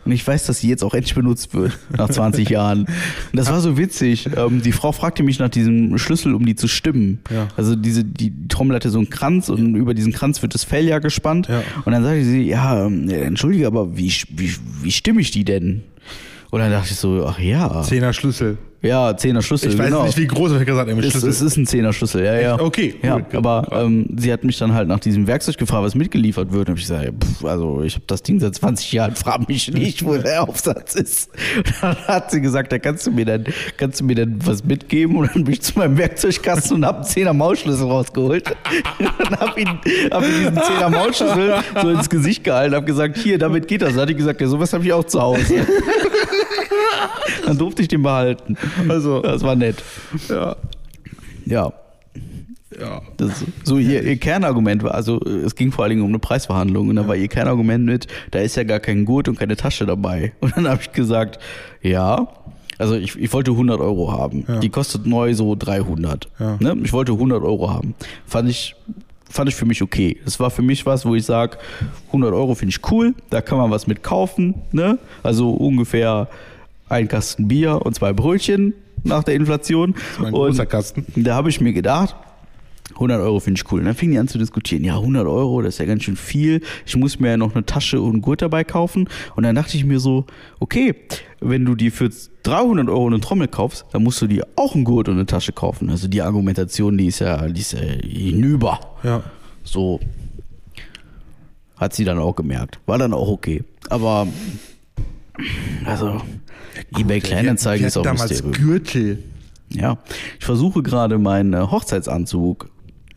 [0.08, 2.86] Und ich weiß, dass sie jetzt auch endlich benutzt wird, nach 20 Jahren.
[2.86, 2.88] Und
[3.34, 4.30] das war so witzig.
[4.34, 7.20] Ähm, die Frau fragte mich nach diesem Schlüssel, um die zu stimmen.
[7.30, 7.48] Ja.
[7.58, 10.86] Also diese, die Trommel hatte so einen Kranz und über diesen Kranz wird das Fell
[10.86, 11.48] ja gespannt.
[11.48, 11.62] Ja.
[11.84, 15.82] Und dann sagte sie, ja, ähm, entschuldige, aber wie, wie, wie stimme ich die denn?
[16.48, 17.82] Und dann dachte ich so, ach ja.
[17.82, 18.56] Zehner Schlüssel.
[18.80, 19.72] Ja, Zehner Schlüssel.
[19.72, 20.04] Ich weiß genau.
[20.04, 21.00] nicht, wie groß ich gesagt habe.
[21.00, 21.28] Es, Schlüssel.
[21.28, 22.60] es ist ein Zehner-Schlüssel, ja, ja.
[22.60, 23.24] Okay, ja, cool.
[23.32, 26.68] aber ähm, sie hat mich dann halt nach diesem Werkzeug gefragt, was mitgeliefert wird.
[26.68, 29.48] Und hab ich gesagt, ja, pff, also ich habe das Ding seit 20 Jahren, frag
[29.48, 31.30] mich nicht, wo der Aufsatz ist.
[31.56, 33.44] Und dann hat sie gesagt, da kannst du mir dann,
[33.76, 35.16] kannst du mir dann was mitgeben?
[35.16, 38.54] Und dann bin ich zu meinem Werkzeugkasten und habe einen Zehner Maulschlüssel rausgeholt.
[39.00, 39.68] und habe ihn,
[40.12, 43.90] hab ihm diesen Zehner Maulschlüssel so ins Gesicht gehalten, habe gesagt, hier, damit geht das.
[43.90, 45.66] Dann hat die gesagt, ja, sowas habe ich auch zu Hause.
[47.46, 48.56] dann durfte ich den behalten.
[48.88, 49.82] Also- das war nett.
[50.28, 50.56] ja.
[51.46, 51.72] Ja.
[52.78, 53.00] Ja.
[53.16, 56.90] Das, so ihr, ihr Kernargument war, also es ging vor allen Dingen um eine Preisverhandlung
[56.90, 59.86] und da war ihr Kernargument mit, da ist ja gar kein Gurt und keine Tasche
[59.86, 60.32] dabei.
[60.40, 61.38] Und dann habe ich gesagt,
[61.82, 62.28] ja,
[62.76, 64.44] also ich, ich wollte 100 Euro haben.
[64.60, 66.28] Die kostet neu so 300.
[66.38, 66.56] Ja.
[66.60, 66.76] Ne?
[66.84, 67.94] Ich wollte 100 Euro haben.
[68.26, 68.76] Fand ich,
[69.28, 70.18] fand ich für mich okay.
[70.24, 71.58] Das war für mich was, wo ich sage,
[72.08, 74.54] 100 Euro finde ich cool, da kann man was mit kaufen.
[74.70, 74.98] Ne?
[75.24, 76.28] Also ungefähr
[76.88, 78.74] ein Kasten Bier und zwei Brötchen
[79.04, 79.94] nach der Inflation.
[80.18, 81.04] war ein und großer Kasten.
[81.16, 82.16] Da habe ich mir gedacht,
[82.94, 83.80] 100 Euro finde ich cool.
[83.80, 84.82] Und dann fingen die an zu diskutieren.
[84.82, 86.62] Ja, 100 Euro, das ist ja ganz schön viel.
[86.84, 89.08] Ich muss mir ja noch eine Tasche und einen Gurt dabei kaufen.
[89.36, 90.26] Und dann dachte ich mir so,
[90.58, 90.94] okay,
[91.40, 92.10] wenn du dir für
[92.42, 95.52] 300 Euro eine Trommel kaufst, dann musst du dir auch einen Gurt und eine Tasche
[95.52, 95.90] kaufen.
[95.90, 98.80] Also die Argumentation, die ist ja, die ist ja hinüber.
[99.04, 99.22] Ja.
[99.62, 100.00] So
[101.76, 102.80] hat sie dann auch gemerkt.
[102.86, 103.62] War dann auch okay.
[103.90, 104.26] Aber
[105.84, 106.20] also
[106.98, 108.52] eBay Kleinanzeigen ist auch ein damals Mysterium.
[108.52, 109.18] Gürtel.
[109.70, 109.98] Ja,
[110.38, 112.70] ich versuche gerade meinen äh, Hochzeitsanzug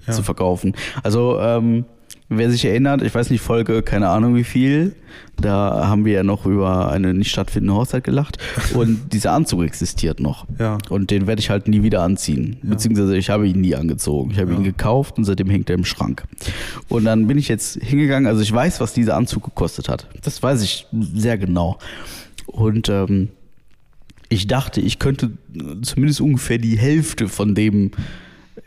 [0.08, 0.14] Ja.
[0.14, 0.74] zu verkaufen.
[1.04, 1.86] Also ähm,
[2.34, 4.96] Wer sich erinnert, ich weiß nicht, Folge, keine Ahnung wie viel,
[5.42, 8.38] da haben wir ja noch über eine nicht stattfindende Hochzeit gelacht
[8.74, 10.46] und dieser Anzug existiert noch.
[10.58, 10.78] Ja.
[10.90, 12.56] Und den werde ich halt nie wieder anziehen.
[12.64, 14.32] Beziehungsweise ich habe ihn nie angezogen.
[14.32, 16.24] Ich habe ihn gekauft und seitdem hängt er im Schrank.
[16.88, 20.08] Und dann bin ich jetzt hingegangen, also ich weiß, was dieser Anzug gekostet hat.
[20.24, 21.80] Das weiß ich sehr genau.
[22.46, 23.28] Und ähm,
[24.32, 25.32] ich dachte, ich könnte
[25.82, 27.92] zumindest ungefähr die Hälfte von dem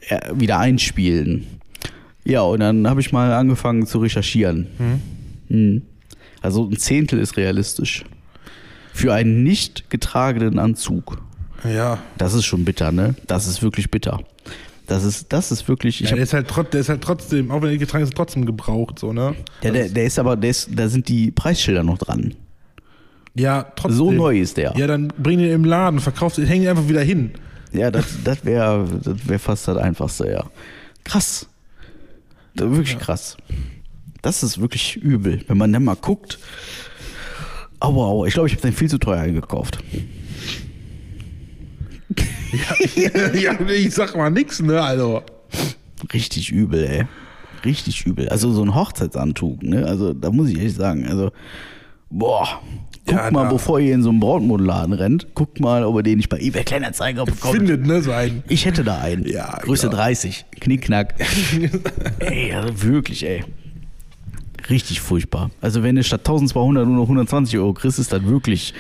[0.08, 1.46] äh, wieder einspielen.
[2.24, 4.66] Ja, und dann habe ich mal angefangen zu recherchieren.
[5.48, 5.82] Mhm.
[6.42, 8.04] Also ein Zehntel ist realistisch.
[8.92, 11.18] Für einen nicht getragenen Anzug.
[11.64, 11.98] Ja.
[12.18, 13.14] Das ist schon bitter, ne?
[13.26, 14.20] Das ist wirklich bitter.
[14.86, 16.02] Das ist, das ist wirklich.
[16.02, 18.14] Ich ja der, ist halt trot, der ist halt trotzdem, auch wenn er getragen ist,
[18.14, 19.34] trotzdem gebraucht, so, ne?
[19.62, 22.34] der, der, der ist aber, der ist, da sind die Preisschilder noch dran.
[23.34, 23.96] Ja, trotzdem.
[23.96, 24.74] So neu ist der.
[24.76, 27.32] Ja, dann bring den im Laden, verkauf den, häng den einfach wieder hin.
[27.72, 30.44] Ja, das, das wäre das wär fast das Einfachste, ja.
[31.02, 31.48] Krass.
[32.54, 33.36] Das wirklich krass.
[34.22, 36.38] Das ist wirklich übel, wenn man dann mal guckt.
[37.80, 38.26] Aua, aua.
[38.26, 39.78] Ich glaube, ich habe den viel zu teuer eingekauft.
[42.94, 45.24] Ja, ja, ich sag mal nix, ne, also.
[46.12, 47.04] Richtig übel, ey.
[47.64, 48.28] Richtig übel.
[48.28, 49.84] Also so ein Hochzeitsanzug, ne?
[49.84, 51.32] Also da muss ich ehrlich sagen, also
[52.10, 52.62] boah.
[53.06, 56.16] Guckt Ja, mal, bevor ihr in so einen Brautmodenladen rennt, guckt mal, ob ihr den
[56.16, 57.54] nicht bei eBay Kleinanzeiger bekommt.
[57.54, 58.42] Findet, ne, so ein.
[58.48, 59.26] Ich hätte da einen.
[59.26, 60.04] Ja, Größe klar.
[60.04, 60.46] 30.
[60.60, 61.14] Knickknack.
[62.20, 63.44] ey, also wirklich, ey.
[64.70, 65.50] Richtig furchtbar.
[65.60, 68.72] Also wenn du statt 1200 nur noch 120 Euro kriegst, ist das wirklich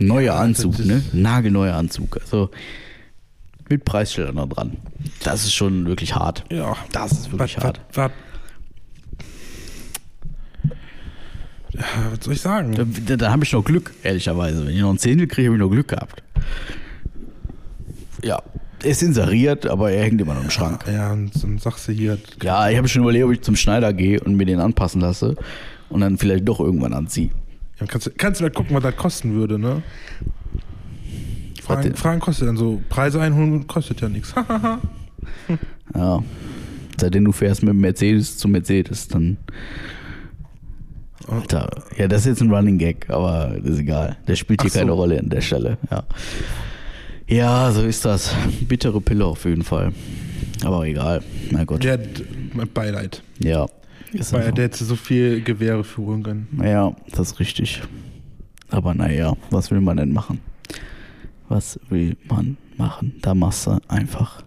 [0.00, 1.02] ein neuer Anzug, das ist- ne?
[1.12, 2.18] Nagelneuer Anzug.
[2.20, 2.50] Also
[3.68, 4.78] mit Preisschildern da dran.
[5.22, 6.42] Das ist schon wirklich hart.
[6.50, 6.76] Ja.
[6.90, 7.80] Das ist wirklich was, hart.
[7.92, 8.10] Was, was, ja,
[11.74, 12.74] was soll ich sagen?
[12.74, 14.66] Da, da, da habe ich noch Glück, ehrlicherweise.
[14.66, 16.22] Wenn ich noch ein Zehntel kriege, habe ich noch Glück gehabt.
[18.24, 18.42] Ja,
[18.82, 20.84] er ist inseriert, aber er hängt immer noch im Schrank.
[20.90, 23.92] Ja, und dann sagst du hier, Ja, ich habe schon überlegt, ob ich zum Schneider
[23.92, 25.36] gehe und mir den anpassen lasse
[25.88, 27.30] und dann vielleicht doch irgendwann anziehe.
[27.80, 29.82] ja, kannst, du- kannst du mal gucken, was das kosten würde, ne?
[31.62, 31.94] Fragen?
[31.96, 32.80] Fragen kostet dann so.
[32.88, 34.34] Preise einholen kostet ja nichts.
[35.94, 36.22] Ja.
[37.00, 39.36] Seitdem du fährst mit dem Mercedes zu Mercedes, dann.
[41.26, 44.16] Alter, ja, das ist jetzt ein Running Gag, aber das ist egal.
[44.26, 44.78] Der spielt hier so.
[44.78, 45.78] keine Rolle an der Stelle.
[45.90, 46.04] Ja.
[47.26, 48.34] ja, so ist das.
[48.62, 49.92] Bittere Pille auf jeden Fall.
[50.64, 51.22] Aber egal.
[51.50, 51.84] Mein Gott.
[51.84, 52.00] Der hat
[52.54, 53.22] mein Beileid.
[53.40, 53.66] Ja.
[54.12, 56.60] Ist Weil der hätte so viel Gewehre führen können.
[56.62, 57.82] Ja, das ist richtig.
[58.70, 60.40] Aber naja, was will man denn machen?
[61.48, 63.14] Was will man machen?
[63.20, 64.42] Da machst du einfach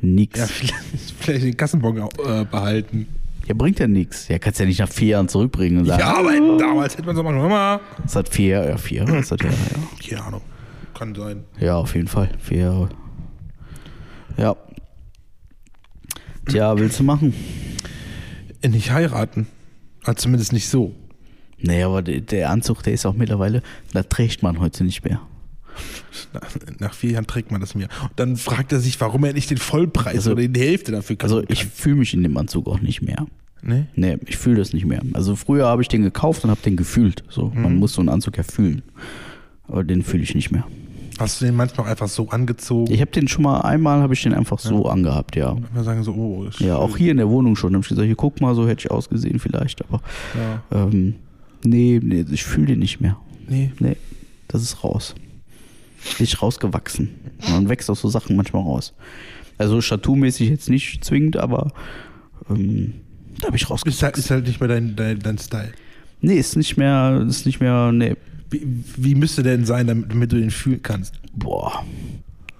[0.00, 0.38] nichts.
[0.38, 0.74] Ja, vielleicht,
[1.18, 3.06] vielleicht den Kassenbon äh, behalten.
[3.46, 4.28] Ja, bringt ja nichts.
[4.28, 7.14] Ja, kannst ja nicht nach vier Jahren zurückbringen und sagen, Ja, aber damals hätte man
[7.16, 7.80] so machen, mal.
[8.04, 10.08] es hat vier Jahre, ja, vier Jahre ist das ja, ja.
[10.08, 10.40] Keine Ahnung.
[10.94, 11.44] Kann sein.
[11.58, 12.30] Ja, auf jeden Fall.
[12.38, 12.88] Vier Jahre.
[14.36, 14.56] Ja.
[16.46, 17.34] Tja, willst du machen?
[18.66, 19.46] Nicht heiraten.
[20.04, 20.92] Also zumindest nicht so.
[21.58, 25.20] Nee, aber der Anzug, der ist auch mittlerweile, da trägt man heute nicht mehr.
[26.80, 27.88] Nach, vier Jahren trägt man das mir.
[28.02, 31.16] Und dann fragt er sich, warum er nicht den Vollpreis Also- oder die Hälfte dafür
[31.20, 33.26] Also kaufen ich fühle mich in dem Anzug auch nicht mehr.
[33.62, 33.86] Nee?
[33.94, 35.00] Nee, ich fühle das nicht mehr.
[35.14, 37.24] Also früher habe ich den gekauft und habe den gefühlt.
[37.30, 38.82] So, man muss so einen Anzug ja fühlen.
[39.68, 40.66] Aber den fühle ich nicht mehr.
[41.18, 42.92] Hast du den manchmal auch einfach so angezogen?
[42.92, 45.56] Ich habe den schon mal einmal, habe ich den einfach so angehabt, ja.
[45.72, 47.72] Wir sagen so, oh, ist Ja, auch hier in der Wohnung schon.
[47.72, 49.82] Da habe ich gesagt, hier guck mal, so hätte ich ausgesehen vielleicht.
[49.84, 50.02] Aber
[50.70, 50.84] Ja.
[50.86, 51.14] ähm,
[51.64, 53.16] nee, nee, ich fühle den nicht mehr.
[53.48, 53.70] Nee.
[53.78, 53.96] Nee,
[54.48, 55.14] das ist raus.
[56.18, 57.10] Bin ich rausgewachsen.
[57.50, 58.92] Man wächst aus so Sachen manchmal raus.
[59.58, 61.72] Also statumäßig jetzt nicht zwingend, aber
[62.50, 62.94] ähm,
[63.40, 64.02] da habe ich Ist rausgewachsen.
[64.04, 65.72] halt, ist halt nicht mehr dein, dein, dein Style.
[66.20, 68.14] Nee, ist nicht mehr, ist nicht mehr, nee.
[68.50, 71.14] Wie, wie müsste der denn sein, damit, damit du den fühlen kannst?
[71.34, 71.84] Boah.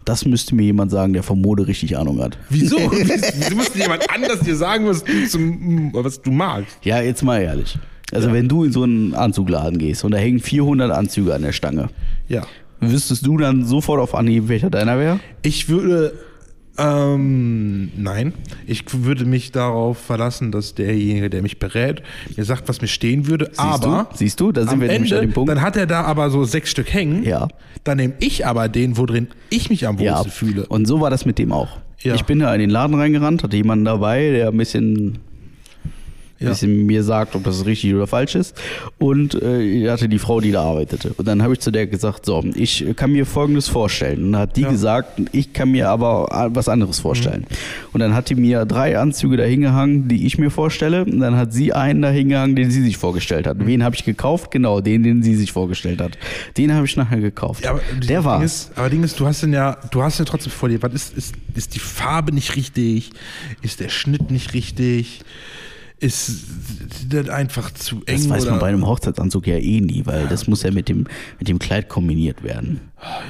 [0.05, 2.36] Das müsste mir jemand sagen, der von Mode richtig Ahnung hat.
[2.51, 2.76] Wieso?
[2.92, 6.76] Wieso müsste jemand anders dir sagen, was du, zum, was du magst?
[6.82, 7.78] Ja, jetzt mal ehrlich.
[8.12, 11.53] Also wenn du in so einen Anzugladen gehst und da hängen 400 Anzüge an der
[11.53, 11.88] Stange,
[12.28, 12.47] Ja.
[12.91, 15.20] Wüsstest du dann sofort auf Anhieb, welcher deiner wäre?
[15.43, 16.12] Ich würde,
[16.78, 18.32] ähm, nein.
[18.66, 22.03] Ich würde mich darauf verlassen, dass derjenige, der mich berät,
[22.37, 23.51] mir sagt, was mir stehen würde.
[23.57, 24.16] aber du?
[24.16, 24.51] Siehst du?
[24.53, 25.51] Da sind wir nämlich Ende, an dem Punkt.
[25.51, 27.22] dann hat er da aber so sechs Stück hängen.
[27.24, 27.49] Ja.
[27.85, 30.66] Dann nehme ich aber den, wo drin ich mich am Ja, wohlsten fühle.
[30.66, 31.78] und so war das mit dem auch.
[32.01, 32.14] Ja.
[32.14, 35.18] Ich bin da in den Laden reingerannt, hatte jemanden dabei, der ein bisschen,
[36.41, 36.49] Ja.
[36.51, 38.61] bisschen mir sagt, ob das richtig oder falsch ist.
[38.99, 41.12] Und äh, ich hatte die Frau, die da arbeitete.
[41.16, 44.24] Und dann habe ich zu der gesagt, so, ich kann mir Folgendes vorstellen.
[44.24, 44.69] Und dann hat die Ja.
[44.69, 44.73] Mhm.
[44.73, 47.47] gesagt, ich kann mir aber was anderes vorstellen.
[47.93, 51.05] Und dann hat die mir drei Anzüge da hingehangen, die ich mir vorstelle.
[51.05, 53.51] Und dann hat sie einen da hingehangen, den sie sich vorgestellt Mhm.
[53.51, 53.66] hat.
[53.66, 54.51] Wen habe ich gekauft?
[54.51, 56.19] Genau, den, den sie sich vorgestellt hat.
[56.56, 57.65] Den habe ich nachher gekauft.
[57.65, 58.43] Ja, aber der.
[58.43, 60.93] Ist, aber Ding ist, du hast den ja, du hast ja trotzdem vor dir, was
[60.94, 63.11] ist, ist, ist die Farbe nicht richtig?
[63.62, 65.20] Ist der Schnitt nicht richtig?
[66.00, 66.44] Ist
[67.08, 68.16] das einfach zu eng.
[68.16, 71.06] Das weiß man bei einem Hochzeitsanzug ja eh nie, weil das muss ja mit dem,
[71.38, 72.80] mit dem Kleid kombiniert werden.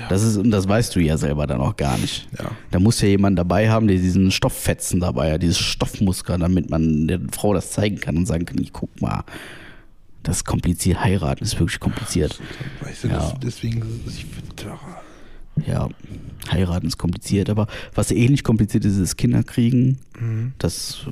[0.08, 2.26] Das ist, und das weißt du ja selber dann auch gar nicht.
[2.38, 2.50] Ja.
[2.70, 7.06] Da muss ja jemand dabei haben, der diesen Stofffetzen dabei hat, dieses Stoffmuster, damit man
[7.06, 9.24] der Frau das zeigen kann und sagen kann, ich guck mal,
[10.22, 12.40] das ist kompliziert, heiraten ist wirklich kompliziert.
[12.80, 13.18] Weißt du, Ja.
[13.18, 14.78] das, deswegen, ich find, ah,
[15.66, 15.88] Ja,
[16.50, 19.98] heiraten ist kompliziert, aber was ähnlich kompliziert ist, ist Kinder kriegen.
[20.58, 21.06] Das,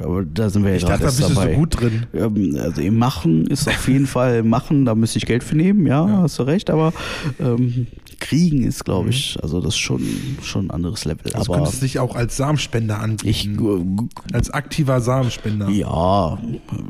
[0.00, 1.54] äh, aber da sind wir ja ich gerade dachte, da bist du so dabei.
[1.54, 2.06] gut drin.
[2.14, 5.86] Ähm, Also im Machen ist auf jeden Fall Machen, da müsste ich Geld für nehmen,
[5.86, 6.92] ja, hast du recht, aber
[7.38, 7.86] ähm,
[8.20, 10.02] Kriegen ist, glaube ich, also das ist schon,
[10.42, 11.30] schon ein anderes Level.
[11.32, 13.28] Das aber könntest du dich auch als Samenspender anbieten.
[13.28, 15.68] ich, äh, als aktiver Samenspender.
[15.70, 16.38] ja,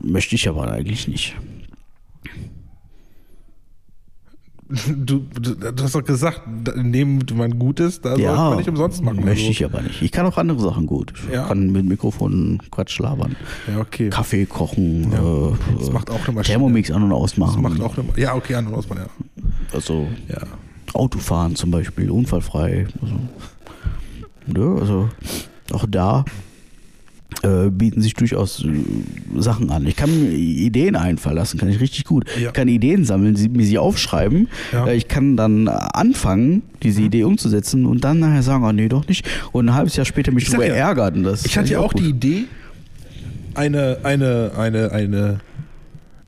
[0.03, 1.35] möchte ich aber eigentlich nicht.
[4.97, 8.57] Du, du, du hast doch gesagt, da- in dem man gut ist, da ja, man
[8.57, 9.17] nicht umsonst machen.
[9.17, 9.51] möchte also.
[9.51, 10.01] ich aber nicht.
[10.01, 11.13] Ich kann auch andere Sachen gut.
[11.29, 11.47] Ich Ja.
[11.47, 13.37] kann mit Mikrofon Quatsch labern.
[13.71, 14.09] Ja, okay.
[14.09, 16.43] Kaffee kochen, äh, Das macht auch eine Maschine.
[16.59, 17.61] Thermomix an und Das ausmachen.
[17.63, 19.07] macht auch eine, ja, okay, an und aus, ja.
[19.75, 20.39] also ja.
[20.95, 22.87] Autofahren zum Beispiel, unfallfrei.
[23.03, 23.15] Also,
[24.47, 25.09] ne, also
[25.73, 26.25] auch da
[27.43, 28.69] äh, bieten sich durchaus äh,
[29.41, 29.87] Sachen an.
[29.87, 32.25] Ich kann mir Ideen einfallen lassen, kann ich richtig gut.
[32.39, 32.49] Ja.
[32.49, 34.49] Ich kann Ideen sammeln, sie, mir sie aufschreiben.
[34.73, 34.87] Ja.
[34.87, 39.07] Äh, ich kann dann anfangen, diese Idee umzusetzen und dann nachher sagen, oh nee, doch
[39.07, 39.29] nicht.
[39.53, 41.15] Und ein halbes Jahr später mich darüber ja, ärgern.
[41.17, 42.03] Und das Ich hatte ja auch gut.
[42.03, 42.45] die Idee,
[43.55, 45.41] eine, eine, eine, eine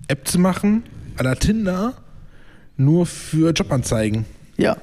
[0.08, 0.82] App zu machen,
[1.16, 1.94] à la Tinder,
[2.76, 4.24] nur für Jobanzeigen.
[4.56, 4.76] Ja.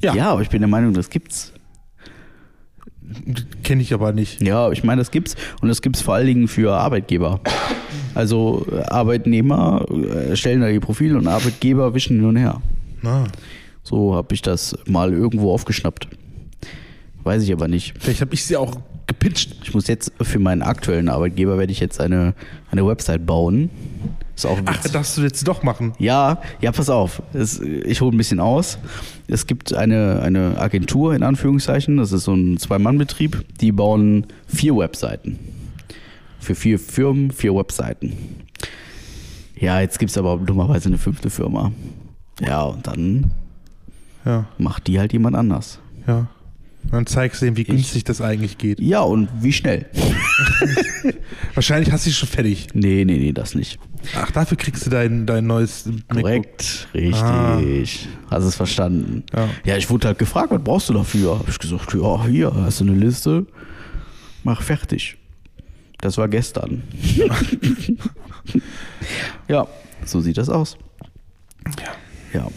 [0.00, 0.14] Ja.
[0.14, 1.52] ja, aber ich bin der Meinung, das gibt's.
[3.62, 4.42] Kenne ich aber nicht.
[4.42, 7.40] Ja, ich meine, das gibt's und das gibt's vor allen Dingen für Arbeitgeber.
[8.14, 12.60] Also äh, Arbeitnehmer äh, stellen da ihr Profil und Arbeitgeber wischen hin und her.
[13.02, 13.24] Na,
[13.82, 16.08] So habe ich das mal irgendwo aufgeschnappt.
[17.24, 17.94] Weiß ich aber nicht.
[17.98, 18.76] vielleicht habe ich sie auch
[19.06, 19.56] gepitcht.
[19.62, 22.34] Ich muss jetzt für meinen aktuellen Arbeitgeber werde ich jetzt eine,
[22.70, 23.70] eine Website bauen.
[24.44, 24.92] Ist auch Ach, witzig.
[24.92, 25.92] darfst du jetzt doch machen.
[25.98, 27.22] Ja, ja, pass auf.
[27.32, 28.78] Es, ich hole ein bisschen aus.
[29.28, 34.76] Es gibt eine, eine Agentur in Anführungszeichen, das ist so ein Zwei-Mann-Betrieb, die bauen vier
[34.76, 35.38] Webseiten.
[36.40, 38.14] Für vier Firmen, vier Webseiten.
[39.56, 41.70] Ja, jetzt gibt es aber dummerweise eine fünfte Firma.
[42.40, 43.30] Ja, und dann
[44.24, 45.78] Ja, macht die halt jemand anders.
[46.06, 46.26] ja.
[46.90, 48.80] Dann zeigst du ihm, wie günstig das eigentlich geht.
[48.80, 49.86] Ja, und wie schnell?
[51.54, 52.68] Wahrscheinlich hast du sie schon fertig.
[52.74, 53.78] Nee, nee, nee, das nicht.
[54.16, 56.22] Ach, dafür kriegst du dein, dein neues MacBook.
[56.22, 58.08] Korrekt, richtig.
[58.30, 59.24] Hast es verstanden.
[59.34, 59.48] Ja.
[59.64, 59.76] Ja.
[59.76, 61.38] ich wurde halt gefragt, was brauchst du dafür?
[61.38, 63.46] Hab ich gesagt, ja, hier, hast du eine Liste?
[64.44, 65.16] Mach fertig.
[66.00, 66.82] Das war gestern.
[69.48, 69.66] ja,
[70.04, 70.76] so sieht das aus.
[72.34, 72.48] Ja.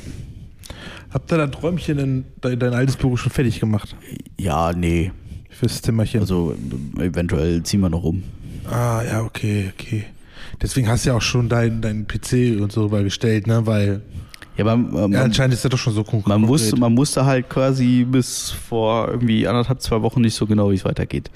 [1.15, 3.95] Habt ihr das Räumchen in dein, dein altes Büro schon fertig gemacht?
[4.37, 5.13] Ja, nee.
[5.49, 6.19] Fürs Zimmerchen.
[6.19, 6.57] Also
[6.99, 8.21] eventuell ziehen wir noch um.
[8.69, 10.03] ah, ja, okay, okay.
[10.61, 13.65] Deswegen hast du ja auch schon deinen dein PC und so rübergestellt, ne?
[13.65, 14.01] Weil
[14.57, 14.73] Ja, aber
[15.05, 16.27] ähm, ja, anscheinend ist er doch schon so konkret.
[16.27, 20.69] man, wusste, man wusste halt quasi bis vor irgendwie anderthalb, zwei Wochen nicht so genau,
[20.71, 21.31] wie es weitergeht.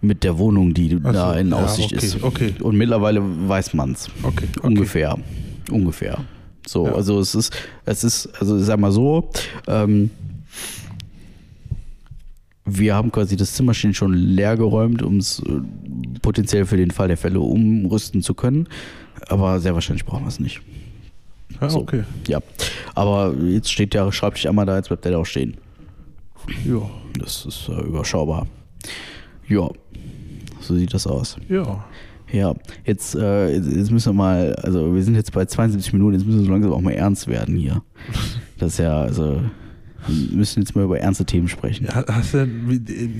[0.00, 2.20] Mit der Wohnung, die so, da in ja, Aussicht okay, ist.
[2.24, 2.54] okay.
[2.58, 4.08] Und mittlerweile weiß man's.
[4.24, 4.66] Okay, okay.
[4.66, 5.16] Ungefähr.
[5.70, 6.18] Ungefähr.
[6.66, 6.94] So, Ja.
[6.94, 9.30] also es ist, es ist, also sag mal so,
[9.66, 10.10] ähm,
[12.64, 15.60] wir haben quasi das Zimmerchen schon leer geräumt, um es äh,
[16.20, 18.68] potenziell für den Fall der Fälle umrüsten zu können.
[19.28, 20.60] Aber sehr wahrscheinlich brauchen wir es nicht.
[21.60, 21.78] Ja, So.
[21.80, 22.02] okay.
[22.26, 22.40] Ja.
[22.94, 25.56] Aber jetzt steht der Schreibtisch einmal da, jetzt bleibt der da auch stehen.
[26.66, 26.82] Ja.
[27.18, 28.46] Das ist äh, überschaubar.
[29.48, 29.68] Ja.
[30.60, 31.36] So sieht das aus.
[31.48, 31.84] Ja.
[32.32, 32.54] Ja,
[32.84, 36.40] jetzt, äh, jetzt müssen wir mal, also wir sind jetzt bei 72 Minuten, jetzt müssen
[36.40, 37.82] wir so langsam auch mal ernst werden hier.
[38.58, 39.42] Das ist ja, also,
[40.06, 41.84] wir müssen jetzt mal über ernste Themen sprechen.
[41.84, 43.10] ja hast du äh,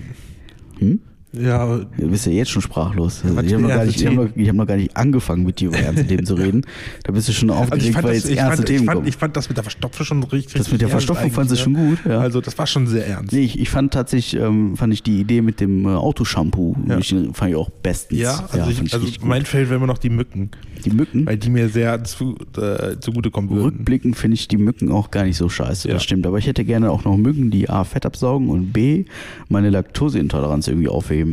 [0.79, 1.01] Hm?
[1.33, 3.23] Ja, Du bist ja jetzt schon sprachlos.
[3.25, 4.07] Also ich habe noch, gar nicht- ernste ich
[4.49, 6.63] hab noch, ich gar nicht angefangen, mit dir über ernste Themen zu reden.
[7.05, 8.75] Da bist du schon aufgeregt, also ich fand, weil das, jetzt ich, ernste fand, ich,
[8.77, 9.09] Themen fand, kommen.
[9.09, 10.55] ich fand das mit der Verstopfung schon richtig.
[10.55, 12.21] Das mit der Verstopfung fandst du schon gut, ja.
[12.21, 13.33] Also das war schon sehr ernst.
[13.33, 16.99] Nee, ich, ich fand tatsächlich, ähm, fand ich die Idee mit dem äh, Autoshampoo, Ja.
[16.99, 18.19] ich, fand ich auch bestens.
[18.21, 20.51] Ja, also, fand ich, also mein Feld wären immer noch die Mücken,
[20.85, 21.27] die Mücken.
[21.27, 23.63] weil die mir sehr zu, äh, zugutekommen würden.
[23.77, 25.95] Rückblickend finde ich die Mücken auch gar nicht so scheiße, Ja.
[25.95, 26.27] das stimmt.
[26.27, 29.05] Aber ich hätte gerne auch noch Mücken, die A, Fett absaugen und B,
[29.49, 31.26] meine Laktoseintoleranz irgendwie aufheben.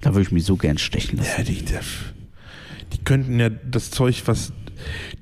[0.00, 1.30] Da würde ich mich so gern stechen lassen.
[1.38, 1.62] Ja, die,
[2.92, 4.52] die, könnten ja das Zeug, was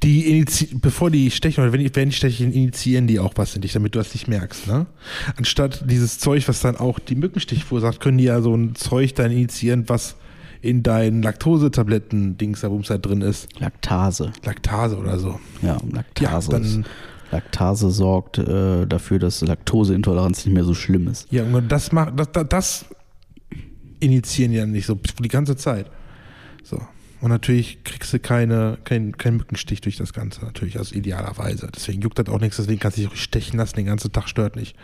[0.03, 0.45] die
[0.81, 3.73] bevor die stechen oder wenn die, wenn die stechen, initiieren die auch was in dich,
[3.75, 4.87] damit du das nicht merkst, ne?
[5.37, 9.15] Anstatt dieses Zeug, was dann auch die Mückenstich verursacht, können die ja so ein Zeug
[9.17, 10.17] dann initiieren, was
[10.63, 13.49] in deinen Laktosetabletten-Dings da, wo da drin ist.
[13.61, 14.33] Laktase.
[14.45, 15.41] Laktase oder so.
[15.63, 16.51] Ja, Laktase.
[16.53, 16.87] Ja, ist- dann-
[17.31, 21.31] Laktase sorgt äh, dafür, dass Laktoseintoleranz nicht mehr so schlimm ist.
[21.31, 22.85] Ja, und das macht, das, das, das
[24.01, 25.91] initiieren ja nicht so die ganze Zeit.
[26.63, 26.81] So.
[27.21, 31.69] Und natürlich kriegst du keine, kein, kein Mückenstich durch das Ganze, natürlich, also idealerweise.
[31.75, 34.29] Deswegen juckt das auch nichts, deswegen kannst du dich auch stechen lassen, den ganzen Tag
[34.29, 34.75] stört nicht.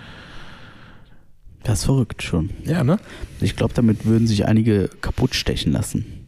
[1.63, 2.51] Das ist verrückt schon.
[2.65, 2.99] Ja, ne?
[3.41, 6.26] Ich glaube, damit würden sich einige kaputt stechen lassen.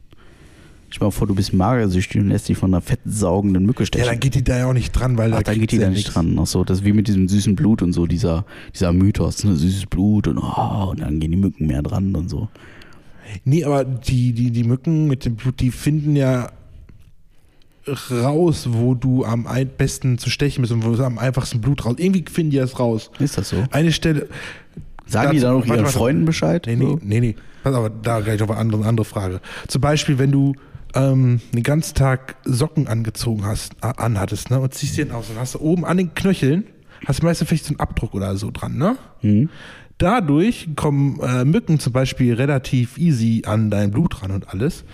[0.90, 4.06] Ich mal vor, du bist magersüchtig und lässt dich von einer fettsaugenden Mücke stechen.
[4.06, 5.77] Ja, dann geht die da ja auch nicht dran, weil Ach, da da geht die
[5.77, 6.15] du da nicht nichts.
[6.15, 6.39] dran.
[6.40, 9.55] Ach so, das ist wie mit diesem süßen Blut und so, dieser, dieser Mythos, ne?
[9.55, 12.48] süßes Blut und, oh, und dann gehen die Mücken mehr dran und so.
[13.44, 16.51] Nee, aber die, die, die Mücken mit dem Blut, die finden ja
[18.10, 19.47] raus, wo du am
[19.77, 21.94] besten zu stechen bist und wo es am einfachsten Blut raus.
[21.98, 23.10] Irgendwie finden die das raus.
[23.19, 23.65] Ist das so?
[23.70, 24.28] Eine Stelle.
[25.06, 25.93] Sagen die dann auch ihren warte.
[25.93, 26.65] Freunden Bescheid?
[26.66, 26.98] Nee, nee, So?
[27.02, 27.35] nee, nee.
[27.62, 29.40] Pass aber da gleich noch eine andere, andere Frage.
[29.66, 30.55] Zum Beispiel, wenn du
[30.94, 35.55] ähm, den ganzen Tag Socken angezogen hast, anhattest, ne, und ziehst dann aus, dann hast
[35.55, 36.65] du oben an den Knöcheln,
[37.06, 38.97] hast du meistens vielleicht so einen Abdruck oder so dran, ne?
[39.23, 39.48] Mhm.
[39.98, 44.85] Dadurch kommen äh, Mücken zum Beispiel relativ easy an dein Blut ran und alles.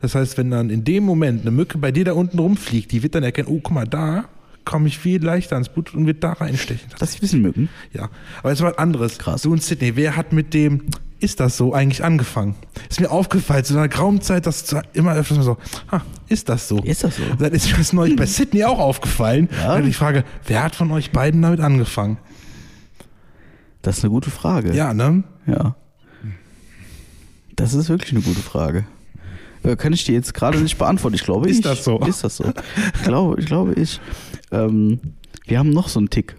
[0.00, 3.02] Das heißt, wenn dann in dem Moment eine Mücke bei dir da unten rumfliegt, die
[3.02, 4.26] wird dann erkennen, oh, guck mal, da
[4.64, 6.90] komme ich viel leichter ans Blut und wird da reinstechen.
[7.00, 7.68] Das wissen Mücken.
[7.92, 8.08] Ja,
[8.38, 9.18] aber jetzt mal was anderes.
[9.18, 9.42] Krass.
[9.42, 10.82] Du und Sydney, wer hat mit dem
[11.22, 12.56] Ist das so eigentlich angefangen?
[12.90, 15.56] Ist mir aufgefallen, zu einer grauen Zeit, dass immer öfters so,
[15.92, 16.78] ha, ist das so?
[16.78, 17.22] Ist das so?
[17.38, 19.48] Dann ist mir das neulich bei Sydney auch aufgefallen.
[19.62, 19.76] Ja.
[19.76, 22.18] Und ich frage, wer hat von euch beiden damit angefangen?
[23.82, 24.74] Das ist eine gute Frage.
[24.74, 25.22] Ja, ne?
[25.46, 25.76] Ja.
[27.54, 28.84] Das ist wirklich eine gute Frage.
[29.62, 31.14] Äh, Kann ich dir jetzt gerade nicht beantworten.
[31.14, 31.62] Ich glaube, Ist ich.
[31.62, 32.00] das so?
[32.00, 32.52] Ist das so?
[32.96, 33.46] Ich glaube, ich.
[33.46, 34.00] Glaube, ich.
[34.50, 34.98] Ähm,
[35.46, 36.34] wir haben noch so einen Tick.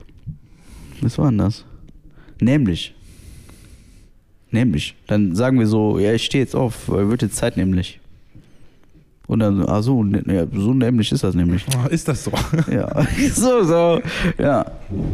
[1.00, 1.64] Was war denn das?
[2.42, 2.96] Nämlich.
[4.54, 4.96] Nämlich.
[5.08, 8.00] Dann sagen wir so, ja, ich stehe jetzt auf, weil wird jetzt Zeit nämlich.
[9.26, 11.66] Und dann, ah so, ne, ja, so nämlich ist das nämlich.
[11.76, 12.32] Oh, ist das so?
[12.72, 13.04] Ja,
[13.34, 14.02] so, so.
[14.38, 14.66] Ja.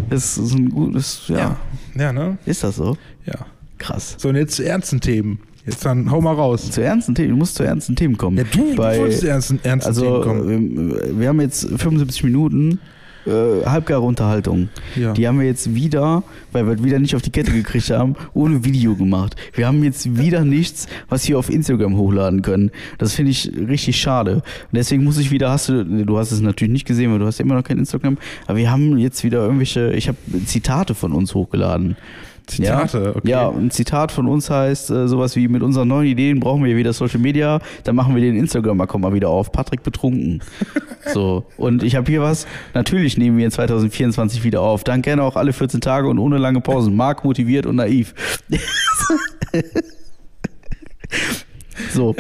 [0.10, 1.38] Das ist ein gutes, ja.
[1.38, 1.58] Ja,
[1.96, 2.38] ja ne?
[2.46, 2.98] Ist das so?
[3.26, 3.46] Ja.
[3.78, 4.16] Krass.
[4.18, 5.40] So, und jetzt zu ernsten Themen.
[5.66, 6.70] Jetzt dann hau mal raus.
[6.70, 8.38] Zu ernsten Themen, du musst zu ernsten Themen kommen.
[8.38, 10.50] Ja, du, Bei, du wolltest zu ernsten, ernsten also, Themen kommen.
[10.52, 12.80] ähm, wir haben jetzt 75 Minuten
[13.26, 14.70] äh, halbgare Unterhaltung.
[14.96, 15.14] Ja.
[15.14, 18.64] Die haben wir jetzt wieder, weil wir wieder nicht auf die Kette gekriegt haben, ohne
[18.64, 19.36] Video gemacht.
[19.54, 22.72] Wir haben jetzt wieder nichts, was wir auf Instagram hochladen können.
[22.98, 24.36] Das finde ich richtig schade.
[24.36, 24.44] Und
[24.74, 27.40] deswegen muss ich wieder, hast du, du hast es natürlich nicht gesehen, weil du hast
[27.40, 28.18] ja immer noch kein Instagram,
[28.48, 31.96] aber wir haben jetzt wieder irgendwelche, ich habe Zitate von uns hochgeladen.
[32.50, 33.10] Zitate, ja?
[33.16, 33.30] okay.
[33.30, 36.76] Ja, ein Zitat von uns heißt äh, sowas wie, mit unseren neuen Ideen brauchen wir
[36.76, 39.52] wieder Social Media, dann machen wir den Instagram-Account mal wieder auf.
[39.52, 40.42] Patrick betrunken.
[41.14, 44.84] so, und ich habe hier was, natürlich nehmen wir in 2024 wieder auf.
[44.84, 46.96] Dann gerne auch alle 14 Tage und ohne lange Pausen.
[46.96, 48.14] Marc motiviert und naiv.
[51.94, 52.16] So,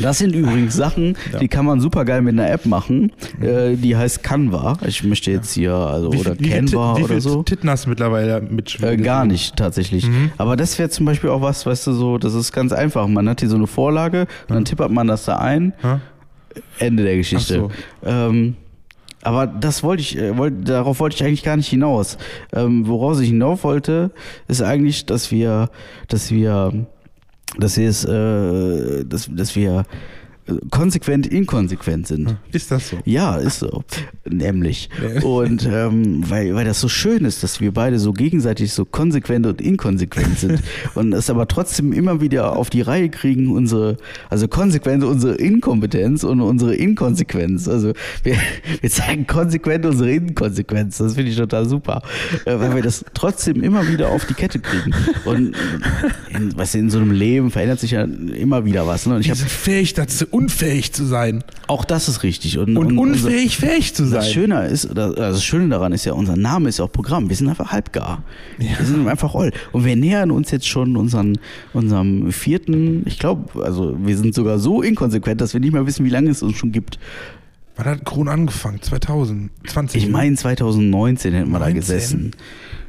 [0.00, 3.12] das sind übrigens Sachen, die kann man super geil mit einer App machen.
[3.40, 4.78] Äh, die heißt Canva.
[4.86, 7.42] Ich möchte jetzt hier, also, oder viel- viel Canva wie oder viel so.
[7.42, 10.06] Titten hast du mittlerweile mit Äh, gar nicht, tatsächlich.
[10.06, 10.30] Mhm.
[10.38, 13.06] Aber das wäre zum Beispiel auch was, weißt du, so, das ist ganz einfach.
[13.08, 15.72] Man hat hier so eine Vorlage und dann tippert man das da ein.
[15.82, 16.00] Ha?
[16.78, 17.68] Ende der Geschichte.
[18.04, 18.56] Ähm,
[19.22, 22.18] aber das wollte ich, äh, wollt, darauf wollte ich eigentlich gar nicht hinaus.
[22.52, 24.10] Ähm, woraus ich hinauf wollte,
[24.48, 25.70] ist eigentlich, dass wir,
[26.08, 26.86] dass wir,
[27.56, 29.84] wir es, äh, dass, dass wir
[30.70, 32.36] konsequent inkonsequent sind.
[32.52, 32.98] Ist das so?
[33.04, 33.82] Ja, ist so.
[34.28, 34.88] Nämlich.
[35.02, 35.22] Ja.
[35.22, 39.46] Und ähm, weil, weil das so schön ist, dass wir beide so gegenseitig so konsequent
[39.46, 40.62] und inkonsequent sind
[40.94, 43.96] und es aber trotzdem immer wieder auf die Reihe kriegen, unsere,
[44.30, 47.68] also konsequent unsere Inkompetenz und unsere Inkonsequenz.
[47.68, 47.92] Also
[48.22, 48.36] wir,
[48.80, 50.98] wir zeigen konsequent unsere Inkonsequenz.
[50.98, 52.02] Das finde ich total super.
[52.44, 54.94] Äh, weil wir das trotzdem immer wieder auf die Kette kriegen.
[55.24, 55.54] Und
[56.30, 59.06] in, du, in so einem Leben verändert sich ja immer wieder was.
[59.06, 59.16] Ne?
[59.16, 61.42] Und ich habe fähig dazu, unfähig zu sein.
[61.66, 62.58] auch das ist richtig.
[62.58, 64.20] Und, Und, unser- unfähig, fähig zu sein.
[64.20, 66.92] das Schöne ist, oder- also das Schöne daran ist ja, unser Name ist ja auch
[66.92, 67.28] Programm.
[67.28, 68.22] Wir sind einfach halbgar.
[68.58, 69.52] Wir sind einfach roll.
[69.72, 71.38] Und wir nähern uns jetzt schon unseren,
[71.72, 76.04] unserem vierten, ich glaube, also wir sind sogar so inkonsequent, dass wir nicht mehr wissen,
[76.06, 76.98] wie lange es uns schon gibt.
[77.76, 78.82] Wann hat Corona angefangen?
[78.82, 80.02] 2020?
[80.04, 81.74] Ich meine, 2019 hätten wir da 19?
[81.80, 82.30] gesessen.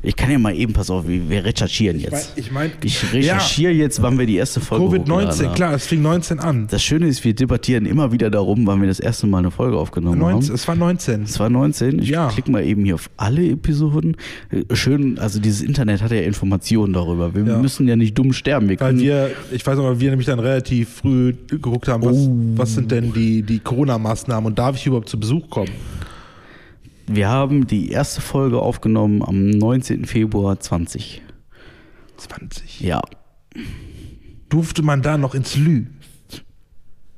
[0.02, 2.34] Ich kann ja mal eben, pass auf, wir recherchieren jetzt.
[2.38, 5.56] Ich mein, Ich recherchiere jetzt, wann wir die erste Folge hochgeladen Covid-19, haben.
[5.56, 6.68] klar, es fing 19 an.
[6.72, 9.78] Das Schöne ist, wir debattieren immer wieder darum, wann wir das erste Mal eine Folge
[9.78, 10.56] aufgenommen 19, haben.
[10.56, 11.26] es war 19.
[11.26, 12.00] 2019.
[12.00, 12.30] Ich Ja.
[12.30, 14.16] klicke mal eben hier auf alle Episoden.
[14.52, 17.36] Äh, Schön, also dieses Internet hat ja Informationen darüber.
[17.36, 17.58] Wir Ja.
[17.58, 18.70] müssen ja nicht dumm sterben.
[18.70, 22.04] Wir Weil können, wir, ich weiß noch, weil wir nämlich dann relativ früh geguckt haben,
[22.04, 22.32] was, Oh.
[22.56, 25.70] was sind denn die, die Corona-Maßnahmen und darf ich überhaupt zu Besuch kommen?
[27.10, 30.06] Wir haben die erste Folge aufgenommen am 19.
[30.06, 31.22] Februar 20.
[32.18, 32.82] 20.
[32.82, 33.02] Ja,
[34.50, 35.86] Durfte man da noch ins Lü?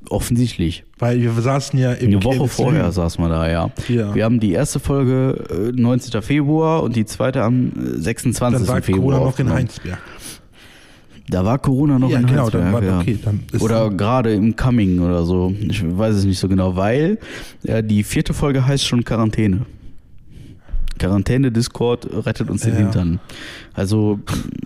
[0.09, 0.83] offensichtlich.
[0.99, 2.91] Weil wir saßen ja im Eine Woche Kirmes vorher Lü.
[2.91, 3.71] saß man da, ja.
[3.87, 4.13] Ja.
[4.13, 6.21] Wir haben die erste Folge äh, 19.
[6.21, 8.59] Februar und die zweite am äh, 26.
[8.59, 9.49] Dann war Februar Corona noch in.
[9.49, 9.99] Heinsberg.
[11.29, 12.99] Da war Corona noch Ja, in genau, Heinsberg, dann war- ja.
[12.99, 15.53] okay, dann ist- Oder gerade im Coming oder so.
[15.61, 17.17] Ich weiß es nicht so genau, weil
[17.63, 19.65] ja, die vierte Folge heißt schon Quarantäne.
[21.01, 22.79] Quarantäne Discord rettet uns den Ja.
[22.79, 23.19] Hintern.
[23.73, 24.19] Also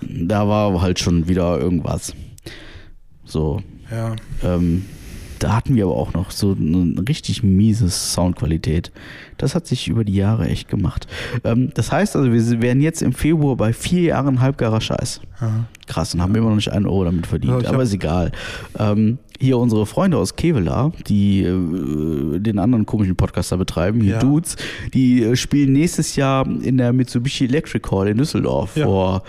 [0.09, 2.13] da war halt schon wieder irgendwas.
[3.23, 4.15] So, Ja.
[4.43, 4.85] ähm,
[5.39, 8.91] da hatten wir aber auch noch so eine richtig miese Soundqualität.
[9.37, 11.07] Das hat sich über die Jahre echt gemacht.
[11.43, 15.21] Ähm, das heißt also, wir wären jetzt im Februar bei vier Jahren halbgarer Scheiß.
[15.41, 15.65] ja.
[15.87, 17.61] Krass, und haben immer noch nicht einen Euro damit Ja, verdient.
[17.61, 18.31] ich aber ist egal.
[18.79, 24.19] Ähm, hier unsere Freunde aus Kevela, die äh, den anderen komischen Podcaster betreiben, hier Ja.
[24.19, 24.55] Dudes,
[24.95, 28.85] die äh, spielen nächstes Jahr in der Mitsubishi Electric Hall in Düsseldorf Ja.
[28.85, 29.23] vor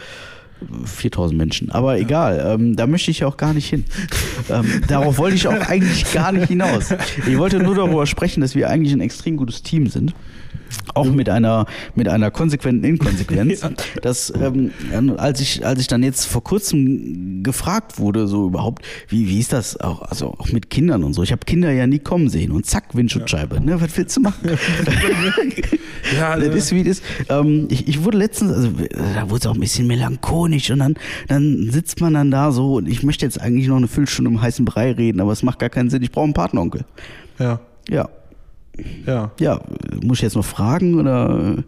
[0.85, 1.70] 4000 Menschen.
[1.70, 3.85] Aber egal, ähm, da möchte ich ja auch gar nicht hin.
[4.51, 6.95] ähm, darauf wollte ich auch eigentlich gar nicht hinaus.
[7.27, 10.15] Ich wollte nur darüber sprechen, dass wir eigentlich ein extrem gutes Team sind.
[10.94, 13.62] Auch mit einer, mit einer konsequenten Inkonsequenz.
[13.66, 13.70] Ja.
[14.02, 14.70] Das, ähm,
[15.16, 19.52] als ich, als ich dann jetzt vor kurzem gefragt wurde, so überhaupt, wie, wie ist
[19.52, 21.22] das auch, also auch mit Kindern und so.
[21.22, 23.60] Ich habe Kinder ja nie kommen sehen und zack, Windschutzscheibe.
[23.60, 24.51] Ne, was willst du machen?
[26.16, 27.02] Ja, das ist wie das.
[27.28, 28.70] Ähm, ich, ich wurde letztens, also
[29.14, 30.94] da wurde es auch ein bisschen melancholisch und dann,
[31.28, 34.40] dann sitzt man dann da so und ich möchte jetzt eigentlich noch eine Viertelstunde im
[34.40, 36.02] heißen Brei reden, aber es macht gar keinen Sinn.
[36.02, 36.84] Ich brauche einen Patenonkel.
[37.38, 37.60] ja.
[37.88, 38.09] Ja,
[39.07, 39.32] Ja.
[39.40, 39.61] ja,
[40.03, 41.65] muss ich jetzt noch fragen oder?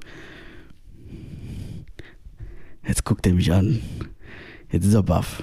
[2.86, 3.80] Jetzt guckt er mich an.
[4.70, 5.43] Jetzt ist er baff.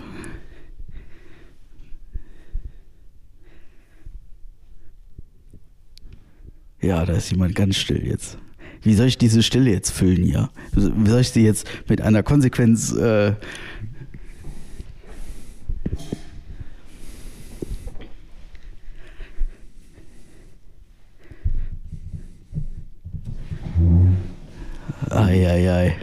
[6.82, 8.38] Ja, da ist jemand ganz still jetzt.
[8.84, 10.50] Wie soll ich diese Stille jetzt füllen hier?
[10.74, 13.34] Wie soll ich sie jetzt mit einer Konsequenz äh,
[25.10, 25.95] Eieiei.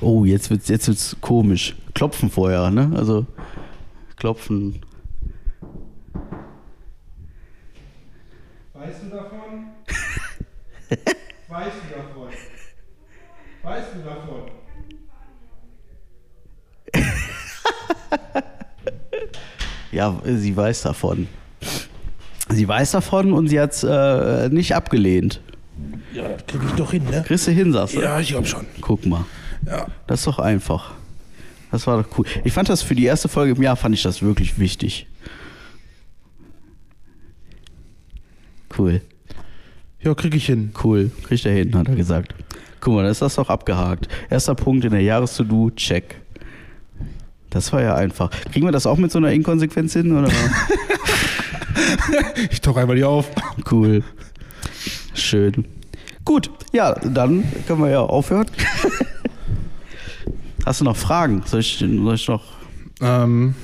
[0.00, 1.76] Oh, jetzt wird's, jetzt wird's komisch.
[1.94, 2.92] Klopfen vorher, ne?
[2.96, 3.26] Also
[4.16, 4.80] klopfen.
[8.72, 9.66] Weißt du davon?
[11.48, 12.28] weißt du davon?
[13.62, 14.50] Weißt du davon?
[19.92, 21.26] Ja, sie weiß davon.
[22.48, 25.40] Sie weiß davon und sie hat's äh, nicht abgelehnt.
[26.12, 27.24] Ja, das krieg ich doch hin, ne?
[27.26, 28.00] Kriegst du hin, sagst du?
[28.00, 28.66] Ja, ich glaub schon.
[28.80, 29.24] Guck mal.
[29.66, 29.86] Ja.
[30.06, 30.92] Das ist doch einfach.
[31.70, 32.24] Das war doch cool.
[32.44, 35.06] Ich fand das für die erste Folge im Jahr fand ich das wirklich wichtig.
[38.76, 39.00] Cool.
[40.00, 40.72] Ja, krieg ich hin.
[40.82, 42.34] Cool, kriegt er hin, hat er gesagt.
[42.80, 44.08] Guck mal, dann ist das doch abgehakt.
[44.30, 46.16] Erster Punkt in der Jahres-To-Do, check.
[47.50, 48.30] Das war ja einfach.
[48.52, 50.16] Kriegen wir das auch mit so einer Inkonsequenz hin?
[50.16, 50.30] Oder?
[52.50, 53.28] Ich tauche einmal die auf.
[53.70, 54.02] cool.
[55.14, 55.64] Schön.
[56.24, 58.46] Gut, ja, dann können wir ja aufhören.
[60.66, 61.42] Hast du noch Fragen?
[61.46, 62.44] Soll ich, soll ich noch.
[63.00, 63.54] Ähm,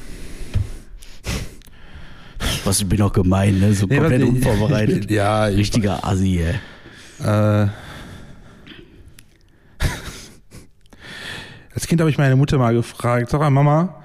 [2.65, 3.73] Was, ich bin doch gemein, ne?
[3.75, 5.11] So nee, komplett was- unvorbereitet.
[5.11, 6.55] Ja, ich, Richtiger Assi, ey.
[7.25, 7.69] äh,
[11.75, 14.03] als Kind habe ich meine Mutter mal gefragt, sag mal, Mama,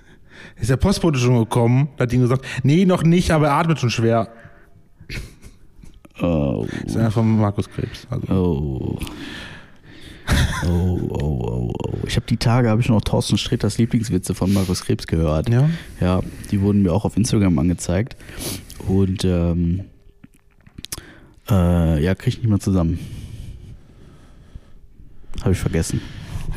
[0.56, 1.88] ist der Postbote schon gekommen?
[1.96, 4.28] Da hat die gesagt, nee, noch nicht, aber er atmet schon schwer.
[6.20, 6.66] Oh.
[6.82, 8.06] Das ist einer von Markus Krebs.
[8.10, 8.26] Also.
[8.32, 8.98] Oh.
[10.64, 11.92] Oh, oh, oh, oh.
[12.06, 15.48] Ich habe die Tage habe ich noch Thorsten Sträters Lieblingswitze von Markus Krebs gehört.
[15.48, 15.68] Ja?
[16.00, 16.20] Ja,
[16.50, 18.16] die wurden mir auch auf Instagram angezeigt.
[18.86, 19.84] Und ähm,
[21.50, 22.98] äh, ja, krieg ich nicht mehr zusammen.
[25.40, 26.00] Habe ich vergessen.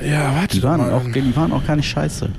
[0.04, 0.94] Ja, warte Die waren, mal.
[0.94, 2.30] auch, die waren auch gar nicht scheiße.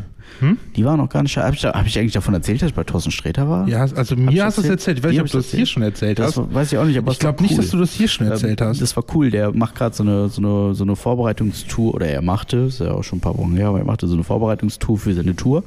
[0.40, 0.58] Hm?
[0.76, 1.36] Die waren auch gar nicht.
[1.38, 3.66] Habe ich, hab ich eigentlich davon erzählt, dass ich bei Thorsten Sträter war?
[3.68, 4.98] Ja, also mir hast du es erzählt.
[4.98, 6.36] Ich weiß nicht, ob du das hier schon erzählt Das hast.
[6.36, 7.56] war- weiß ich auch nicht, aber Ich glaube nicht, cool.
[7.58, 8.80] dass du das hier schon erzählt Ähm, hast.
[8.82, 9.30] Das war cool.
[9.30, 12.92] Der macht gerade so eine, so, eine, so eine Vorbereitungstour, oder er machte, ist ja
[12.92, 15.64] auch schon ein paar Wochen her, aber er machte so eine Vorbereitungstour für seine Tour.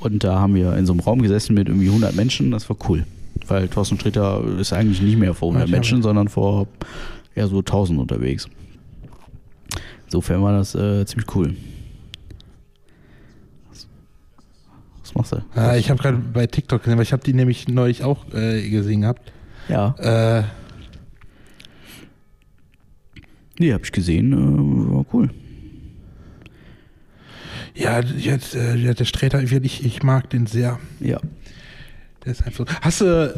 [0.00, 2.50] Und da haben wir in so einem Raum gesessen mit irgendwie 100 Menschen.
[2.52, 3.04] Das war cool.
[3.48, 6.68] Weil Thorsten Stritter ist eigentlich nicht mehr vor 100 Ja, Menschen, sondern vor
[7.34, 8.48] eher so 1000 unterwegs.
[10.06, 11.54] Insofern war das äh, ziemlich cool.
[15.12, 15.42] Was machst du?
[15.60, 18.68] Ja, ich habe gerade bei TikTok gesehen, weil ich habe die nämlich neulich auch äh,
[18.68, 19.32] gesehen gehabt.
[19.68, 19.94] Ja.
[19.98, 20.44] Äh,
[23.58, 24.32] Nee, hab ich gesehen.
[24.32, 25.28] Äh, war cool.
[27.74, 30.78] ja, jetzt, äh, der Sträter, ich, ich mag den sehr.
[30.98, 31.20] Ja.
[32.24, 32.64] Der ist einfach.
[32.80, 33.34] Hast du,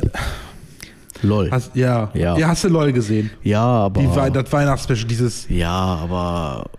[1.22, 1.50] Lol.
[1.50, 2.36] hast, ja, Ja.
[2.38, 3.30] ja, hast du LOL gesehen?
[3.42, 4.00] ja, aber.
[4.00, 5.48] Die, das Weihnachtsspecial, dieses.
[5.48, 6.70] Ja, aber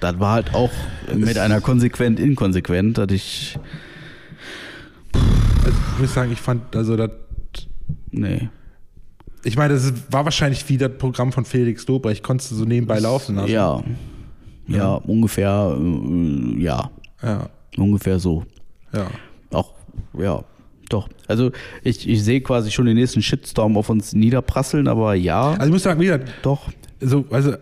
[0.00, 0.72] das war halt auch
[1.14, 3.58] mit einer konsequent inkonsequent, dass ich.
[5.66, 7.10] Also, ich muss sagen, ich fand, also das.
[8.12, 8.48] Nee.
[9.42, 12.98] Ich meine, das war wahrscheinlich wie das Programm von Felix Lobrecht, konntest du so nebenbei
[12.98, 13.50] laufen lassen.
[13.50, 13.82] Ja.
[14.68, 16.90] Ja, ungefähr, äh, ja.
[17.22, 17.48] Ja.
[17.76, 18.44] Ungefähr so.
[18.92, 19.06] Ja.
[19.52, 19.72] Auch,
[20.18, 20.42] ja,
[20.88, 21.08] doch.
[21.28, 21.52] Also
[21.82, 25.72] ich, ich sehe quasi schon den nächsten Shitstorm auf uns niederprasseln, aber ja, Also ich
[25.72, 26.68] muss sagen, wieder, doch.
[27.00, 27.54] so, also,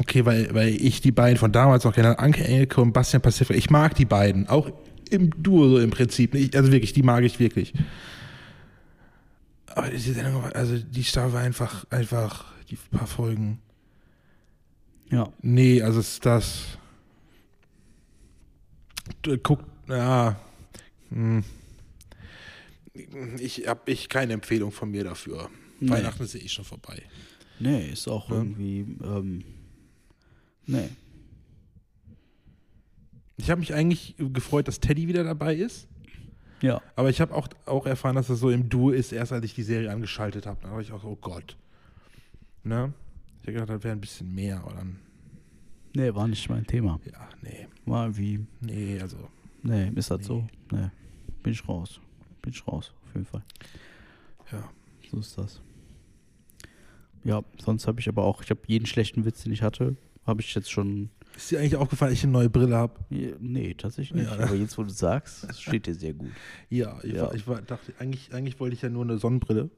[0.00, 3.56] okay, weil, weil ich die beiden von damals noch kenne, Anke Engelke und Bastian Pacific,
[3.56, 4.70] ich mag die beiden, auch
[5.12, 6.34] im Duo so im Prinzip.
[6.34, 7.72] Ich, also wirklich, die mag ich wirklich.
[9.66, 13.58] Aber diese Sendung, also die Staffel war einfach, einfach, die paar Folgen.
[15.10, 15.32] Ja.
[15.42, 16.78] Nee, also ist das.
[19.22, 20.36] Du, Guck, ja.
[21.10, 21.44] hm.
[23.38, 25.48] Ich habe ich keine Empfehlung von mir dafür.
[25.80, 25.90] Nee.
[25.90, 27.02] Weihnachten ist ja eh schon vorbei.
[27.58, 28.36] Nee, ist auch Ja.
[28.36, 29.44] irgendwie, ähm,
[30.66, 30.88] nee.
[33.42, 35.88] Ich habe mich eigentlich gefreut, dass Teddy wieder dabei ist.
[36.60, 36.80] Ja.
[36.94, 39.52] Aber ich habe auch, auch erfahren, dass das so im Duo ist, erst als ich
[39.52, 40.60] die Serie angeschaltet habe.
[40.62, 41.56] Da war ich auch so, oh Gott.
[42.62, 42.92] Ne?
[43.40, 45.00] Ich habe gedacht, das wäre ein bisschen mehr, aber dann,
[45.96, 47.00] Nee, war nicht mein Thema.
[47.04, 49.16] ja, nee, War wie, nee, also.
[49.64, 50.46] nee, ist das so?
[50.70, 50.88] Nee.
[51.42, 52.00] Bin ich raus.
[52.42, 53.42] Bin ich raus, auf jeden Fall.
[54.52, 54.70] Ja.
[55.10, 55.60] So ist das.
[57.24, 60.40] Ja, sonst habe ich aber auch, ich habe jeden schlechten Witz, den ich hatte, habe
[60.40, 61.10] ich jetzt schon.
[61.42, 62.94] Ist dir eigentlich aufgefallen, dass ich eine neue Brille habe?
[63.10, 64.30] Nee, tatsächlich nicht.
[64.38, 64.44] Ja?
[64.44, 66.30] Aber jetzt, wo du sagst, steht dir sehr gut.
[66.68, 67.22] Ja, ich, Ja.
[67.22, 69.68] War, ich war, dachte, eigentlich, eigentlich wollte ich ja nur eine Sonnenbrille.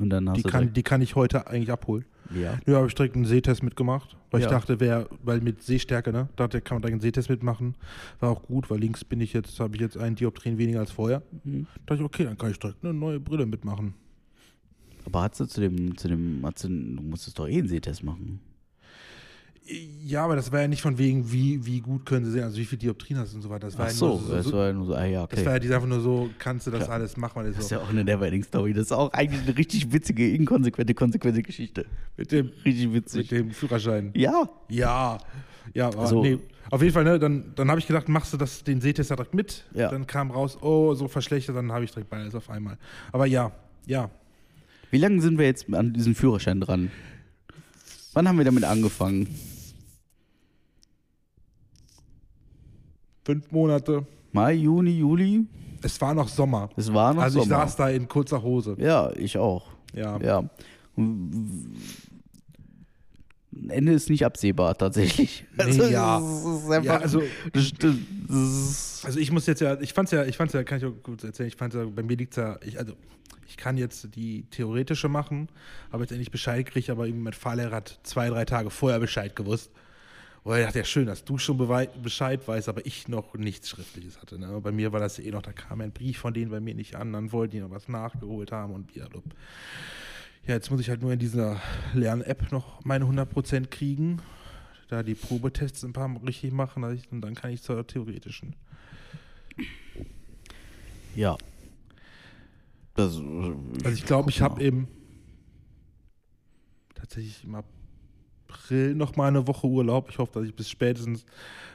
[0.00, 2.04] Und dann hast Die du kann, die kann ich heute eigentlich abholen.
[2.34, 2.58] ja.
[2.66, 4.46] Ja, habe ich direkt einen Sehtest mitgemacht, weil Ja.
[4.48, 7.76] ich dachte, wer, weil mit Sehstärke, ne, dachte, kann man direkt einen Sehtest mitmachen.
[8.18, 10.90] War auch gut, weil links bin ich jetzt, habe ich jetzt einen Dioptrien weniger als
[10.90, 11.22] vorher.
[11.44, 11.68] Mhm.
[11.86, 13.94] dachte ich, okay, dann kann ich direkt eine neue Brille mitmachen.
[15.04, 18.40] Aber hast du zu dem, zu dem, du, du musstest doch eh einen Sehtest machen.
[20.06, 22.56] Ja, aber das war ja nicht von wegen, wie, wie gut können sie sehen, also
[22.56, 23.66] wie viel Dioptrien hast und so weiter.
[23.66, 25.38] Das war Ach ja so, nur das so, war ja nur so, ah ja, das
[25.38, 25.46] okay.
[25.46, 26.96] war ja die einfach nur so, kannst du das Klar.
[26.96, 28.72] alles machen, Das das ist so, ja auch eine Neverending-Story.
[28.72, 31.84] Das ist auch eigentlich eine richtig witzige, inkonsequente, konsequente Geschichte.
[32.16, 33.28] mit dem, Richtig mit witzig.
[33.28, 34.10] dem Führerschein.
[34.14, 34.48] Ja.
[34.70, 35.18] Ja,
[35.74, 36.38] ja, aber Also- nee.
[36.70, 39.32] Auf jeden Fall, ne, dann, dann habe ich gedacht, machst du das, den Sehtest direkt
[39.34, 39.64] mit.
[39.74, 39.90] Ja.
[39.90, 42.76] Dann kam raus, oh, so verschlechtert, dann habe ich direkt beides auf einmal.
[43.10, 43.52] Aber ja,
[43.86, 44.10] ja.
[44.90, 46.90] Wie lange sind wir jetzt an diesem Führerschein dran?
[48.14, 49.28] Wann haben wir damit angefangen?
[53.28, 54.06] Fünf Monate.
[54.32, 55.44] Mai, Juni, Juli?
[55.82, 56.70] Es war noch Sommer.
[56.76, 57.60] Es war noch also ich Sommer.
[57.66, 58.74] saß da in kurzer Hose.
[58.78, 59.66] Ja, ich auch.
[59.92, 60.18] Ja.
[60.18, 60.44] Ja.
[63.68, 65.44] Ende ist nicht absehbar, tatsächlich.
[65.58, 66.16] Also, ja.
[66.56, 67.20] ist einfach, Ja, also-
[67.52, 71.22] Also ich muss jetzt ja, ich fand's ja, ich fand's ja, kann ich auch kurz
[71.22, 72.94] erzählen, ich fand's ja, bei mir liegt's ja, ich, also
[73.46, 75.48] ich kann jetzt die theoretische machen,
[75.90, 79.36] aber jetzt endlich Bescheid gekriegt, aber irgendwie mein Fahrlehrer hat zwei, drei Tage vorher Bescheid
[79.36, 79.70] gewusst.
[80.48, 81.58] Und ich dachte, ja schön, dass du schon
[82.02, 84.38] Bescheid weißt, aber ich noch nichts Schriftliches hatte.
[84.38, 84.58] Ne?
[84.62, 86.74] Bei mir war das ja eh noch, da kam ein Brief von denen bei mir
[86.74, 89.04] nicht an, dann wollten die noch was nachgeholt haben und ja,
[90.46, 91.60] ja, jetzt muss ich halt nur in dieser
[91.92, 94.22] Lern-App noch meine 100% kriegen,
[94.88, 97.86] da die Probetests ein paar Mal richtig machen dass ich- und dann kann ich zur
[97.86, 98.56] theoretischen.
[101.14, 101.36] ja.
[102.94, 104.88] Das, Also ich glaube, ich habe im
[106.94, 107.77] tatsächlich im April
[108.70, 110.08] noch mal eine Woche Urlaub.
[110.10, 111.24] Ich hoffe, dass ich bis spätestens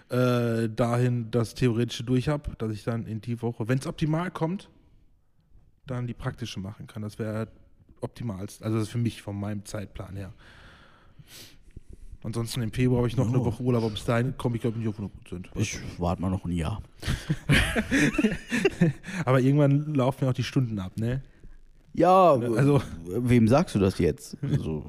[0.09, 4.31] äh, dahin das Theoretische durch habe, dass ich dann in die Woche, wenn es optimal
[4.31, 4.69] kommt,
[5.87, 7.01] dann die praktische machen kann.
[7.01, 7.47] Das wäre
[8.01, 8.63] optimalst.
[8.63, 10.33] Also das ist für mich von meinem Zeitplan her.
[12.23, 13.45] Ansonsten im Februar habe ich noch eine Oh.
[13.45, 15.49] Woche Urlaub, aber bis dahin komme ich glaube ich nicht auf 100 Prozent.
[15.55, 16.81] Ich warte mal noch ein Jahr.
[19.25, 21.21] Aber irgendwann laufen ja auch die Stunden ab, ne?
[21.93, 24.37] Ja, Also- wem sagst du das jetzt?
[24.51, 24.85] Also,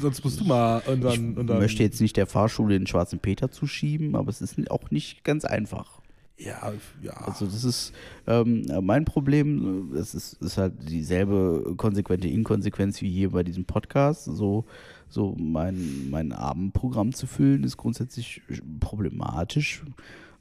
[0.00, 3.50] Sonst musst du mal und dann, ich möchte jetzt nicht der Fahrschule den schwarzen Peter
[3.50, 6.02] zuschieben, aber es ist auch nicht ganz einfach.
[6.36, 7.12] ja, ja.
[7.14, 7.94] Also das ist
[8.26, 14.26] ähm, mein Problem, es ist, ist halt dieselbe konsequente Inkonsequenz wie hier bei diesem Podcast.
[14.26, 14.66] So,
[15.08, 18.42] so mein, mein Abendprogramm zu füllen, ist grundsätzlich
[18.80, 19.84] problematisch.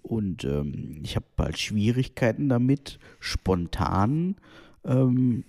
[0.03, 4.35] Und ähm, ich habe halt Schwierigkeiten damit, spontan
[4.83, 5.45] ähm,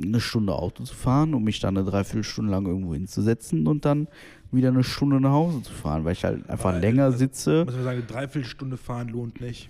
[0.00, 4.08] eine Stunde Auto zu fahren, um mich dann eine Dreiviertelstunde lang irgendwo hinzusetzen und dann
[4.52, 7.64] wieder eine Stunde nach Hause zu fahren, weil ich halt einfach Weil, länger also, sitze.
[7.64, 9.68] Muss man sagen, eine Dreiviertelstunde fahren lohnt nicht.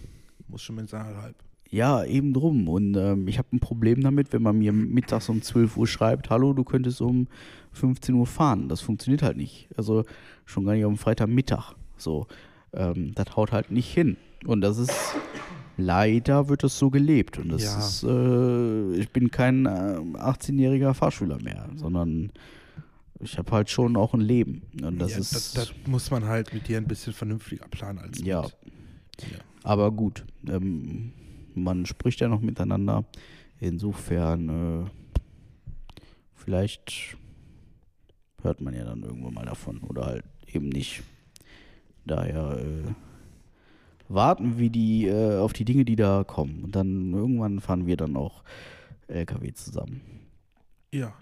[0.49, 1.37] Muss schon mit eineinhalb.
[1.71, 2.69] Ja, eben drum.
[2.69, 6.29] Und ähm, ich habe ein Problem damit, wenn man mir mittags um 12 Uhr schreibt,
[6.29, 7.29] hallo, du könntest um
[7.73, 8.69] 15 Uhr fahren.
[8.69, 9.69] Das funktioniert halt nicht.
[9.77, 10.05] Also
[10.47, 11.75] schon gar nicht am Freitagmittag.
[11.97, 12.27] So,
[12.73, 14.17] ähm, das haut halt nicht hin.
[14.45, 15.15] Und das ist,
[15.81, 17.39] leider wird das so gelebt.
[17.39, 17.79] Und das Ja.
[17.79, 22.31] ist, äh, ich bin kein äh, 18-jähriger Fahrschüler mehr, sondern
[23.21, 24.63] ich habe halt schon auch ein Leben.
[24.83, 27.99] Und das ja, ist, das, das muss man halt mit dir ein bisschen vernünftiger planen
[27.99, 28.43] als Ja.
[28.43, 28.57] mit.
[29.33, 29.39] Ja.
[29.63, 31.13] Aber gut, ähm,
[31.55, 33.05] man spricht ja noch miteinander.
[33.59, 34.91] Insofern, äh,
[36.35, 37.17] vielleicht
[38.43, 41.03] hört man ja dann irgendwann mal davon oder halt eben nicht.
[42.07, 42.93] Daher äh,
[44.11, 46.65] warten wie die äh, auf die Dinge, die da kommen.
[46.65, 48.43] Und dann irgendwann fahren wir dann auch
[49.09, 50.03] LKW zusammen.
[50.93, 51.15] Ja.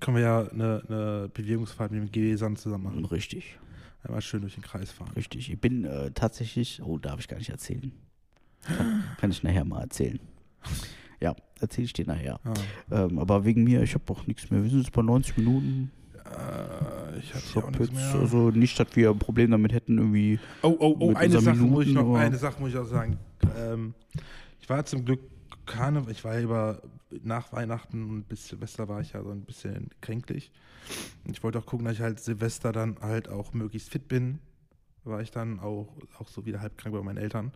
[0.00, 3.04] Können wir ja eine, eine Bewegungsfahrt mit dem GW-Sand zusammen machen.
[3.04, 3.58] Richtig,
[4.02, 5.12] Einmal schön durch den Kreis fahren.
[5.16, 5.50] richtig.
[5.50, 7.90] Ich bin äh, tatsächlich, oh, darf ich gar nicht erzählen.
[8.62, 10.20] Kann, kann ich nachher mal erzählen.
[11.20, 12.38] Ja, erzähle ich dir nachher.
[12.44, 12.54] Ah.
[13.04, 14.62] Ähm, aber wegen mir, ich habe auch nichts mehr.
[14.62, 15.90] Wir sind jetzt bei 90 Minuten.
[16.34, 20.38] Äh, ich hatte nichts jetzt, also nicht, dass wir ein Problem damit hätten, irgendwie.
[20.62, 23.18] Oh, oh, oh, eine Sache muss ich noch, Minuten, eine Sache muss ich auch sagen.
[23.56, 23.94] Ähm,
[24.60, 25.20] ich war zum Glück
[25.66, 26.82] Karneval, ich war ja über
[27.22, 30.50] nach Weihnachten und bis Silvester war ich ja so ein bisschen kränklich.
[31.24, 34.40] Und ich wollte auch gucken, dass ich halt Silvester dann halt auch möglichst fit bin.
[35.04, 35.88] War ich dann auch,
[36.18, 37.52] auch so wieder halb krank bei meinen Eltern.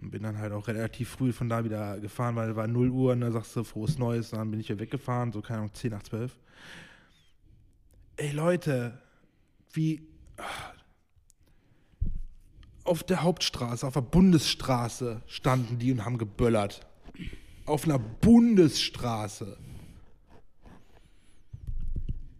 [0.00, 3.12] Und bin dann halt auch relativ früh von da wieder gefahren, weil war 0 Uhr
[3.12, 5.74] und dann sagst du frohes Neues, und dann bin ich ja weggefahren, so keine Ahnung,
[5.74, 6.38] 10 nach 12.
[8.22, 8.96] Ey Leute,
[9.72, 10.06] wie
[12.84, 16.86] auf der Hauptstraße, auf der Bundesstraße standen die und haben geböllert.
[17.66, 19.56] Auf einer Bundesstraße.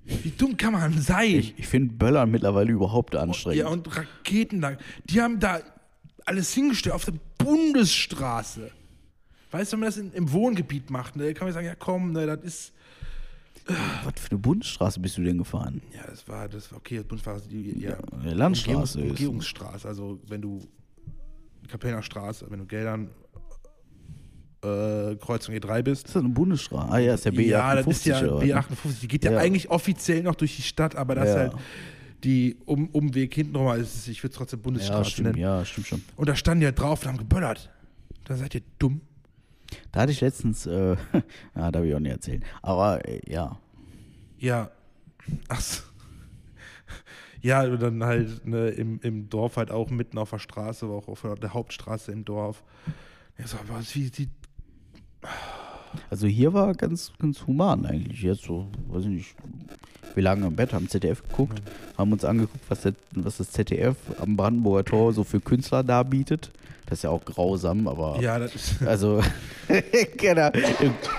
[0.05, 1.35] Wie dumm kann man sein?
[1.35, 3.59] Ich, ich finde Böllern mittlerweile überhaupt anstrengend.
[3.59, 4.77] ja, und Raketen da.
[5.07, 5.63] Die haben da
[6.25, 8.71] alles hingestellt auf der Bundesstraße.
[9.51, 12.13] Weißt du, wenn man das in, im Wohngebiet macht, ne, kann man sagen, ja komm,
[12.13, 12.73] ne, das ist.
[13.67, 15.81] Was für eine Bundesstraße bist du denn gefahren?
[15.95, 20.19] Ja, das war, das war okay, das Bundesstraße, die ja, Ja, Landstraße Umgehungs- Umgehungsstraße, also
[20.29, 20.61] wenn du
[21.69, 23.09] Kapellner Straße, wenn du Geldern
[24.65, 26.07] äh, Kreuzung E3 bist.
[26.07, 26.93] Ist das eine Bundesstraße?
[26.93, 28.55] Ah ja, ist der B58 ja, das ist ja oder was, ne?
[28.55, 29.01] B58.
[29.01, 29.39] Die geht ja, Ja.
[29.39, 31.31] eigentlich offiziell noch durch die Stadt, aber das Ja.
[31.35, 31.53] ist halt
[32.25, 33.67] die um, Umweg hinten rum.
[33.75, 35.39] Ich würde es trotzdem Ja, Bundesstraße stimmt, nennen.
[35.39, 36.03] ja, stimmt schon.
[36.17, 37.71] Und da standen die halt drauf und haben geböllert.
[38.25, 39.01] Da seid ihr dumm.
[39.91, 40.97] Da hatte ich letztens, äh,
[41.57, 42.45] ja, darf ich auch nicht erzählen.
[42.63, 43.59] Aber äh, ja,
[44.39, 44.71] Ja.
[45.49, 45.83] Ach so.
[47.41, 50.95] Ja, und dann halt ne, im, im Dorf halt auch mitten auf der Straße, aber
[50.95, 52.63] auch auf der Hauptstraße im Dorf.
[53.37, 54.29] Ja, so, was, wie, die,
[56.11, 58.23] also hier war ganz, ganz human eigentlich.
[58.23, 59.35] Jetzt so, weiß ich nicht.
[60.15, 61.63] Wir lagen im Bett, haben ZDF geguckt,
[61.97, 66.51] haben uns angeguckt, was, der, was das ZDF am Brandenburger Tor so für Künstler darbietet.
[66.93, 68.21] Das ist ja auch grausam, aber.
[68.21, 68.75] ja, das ist.
[68.87, 69.23] Also,
[70.19, 70.51] genau.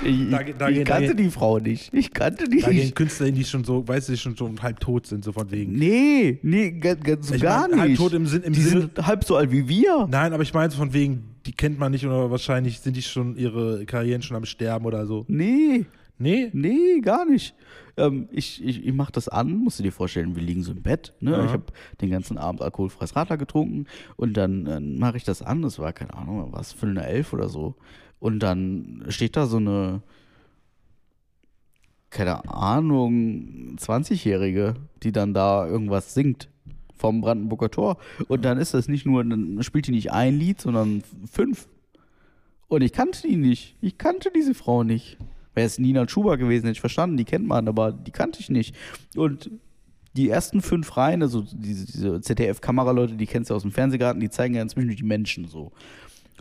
[0.04, 1.91] ich, Da- da- ich da- kannte die Frau nicht.
[1.91, 2.95] Ich kannte die Da gehen nicht.
[2.95, 5.50] Künstler hin, die schon so, weißt du, die schon so halb tot sind, so von
[5.50, 5.74] wegen.
[5.74, 8.00] Nee, nee, ganz, Ich gar mein, halb nicht.
[8.00, 10.08] tot im Sinn- im die Sinne- sind halb so alt wie wir.
[10.12, 13.02] Nein, aber ich meine so von wegen, die kennt man nicht oder wahrscheinlich sind die
[13.02, 15.26] schon ihre Karrieren schon am Sterben oder so.
[15.28, 15.86] Nee,
[16.24, 16.50] Nee?
[16.54, 17.56] nee, gar nicht.
[17.95, 20.82] Ähm, ich ich, ich mache das an, musst du dir vorstellen, wir liegen so im
[20.82, 21.14] Bett.
[21.20, 21.44] Ne?
[21.45, 21.66] Ich habe
[22.02, 23.86] den ganzen Abend alkoholfreies Radler getrunken
[24.16, 25.62] und dann äh, mache ich das an.
[25.62, 27.76] Das war, keine Ahnung, was, Viertel nach elf oder so.
[28.20, 30.02] Und dann steht da so eine,
[32.10, 36.50] keine Ahnung, 20-Jährige, die dann da irgendwas singt
[36.95, 37.98] vom Brandenburger Tor.
[38.30, 41.68] Und dann ist das nicht nur, dann spielt die nicht ein Lied, sondern fünf.
[42.70, 43.76] Und ich kannte die nicht.
[43.82, 45.18] Ich kannte diese Frau nicht.
[45.54, 48.50] Wäre es Nina Schuber gewesen, hätte ich verstanden, die kennt man, aber die kannte ich
[48.50, 48.76] nicht.
[49.16, 49.52] Und
[50.16, 54.30] die ersten fünf Reihen, also diese, diese ZDF-Kameraleute, die kennst du aus dem Fernsehgarten, die
[54.30, 55.72] zeigen ja inzwischen die Menschen so.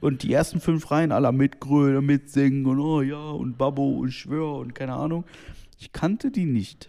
[0.01, 4.57] Und die ersten fünf Reihen aller mitgrölen, mitsingen und oh ja, und Babbo und Schwör
[4.57, 5.25] und keine Ahnung.
[5.79, 6.89] Ich kannte die nicht.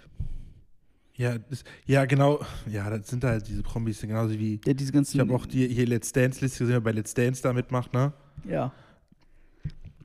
[1.16, 2.44] Ja, das, ja, genau.
[2.68, 4.60] Ja, das sind halt diese Promis, genauso wie.
[4.66, 5.18] Ja, diese ganzen.
[5.18, 8.14] Ich habe auch die hier Let's Dance-Liste gesehen, wer bei Let's Dance da mitmacht, ne?
[8.50, 8.72] Ja.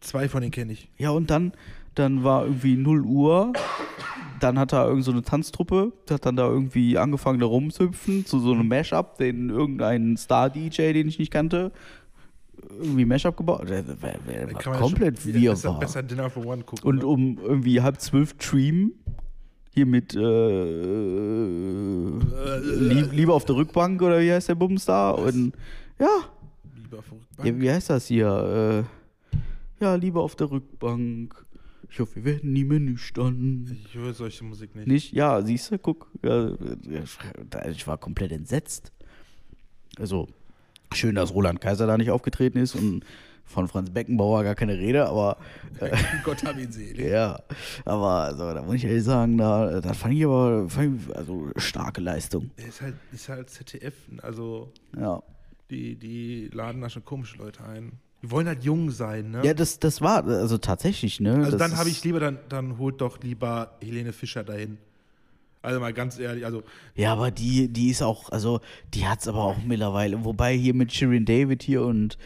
[0.00, 0.90] Zwei von denen kenne ich.
[0.98, 1.52] Ja, und dann,
[1.98, 3.52] dann war irgendwie 0 Uhr.
[4.40, 8.24] Dann hat da irgend so eine Tanztruppe, die hat dann da irgendwie angefangen, da rumzuhüpfen,
[8.24, 11.72] zu so einem Mashup, den irgendein Star-DJ, den ich nicht kannte,
[12.78, 13.68] irgendwie Mashup gebaut.
[13.68, 15.80] Der, der, der war komplett schon wir besser, war.
[15.80, 16.88] besser Dinner for One gucken.
[16.88, 18.92] Und um irgendwie halb zwölf Stream,
[19.74, 20.18] hier mit äh,
[22.60, 25.10] Lieb, Liebe auf der Rückbank oder wie heißt der Bums da?
[25.10, 25.52] Und
[25.98, 26.08] ja,
[26.76, 27.26] Lieber verrückt.
[27.44, 28.84] ja, wie heißt das hier?
[28.86, 31.44] Äh, ja, Liebe auf der Rückbank.
[31.90, 33.78] Ich hoffe, wir werden nie mehr nüchtern.
[33.86, 34.86] Ich höre solche Musik nicht.
[34.88, 35.12] Nicht?
[35.12, 36.10] Ja, siehst du, guck.
[37.70, 38.92] Ich war komplett entsetzt.
[39.98, 40.28] Also,
[40.92, 43.04] schön, dass Roland Kaiser da nicht aufgetreten ist und
[43.44, 45.38] von Franz Beckenbauer gar keine Rede, aber
[45.80, 46.98] äh, Gott hab ihn selig.
[47.10, 47.40] ja,
[47.86, 51.50] aber also, da muss ich ehrlich sagen, da, da fand ich aber fand ich, also
[51.56, 52.50] starke Leistung.
[52.56, 55.22] Ist halt, ist halt ZDF, also Ja.
[55.70, 57.92] die, die laden da schon komische Leute ein.
[58.22, 59.42] Die wollen halt jung sein, ne?
[59.44, 61.36] Ja, das, das war, also tatsächlich, ne?
[61.36, 64.78] also das dann habe ich lieber, dann, dann holt doch lieber Helene Fischer dahin.
[65.62, 66.62] Also mal ganz ehrlich, also
[66.94, 68.60] Ja, aber die, die ist auch, also
[68.94, 70.24] die hat's aber auch mittlerweile.
[70.24, 72.16] Wobei hier mit Shirin David hier und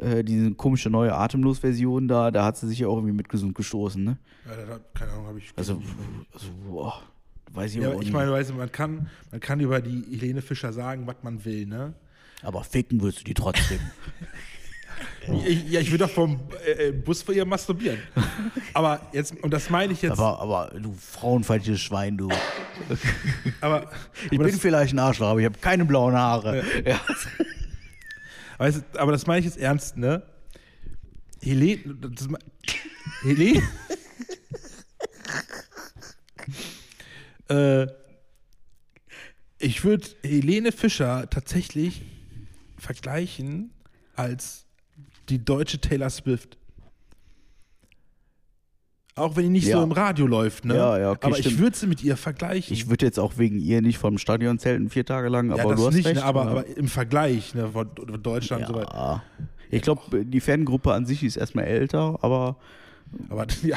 [0.00, 3.54] äh, diese komische neue Atemlos-Version da, da hat sie sich ja auch irgendwie mit gesund
[3.54, 4.18] gestoßen, ne?
[4.46, 5.52] ja, da, keine Ahnung, habe ich.
[5.56, 5.82] Also,
[6.32, 7.02] also boah,
[7.52, 8.12] weiß ich ja, auch ich nicht.
[8.12, 11.66] meine, weißt du, man kann, man kann über die Helene Fischer sagen, was man will,
[11.66, 11.94] ne?
[12.42, 13.80] Aber ficken würdest du die trotzdem.
[15.26, 17.98] Ich, ja, ich will doch vom äh, äh, Bus vor ihr masturbieren.
[18.74, 20.18] Aber jetzt, und das meine ich jetzt.
[20.18, 22.28] aber, aber du frauenfeindliches Schwein, du.
[23.60, 23.90] aber,
[24.24, 26.64] Ich aber bin das, vielleicht ein Arschloch, aber ich habe keine blauen Haare.
[26.86, 27.00] Ja.
[28.58, 30.22] aber das, aber das meine ich jetzt ernst, ne?
[31.42, 31.94] Helene.
[31.94, 32.28] Das,
[33.22, 33.62] Helene.
[37.48, 37.86] äh,
[39.58, 42.02] ich würde Helene Fischer tatsächlich
[42.78, 43.72] vergleichen
[44.16, 44.64] als
[45.30, 46.58] die deutsche Taylor Swift.
[49.16, 49.76] Auch wenn die nicht Ja.
[49.78, 50.76] so im Radio läuft, ne?
[50.76, 51.58] Ja, ja, okay, Aber ich stimmt.
[51.60, 52.72] würde sie mit ihr vergleichen.
[52.72, 55.72] Ich würde jetzt auch wegen ihr nicht vom Stadion zelten vier Tage lang, ja, aber
[55.72, 56.16] das du hast nicht, recht.
[56.20, 56.50] ne, aber, ja.
[56.50, 57.90] aber im Vergleich ne, von
[58.22, 58.94] Deutschland und so weiter.
[58.94, 59.22] ja.
[59.72, 62.56] Ich glaube, die Fangruppe an sich ist erstmal älter, aber
[63.28, 63.76] Aber ja,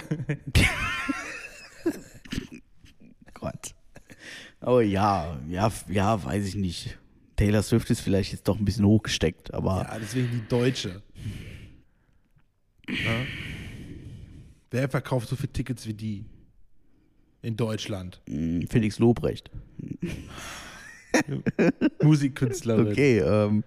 [3.33, 3.75] Gott.
[4.61, 6.97] Aber ja, ja, ja, weiß ich nicht.
[7.35, 11.01] Taylor Swift ist vielleicht jetzt doch ein bisschen hochgesteckt, aber ja, deswegen die Deutsche.
[12.87, 12.95] Ja.
[14.71, 16.25] Wer verkauft so viele Tickets wie die?
[17.41, 18.21] In Deutschland.
[18.27, 19.49] mh, Felix Lobrecht.
[22.01, 22.87] Musikkünstlerin.
[22.87, 23.63] Okay, ähm,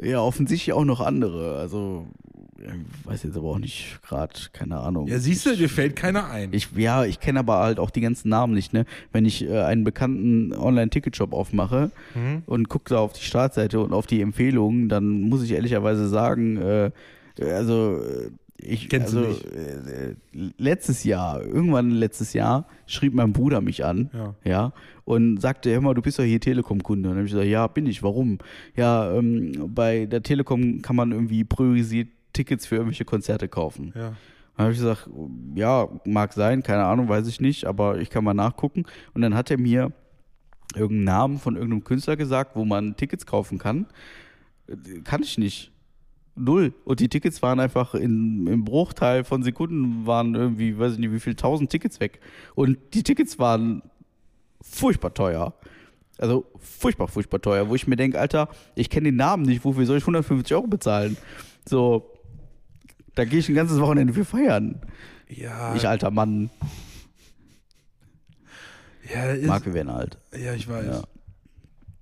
[0.00, 1.56] ja, offensichtlich auch noch andere.
[1.58, 2.08] Also,
[2.62, 5.06] ich weiß jetzt aber auch nicht gerade, keine Ahnung.
[5.08, 6.50] Ja, siehst du, dir fällt keiner ein.
[6.52, 8.84] Ich, ja, ich kenne aber halt auch die ganzen Namen nicht, ne?
[9.12, 12.42] Wenn ich äh, einen bekannten Online-Ticket-Shop aufmache Mhm.
[12.46, 16.56] und gucke da auf die Startseite und auf die Empfehlungen, dann muss ich ehrlicherweise sagen,
[16.58, 16.90] äh,
[17.40, 18.30] also äh,
[18.64, 19.44] ich Kennst du also nicht?
[19.46, 20.14] äh, äh,
[20.56, 24.34] letztes Jahr, irgendwann letztes Jahr, schrieb mein Bruder mich an, Ja.
[24.44, 24.72] ja,
[25.04, 27.08] und sagte, hör mal, du bist doch hier Telekom-Kunde.
[27.08, 28.38] Und dann habe ich gesagt, ja, bin ich, warum?
[28.76, 33.92] Ja, ähm, bei der Telekom kann man irgendwie priorisiert Tickets für irgendwelche Konzerte kaufen.
[33.94, 34.14] ja.
[34.56, 35.08] Dann habe ich gesagt,
[35.54, 38.84] ja, mag sein, keine Ahnung, weiß ich nicht, aber ich kann mal nachgucken.
[39.14, 39.92] Und dann hat er mir
[40.74, 43.86] irgendeinen Namen von irgendeinem Künstler gesagt, wo man Tickets kaufen kann.
[45.04, 45.72] Kann ich nicht.
[46.34, 46.74] Null.
[46.84, 51.12] Und die Tickets waren einfach in, im Bruchteil von Sekunden waren irgendwie, weiß ich nicht,
[51.12, 52.20] wie viel tausend Tickets weg.
[52.54, 53.82] Und die Tickets waren
[54.60, 55.54] furchtbar teuer.
[56.18, 59.86] Also furchtbar, furchtbar teuer, wo ich mir denke, Alter, ich kenne den Namen nicht, wofür
[59.86, 61.16] soll ich 150 Euro bezahlen?
[61.66, 62.11] So,
[63.14, 64.80] da gehe ich ein ganzes Wochenende für feiern.
[65.28, 66.50] Ja, Ich alter Mann.
[69.12, 70.18] ja, ist, Marc, wir werden alt.
[70.36, 70.86] ja, ich weiß.
[70.86, 71.02] Ja.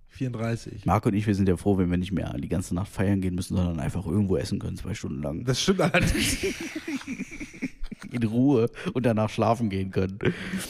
[0.09, 0.85] 34.
[0.85, 3.23] Marc und ich, wir sind ja froh, wenn wir nicht mehr die ganze Nacht feiern
[3.23, 5.45] gehen müssen, sondern einfach irgendwo essen können, zwei Stunden lang.
[5.45, 6.37] Das stimmt allerdings.
[8.12, 10.19] In Ruhe und danach schlafen gehen können.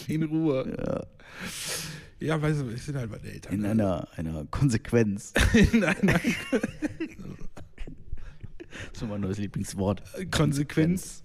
[0.06, 1.06] In Ruhe.
[2.20, 3.54] Ja, weißt du, ich sind halt meine Eltern.
[3.54, 3.70] In ne?
[3.70, 5.32] einer, einer Konsequenz.
[5.72, 6.20] in einer
[8.92, 10.02] Das ist mein neues Lieblingswort.
[10.30, 11.22] Konsequenz.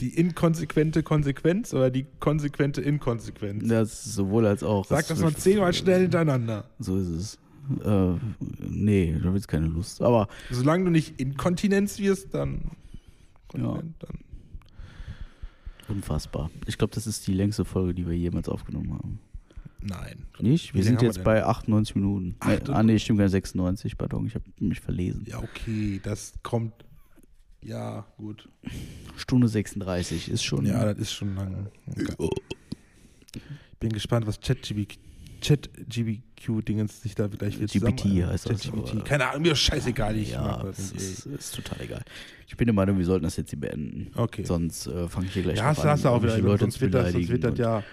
[0.00, 3.66] Die inkonsequente Konsequenz oder die konsequente Inkonsequenz?
[3.66, 4.84] Das ist sowohl als auch.
[4.86, 6.64] Sag das mal zehnmal schnell hintereinander.
[6.78, 7.38] So ist es.
[7.84, 8.14] Äh,
[8.60, 10.00] nee, da wird keine Lust.
[10.00, 12.70] Aber Solange du nicht Inkontinenz wirst, dann.
[13.48, 14.18] Kontinent, dann.
[15.88, 16.50] unfassbar.
[16.66, 19.18] Ich glaube, das ist die längste Folge, die wir jemals aufgenommen haben.
[19.80, 20.26] Nein.
[20.40, 20.74] Nicht?
[20.74, 22.34] Wir sind jetzt wir bei 98 Minuten.
[22.40, 24.26] Ach, Nee, du- ah, nee, stimmt gar nicht, 96, pardon.
[24.26, 25.24] Ich habe mich verlesen.
[25.26, 26.72] Ja, okay, das kommt.
[27.62, 28.48] Ja, gut.
[29.16, 30.64] Stunde 36 ist schon.
[30.66, 31.68] Ja, das ist schon lang.
[33.34, 34.98] Ich bin gespannt, was ChatGPT
[35.40, 40.16] ChatGPQ-Dingens sich da gleich wieder GPT zusammen- heißt das, aber- Keine Ahnung, mir ist scheißegal.
[40.16, 42.02] Ich ja, das ist, ist total egal.
[42.48, 44.10] Ich bin der Meinung, wir sollten das jetzt hier beenden.
[44.16, 44.42] Okay.
[44.44, 46.58] Sonst äh, fange ich hier gleich Ja, hast, du- hast du auch wieder.
[46.58, 47.84] sonst, wird das, sonst wird das ja.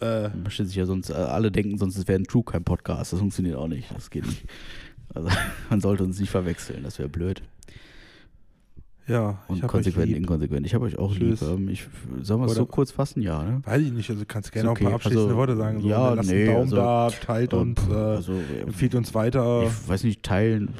[0.00, 2.64] Äh, Man stellt sich ja sonst, äh, alle denken sonst, es wäre ein True Crime
[2.64, 3.12] Podcast.
[3.12, 3.94] Das funktioniert auch nicht.
[3.94, 4.44] Das geht nicht.
[5.14, 5.28] Also,
[5.70, 6.82] man sollte uns nicht verwechseln.
[6.82, 7.42] Das wäre blöd.
[9.08, 10.66] ja, Und ich hab euch konsequent, inkonsequent.
[10.66, 11.40] Ich habe euch auch Tschüss.
[11.40, 11.50] lieb.
[11.50, 11.86] Ähm, Ich,
[12.22, 13.22] sollen wir es Oder- so kurz fassen?
[13.22, 13.62] Ja, ne?
[13.64, 14.94] Weiß ich nicht, also kannst gerne Ist auch ein paar okay.
[14.96, 15.80] abschließende Also, Worte sagen.
[15.80, 18.94] So, ja, lasst nee, einen Daumen also, da, teilt ähm, uns, äh, also, äh, empfiehlt
[18.96, 19.62] uns weiter.
[19.62, 20.70] Ich weiß nicht, teilen.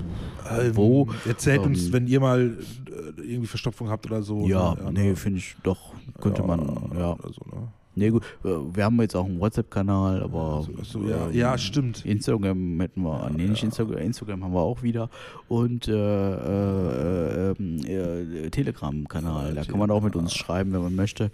[0.51, 1.09] Ähm, wo?
[1.27, 4.47] Erzählt Ähm, uns, wenn ihr mal äh, irgendwie Verstopfung habt oder so.
[4.47, 4.91] Ja, ne?
[4.93, 5.95] nee, finde ich doch.
[6.21, 6.61] Könnte man,
[6.99, 7.13] ja.
[7.13, 7.69] Oder so, ne?
[7.99, 8.23] Nee, gut.
[8.45, 10.67] äh, Wir haben jetzt auch einen WhatsApp-Kanal, aber.
[10.81, 12.05] Ach so, ja, ähm, ja, stimmt.
[12.05, 15.09] Instagram hätten wir, nee, nicht Instagram, Instagram haben wir auch wieder
[15.49, 21.31] und äh, äh, äh, Telegram-Kanal, da kann man auch mit uns schreiben, wenn man möchte.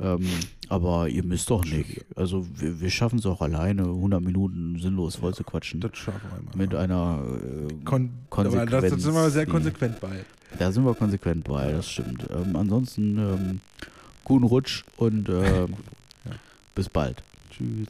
[0.00, 0.26] Ähm,
[0.68, 2.04] aber ihr müsst doch nicht.
[2.16, 5.80] Also wir, wir schaffen es auch alleine, 100 Minuten sinnlos voll zu quatschen.
[5.80, 6.56] Das schaffen wir mal.
[6.56, 7.22] Mit einer
[7.70, 8.72] äh, Kon Konsequenz.
[8.72, 10.24] Aber das, das sind wir sehr konsequent bei.
[10.58, 12.26] Da sind wir konsequent bei, das stimmt.
[12.30, 13.60] Ähm, ansonsten ähm,
[14.24, 15.74] guten Rutsch und ähm,
[16.74, 17.22] bis bald.
[17.50, 17.88] Tschüss.